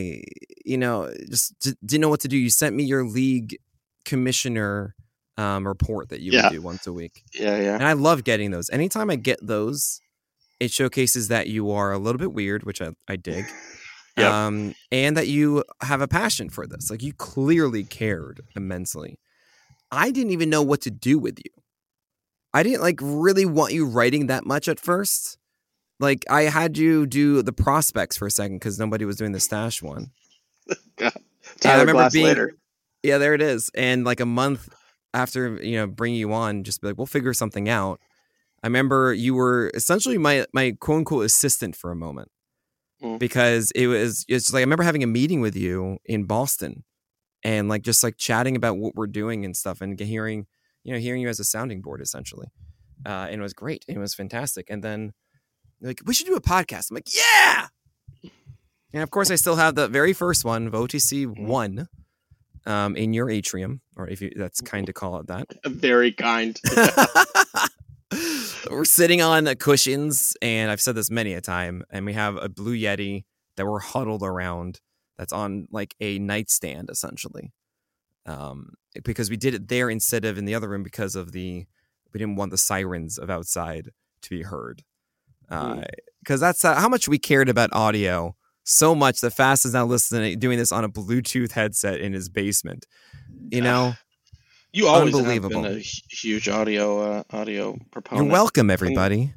[0.64, 2.38] you know, just d- didn't know what to do.
[2.38, 3.58] You sent me your league
[4.06, 4.96] commissioner
[5.38, 6.44] um, report that you yeah.
[6.44, 7.24] would do once a week.
[7.34, 7.74] Yeah, yeah.
[7.74, 8.70] And I love getting those.
[8.70, 10.02] Anytime I get those,
[10.62, 13.46] it showcases that you are a little bit weird, which I, I dig.
[14.18, 16.92] Um, and that you have a passion for this.
[16.92, 19.18] Like you clearly cared immensely.
[19.90, 21.50] I didn't even know what to do with you.
[22.54, 25.40] I didn't like really want you writing that much at first.
[26.00, 29.40] Like I had you do the prospects for a second because nobody was doing the
[29.40, 30.12] stash one.
[30.98, 31.14] God.
[31.62, 32.58] Tyler I remember being, later.
[33.02, 33.72] Yeah, there it is.
[33.74, 34.70] And like a month
[35.16, 38.00] after you know bringing you on, just be like, we'll figure something out.
[38.64, 42.30] I remember you were essentially my my quote unquote assistant for a moment
[43.02, 43.18] mm.
[43.18, 46.84] because it was it's like I remember having a meeting with you in Boston
[47.44, 50.46] and like just like chatting about what we're doing and stuff and hearing
[50.84, 52.48] you know hearing you as a sounding board essentially,
[53.06, 53.84] uh, and it was great.
[53.88, 54.70] It was fantastic.
[54.70, 55.14] And then
[55.82, 56.92] like we should do a podcast.
[56.92, 57.68] I'm like yeah.
[58.94, 61.48] And of course, I still have the very first one of OTC mm.
[61.48, 61.88] one
[62.66, 65.48] um, in your atrium, or if you that's kind to call it that.
[65.66, 66.60] Very kind.
[68.70, 72.50] we're sitting on cushions, and I've said this many a time, and we have a
[72.50, 73.24] blue Yeti
[73.56, 74.80] that we're huddled around.
[75.18, 77.54] That's on like a nightstand, essentially,
[78.26, 78.74] um,
[79.04, 81.66] because we did it there instead of in the other room because of the
[82.14, 83.90] we didn't want the sirens of outside
[84.24, 84.84] to be heard.
[85.50, 85.86] Because uh,
[86.28, 86.40] mm.
[86.40, 90.40] that's uh, how much we cared about audio so much that Fast is now listening,
[90.40, 92.86] doing this on a Bluetooth headset in his basement.
[93.50, 93.94] You know,
[94.74, 98.28] you always have been a huge audio uh, audio proponent.
[98.28, 99.34] You're welcome, everybody.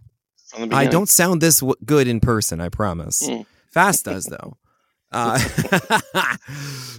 [0.48, 2.60] From, from I don't sound this w- good in person.
[2.60, 3.28] I promise.
[3.28, 3.46] Mm.
[3.70, 4.56] Fast does though.
[5.16, 5.38] Uh,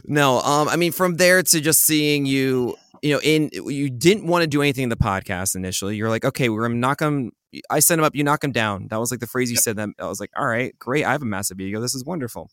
[0.05, 4.25] no, um, I mean, from there to just seeing you, you know, in you didn't
[4.25, 5.97] want to do anything in the podcast initially.
[5.97, 7.33] You're like, okay, we're gonna knock them.
[7.69, 8.87] I send him up, you knock him down.
[8.87, 9.63] That was like the phrase you yep.
[9.63, 9.75] said.
[9.75, 11.03] That I was like, all right, great.
[11.03, 11.81] I have a massive ego.
[11.81, 12.49] This is wonderful.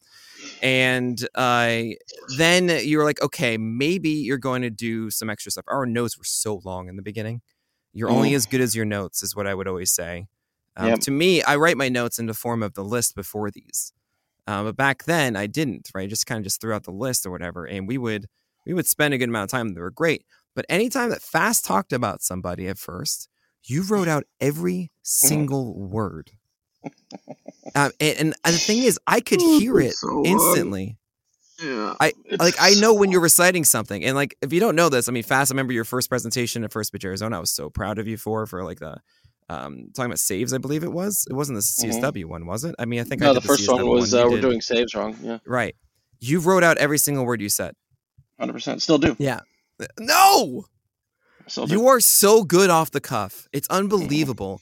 [0.62, 1.82] And uh,
[2.38, 5.64] then you were like, okay, maybe you're going to do some extra stuff.
[5.68, 7.42] Our notes were so long in the beginning.
[7.92, 8.14] You're mm.
[8.14, 10.26] only as good as your notes, is what I would always say.
[10.76, 11.00] Um, yep.
[11.00, 13.92] To me, I write my notes in the form of the list before these.
[14.46, 15.90] Uh, but back then, I didn't.
[15.94, 18.26] Right, just kind of just threw out the list or whatever, and we would
[18.66, 19.74] we would spend a good amount of time.
[19.74, 20.24] They were great.
[20.54, 23.28] But anytime that Fast talked about somebody at first,
[23.64, 26.32] you wrote out every single word.
[27.74, 30.96] Um, and, and, the thing is, I could hear it so instantly.
[31.62, 34.88] Yeah, I like I know when you're reciting something, and like if you don't know
[34.88, 35.52] this, I mean, fast.
[35.52, 37.36] I remember your first presentation at First Pitch Arizona.
[37.36, 38.96] I was so proud of you for for like the
[39.48, 40.52] um talking about saves.
[40.52, 41.26] I believe it was.
[41.30, 42.28] It wasn't the CSW mm-hmm.
[42.28, 42.74] one, was it?
[42.78, 43.30] I mean, I think no.
[43.30, 44.22] I the first the one was one.
[44.26, 45.16] uh, we're doing saves wrong.
[45.22, 45.76] Yeah, right.
[46.18, 47.74] You wrote out every single word you said.
[48.40, 48.82] Hundred percent.
[48.82, 49.14] Still do.
[49.18, 49.40] Yeah.
[49.98, 50.64] No.
[51.66, 53.48] You are so good off the cuff.
[53.52, 54.60] It's unbelievable.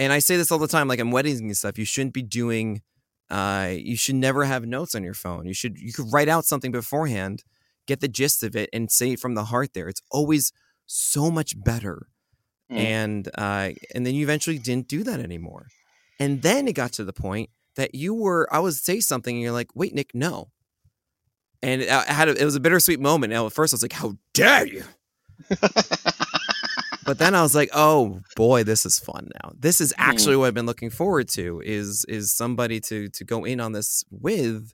[0.00, 1.78] And I say this all the time, like in weddings and stuff.
[1.78, 2.80] You shouldn't be doing.
[3.28, 5.44] Uh, you should never have notes on your phone.
[5.44, 5.78] You should.
[5.78, 7.44] You could write out something beforehand,
[7.86, 9.74] get the gist of it, and say it from the heart.
[9.74, 10.54] There, it's always
[10.86, 12.06] so much better.
[12.72, 12.76] Mm.
[12.78, 15.66] And uh, and then you eventually didn't do that anymore.
[16.18, 18.48] And then it got to the point that you were.
[18.50, 20.50] I would say something, and you're like, "Wait, Nick, no."
[21.62, 23.34] And I had a, it was a bittersweet moment.
[23.34, 24.84] Now, at first, I was like, "How dare you!"
[27.04, 29.52] but then I was like, oh boy, this is fun now.
[29.58, 30.40] This is actually mm.
[30.40, 34.04] what I've been looking forward to is is somebody to to go in on this
[34.10, 34.72] with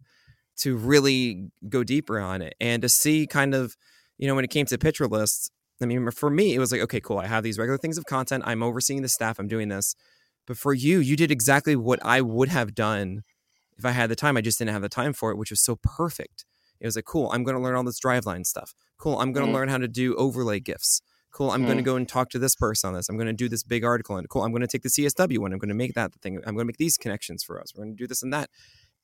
[0.58, 3.76] to really go deeper on it and to see kind of,
[4.18, 5.50] you know, when it came to picture lists,
[5.82, 7.18] I mean, for me, it was like, okay, cool.
[7.18, 8.44] I have these regular things of content.
[8.46, 9.38] I'm overseeing the staff.
[9.38, 9.94] I'm doing this.
[10.46, 13.22] But for you, you did exactly what I would have done
[13.76, 14.36] if I had the time.
[14.36, 16.44] I just didn't have the time for it, which was so perfect.
[16.80, 18.74] It was like, cool, I'm going to learn all this driveline stuff.
[18.98, 19.54] Cool, I'm going to mm.
[19.54, 21.02] learn how to do overlay GIFs.
[21.36, 21.66] Cool, I'm mm.
[21.66, 23.10] going to go and talk to this person on this.
[23.10, 24.16] I'm going to do this big article.
[24.16, 25.52] And cool, I'm going to take the CSW one.
[25.52, 26.36] I'm going to make that the thing.
[26.38, 27.74] I'm going to make these connections for us.
[27.74, 28.48] We're going to do this and that.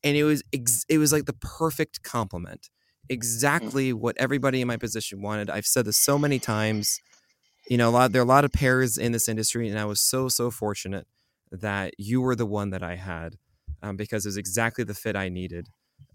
[0.02, 2.70] And it was ex- it was like the perfect compliment.
[2.70, 3.14] Mm.
[3.14, 3.98] Exactly mm.
[3.98, 5.50] what everybody in my position wanted.
[5.50, 7.02] I've said this so many times.
[7.68, 9.84] You know, a lot there are a lot of pairs in this industry, and I
[9.84, 11.06] was so so fortunate
[11.50, 13.36] that you were the one that I had
[13.82, 15.68] um, because it was exactly the fit I needed.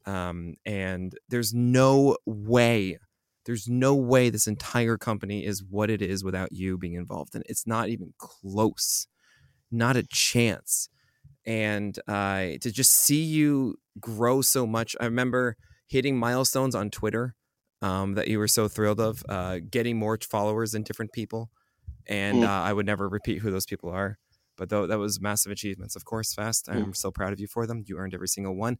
[0.08, 2.98] Um, and there's no way,
[3.48, 7.42] there's no way this entire company is what it is without you being involved in
[7.42, 7.48] it.
[7.50, 9.08] It's not even close,
[9.72, 10.90] not a chance.
[11.46, 15.56] And uh, to just see you grow so much, I remember
[15.88, 17.36] hitting milestones on Twitter
[17.82, 21.50] um, that you were so thrilled of, uh, getting more followers than different people.
[22.06, 22.48] And mm.
[22.48, 24.18] uh, I would never repeat who those people are
[24.58, 26.96] but though that was massive achievements of course fast i'm mm.
[26.96, 28.78] so proud of you for them you earned every single one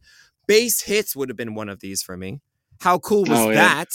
[0.48, 2.40] base hits would have been one of these for me
[2.80, 3.54] how cool was oh, yeah.
[3.54, 3.88] that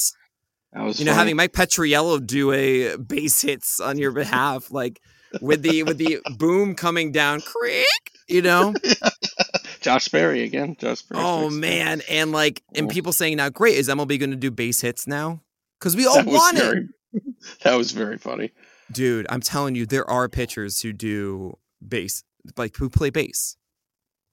[0.73, 5.01] that was you know having mike petriello do a base hits on your behalf like
[5.41, 7.85] with the with the boom coming down creak
[8.27, 8.73] you know
[9.81, 13.89] josh Berry again josh sperry oh man and like and people saying now great is
[13.89, 15.41] mlb going to do base hits now
[15.79, 16.83] because we all want it
[17.63, 18.51] that was very funny
[18.91, 22.23] dude i'm telling you there are pitchers who do bass,
[22.57, 23.57] like who play bass.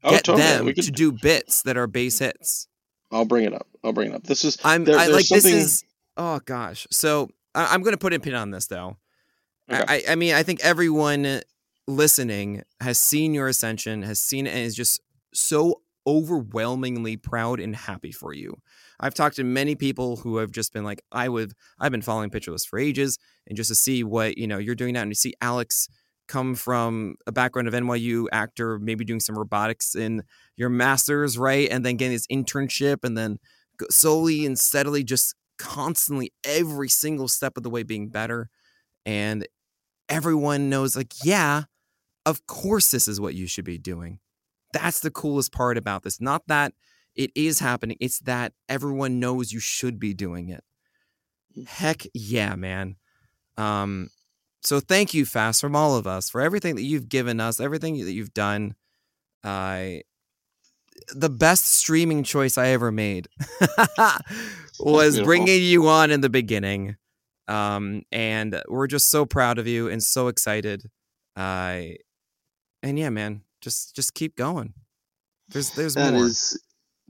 [0.02, 0.72] Oh, Get totally.
[0.72, 2.68] them to do bits that are bass hits.
[3.10, 3.66] I'll bring it up.
[3.84, 4.24] I'll bring it up.
[4.24, 5.52] This is I'm there, I, like something...
[5.52, 5.84] this is
[6.16, 6.86] oh gosh.
[6.90, 8.96] So I, am going to put a pin on this though.
[9.70, 9.84] Okay.
[9.86, 11.42] I, I mean, I think everyone
[11.86, 15.00] listening has seen your ascension, has seen it, and is just
[15.32, 18.56] so overwhelmingly proud and happy for you.
[18.98, 22.30] I've talked to many people who have just been like, I would, I've been following
[22.30, 25.12] Pitcher List for ages, and just to see what you know you're doing now, and
[25.12, 25.88] to see Alex
[26.28, 30.22] come from a background of NYU actor, maybe doing some robotics in
[30.56, 33.38] your master's, right, and then getting this internship, and then
[33.90, 38.48] slowly and steadily, just constantly every single step of the way being better,
[39.04, 39.46] and
[40.08, 41.64] everyone knows, like, yeah,
[42.24, 44.18] of course, this is what you should be doing.
[44.72, 46.20] That's the coolest part about this.
[46.20, 46.72] Not that
[47.14, 50.64] it is happening, it's that everyone knows you should be doing it.
[51.56, 51.68] Mm.
[51.68, 52.96] Heck yeah, man.
[53.56, 54.08] Um,
[54.62, 58.04] so thank you, Fast, from all of us for everything that you've given us, everything
[58.04, 58.74] that you've done.
[59.42, 60.00] Uh,
[61.14, 63.28] the best streaming choice I ever made
[64.80, 66.96] was bringing you on in the beginning.
[67.48, 70.88] Um, and we're just so proud of you and so excited.
[71.36, 71.82] Uh,
[72.82, 74.74] and yeah, man, just just keep going.
[75.48, 76.24] There's there's that more.
[76.24, 76.62] Is,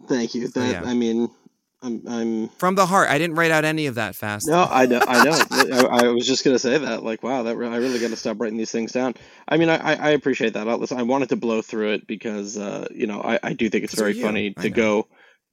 [0.09, 0.49] thank you.
[0.49, 0.83] That yeah.
[0.89, 1.29] I mean,
[1.83, 3.09] I'm I'm from the heart.
[3.09, 4.47] I didn't write out any of that fast.
[4.47, 5.01] No, I know.
[5.07, 5.39] I know.
[5.89, 7.03] I, I, was just gonna say that.
[7.03, 9.15] Like, wow, that I really got to stop writing these things down.
[9.49, 10.67] I mean, I I appreciate that.
[10.67, 13.85] Listen, I wanted to blow through it because uh, you know I I do think
[13.85, 15.09] it's very funny to go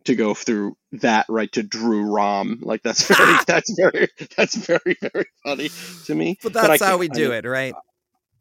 [0.07, 2.59] to go through that right to Drew Rom.
[2.61, 5.69] Like that's very that's very that's very very funny
[6.05, 6.37] to me.
[6.43, 7.73] But that's but how we do it, right?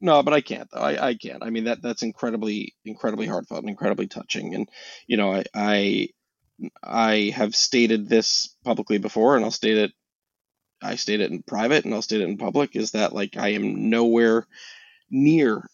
[0.00, 0.80] No, but I can't though.
[0.80, 1.42] I, I can't.
[1.42, 4.54] I mean that that's incredibly incredibly heartfelt and incredibly touching.
[4.54, 4.68] And
[5.06, 6.08] you know, I I
[6.82, 9.92] I have stated this publicly before, and I'll state it.
[10.82, 12.76] I state it in private, and I'll state it in public.
[12.76, 14.46] Is that like I am nowhere
[15.10, 15.68] near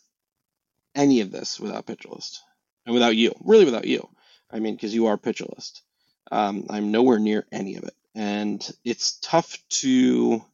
[0.94, 2.38] any of this without Pitcherlist,
[2.86, 4.09] and without you, really without you.
[4.50, 5.80] I mean, because you are Pitcherlist.
[6.30, 10.44] Um, I'm nowhere near any of it, and it's tough to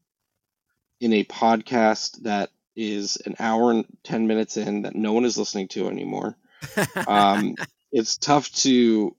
[1.01, 5.39] in a podcast that is an hour and 10 minutes in that no one is
[5.39, 6.37] listening to anymore.
[7.07, 7.55] um,
[7.93, 9.17] it's tough to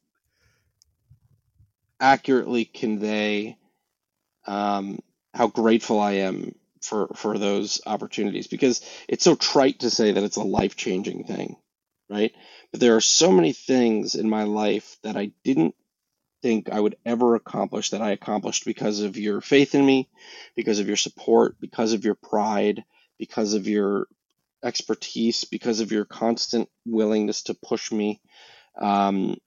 [1.99, 3.57] accurately convey
[4.47, 4.99] um,
[5.33, 10.23] how grateful I am for, for those opportunities because it's so trite to say that
[10.23, 11.57] it's a life changing thing,
[12.09, 12.33] right?
[12.71, 15.75] But there are so many things in my life that I didn't
[16.41, 20.09] think I would ever accomplish that I accomplished because of your faith in me,
[20.55, 22.83] because of your support, because of your pride,
[23.19, 24.07] because of your
[24.63, 28.21] expertise, because of your constant willingness to push me.
[28.79, 29.37] Um,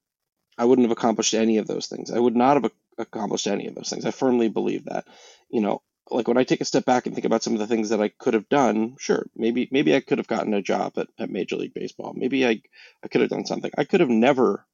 [0.62, 2.12] I wouldn't have accomplished any of those things.
[2.12, 4.06] I would not have accomplished any of those things.
[4.06, 5.06] I firmly believe that.
[5.50, 7.68] You know, like when I take a step back and think about some of the
[7.68, 10.94] things that I could have done, sure, maybe maybe I could have gotten a job
[10.98, 12.14] at, at Major League Baseball.
[12.16, 12.62] Maybe I
[13.04, 13.72] I could have done something.
[13.78, 14.66] I could have never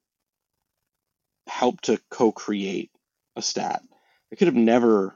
[1.47, 2.91] helped to co-create
[3.35, 3.81] a stat.
[4.31, 5.15] I could have never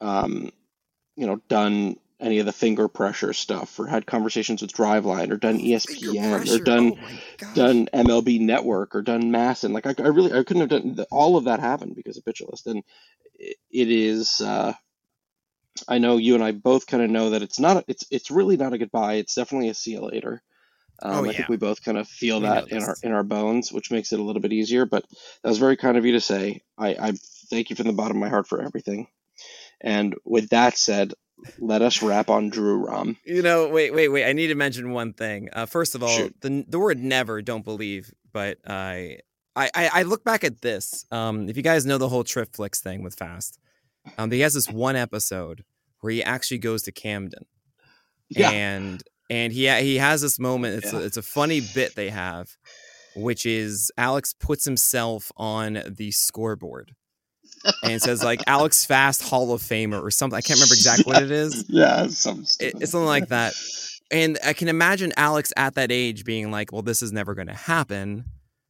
[0.00, 0.52] um,
[1.16, 5.36] you know, done any of the finger pressure stuff or had conversations with Driveline or
[5.36, 9.72] done ESPN or done oh done MLB Network or done MASN.
[9.72, 12.24] Like I, I really I couldn't have done the, all of that happened because of
[12.24, 12.82] Pitcherlist, and
[13.34, 14.40] it, it is.
[14.40, 14.72] Uh,
[15.88, 17.84] I know you and I both kind of know that it's not.
[17.88, 19.14] It's it's really not a goodbye.
[19.14, 20.42] It's definitely a see you later.
[21.02, 21.30] Um, oh, yeah.
[21.30, 23.90] I think we both kind of feel we that in our in our bones, which
[23.90, 24.86] makes it a little bit easier.
[24.86, 25.04] But
[25.42, 26.62] that was very kind of you to say.
[26.78, 27.12] I, I
[27.50, 29.08] thank you from the bottom of my heart for everything.
[29.80, 31.12] And with that said,
[31.58, 33.16] let us wrap on Drew Rom.
[33.24, 34.24] You know, wait, wait, wait.
[34.24, 35.48] I need to mention one thing.
[35.52, 36.34] Uh, first of all, Shoot.
[36.40, 39.18] the the word never don't believe, but I
[39.56, 41.06] I I look back at this.
[41.10, 43.58] Um, if you guys know the whole Trifflix thing with Fast,
[44.18, 45.64] um, he has this one episode
[46.00, 47.46] where he actually goes to Camden,
[48.28, 48.50] yeah.
[48.50, 50.82] and and he he has this moment.
[50.82, 51.00] It's yeah.
[51.00, 52.56] a, it's a funny bit they have,
[53.16, 56.94] which is Alex puts himself on the scoreboard
[57.82, 60.36] and it says like Alex Fast Hall of Famer or something.
[60.36, 61.64] I can't remember exactly what it is.
[61.68, 63.54] Yeah, some it, it's something like that.
[64.10, 67.48] And I can imagine Alex at that age being like, "Well, this is never going
[67.48, 68.24] to happen,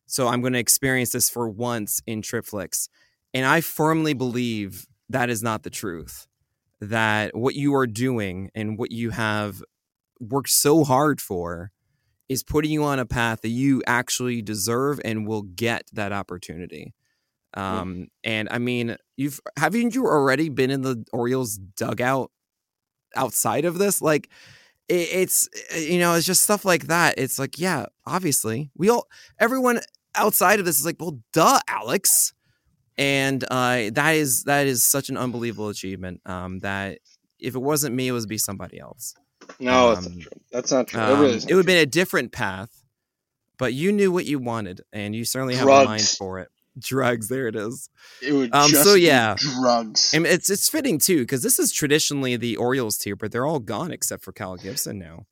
[0.06, 2.88] so I'm going to experience this for once in Trifflix."
[3.34, 6.26] And I firmly believe that is not the truth.
[6.80, 9.62] That what you are doing and what you have
[10.20, 11.70] worked so hard for
[12.28, 16.94] is putting you on a path that you actually deserve and will get that opportunity.
[17.54, 22.30] Um, and I mean, you've haven't you already been in the Orioles dugout
[23.14, 24.00] outside of this?
[24.00, 24.30] Like,
[24.88, 27.14] it, it's eh, you know, it's just stuff like that.
[27.18, 29.06] It's like, yeah, obviously, we all,
[29.38, 29.80] everyone
[30.14, 32.32] outside of this is like, well, duh, Alex.
[32.98, 36.20] And uh, that is that is such an unbelievable achievement.
[36.26, 36.98] Um, that
[37.38, 39.14] if it wasn't me, it would be somebody else.
[39.58, 40.40] No, um, that's not true.
[40.52, 41.00] That's not true.
[41.00, 42.84] Um, really it would have been a different path,
[43.58, 47.28] but you knew what you wanted, and you certainly have a mind for it drugs.
[47.28, 47.88] There it is.
[48.20, 50.14] It would um, so yeah, drugs.
[50.14, 53.60] And it's it's fitting too because this is traditionally the Orioles tier, but they're all
[53.60, 55.26] gone except for Kyle Gibson now.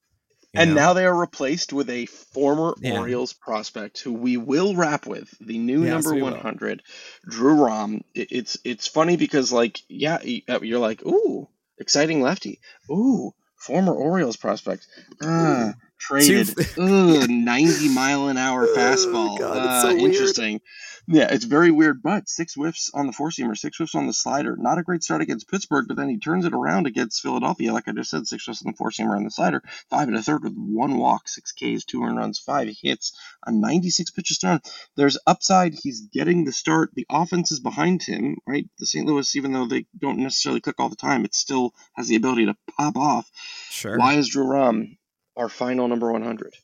[0.52, 0.76] And know?
[0.76, 2.98] now they are replaced with a former yeah.
[2.98, 6.82] Orioles prospect who we will wrap with the new yes, number 100.
[7.28, 8.02] Drew Rom.
[8.14, 10.18] It's it's funny because like yeah,
[10.48, 11.48] uh, you're like ooh
[11.78, 12.60] exciting lefty,
[12.90, 14.86] ooh former Orioles prospect.
[15.20, 16.48] Uh, traded.
[16.78, 19.34] Ugh, 90 mile an hour oh, fastball.
[19.34, 20.60] Oh, God, uh, so interesting.
[21.06, 22.02] Yeah, it's very weird.
[22.02, 24.56] But six whiffs on the four seamer, six whiffs on the slider.
[24.56, 27.72] Not a great start against Pittsburgh, but then he turns it around against Philadelphia.
[27.72, 29.62] Like I just said, six whiffs on the four seamer and the slider.
[29.88, 33.16] Five and a third with one walk, six Ks, two earned runs, five hits
[33.46, 34.60] on 96 pitches thrown.
[34.96, 35.74] There's upside.
[35.74, 36.90] He's getting the start.
[36.94, 38.68] The offense is behind him, right?
[38.78, 39.06] The St.
[39.06, 42.46] Louis, even though they don't necessarily click all the time, it still has the ability
[42.46, 43.30] to pop off.
[43.70, 43.98] Sure.
[43.98, 44.96] Why is Drew Rom
[45.36, 46.54] our final number 100.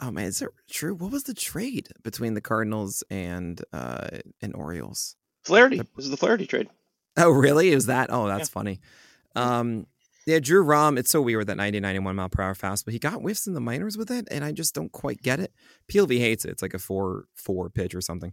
[0.00, 0.94] Oh man, is that true?
[0.94, 4.08] What was the trade between the Cardinals and uh
[4.42, 5.16] and Orioles?
[5.42, 5.78] Flaherty.
[5.78, 6.68] The, this is the Flaherty trade.
[7.16, 7.68] Oh really?
[7.68, 8.10] Is that?
[8.10, 8.52] Oh, that's yeah.
[8.52, 8.80] funny.
[9.36, 9.86] Um
[10.26, 12.92] yeah, Drew Rom, it's so weird that 90, 91 mile per hour fastball.
[12.92, 15.52] He got whiffs in the minors with it, and I just don't quite get it.
[15.92, 16.50] PLV hates it.
[16.50, 18.32] It's like a four four pitch or something.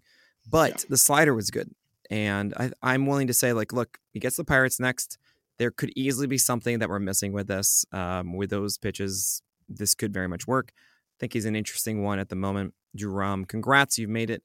[0.49, 0.85] But yeah.
[0.89, 1.69] the slider was good.
[2.09, 5.17] And I, I'm willing to say, like, look, he gets the Pirates next.
[5.59, 9.95] There could easily be something that we're missing with this, um, with those pitches this
[9.95, 10.71] could very much work.
[11.21, 12.73] I think he's an interesting one at the moment.
[12.95, 14.41] Drew Rom, congrats, you've made it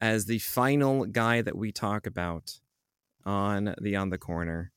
[0.00, 2.60] as the final guy that we talk about
[3.26, 4.72] on the On the Corner.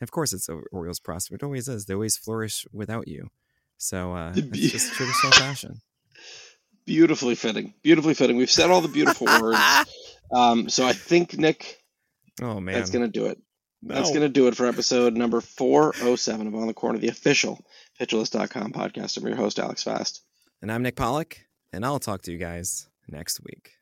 [0.00, 1.42] Of course, it's Orioles prospect.
[1.42, 1.84] It always is.
[1.84, 3.28] They always flourish without you.
[3.76, 5.82] So uh, it's just traditional fashion.
[6.86, 7.74] Beautifully fitting.
[7.82, 8.38] Beautifully fitting.
[8.38, 9.58] We've said all the beautiful words.
[10.30, 11.82] Um, so I think Nick.
[12.42, 13.38] Oh man, that's gonna do it.
[13.80, 13.94] No.
[13.94, 17.08] That's gonna do it for episode number four oh seven of On the Corner, the
[17.08, 17.64] official
[17.98, 19.16] pitcherlist.com podcast.
[19.16, 20.22] I'm your host, Alex Fast.
[20.60, 23.74] And I'm Nick Pollack, and I'll talk to you guys next week.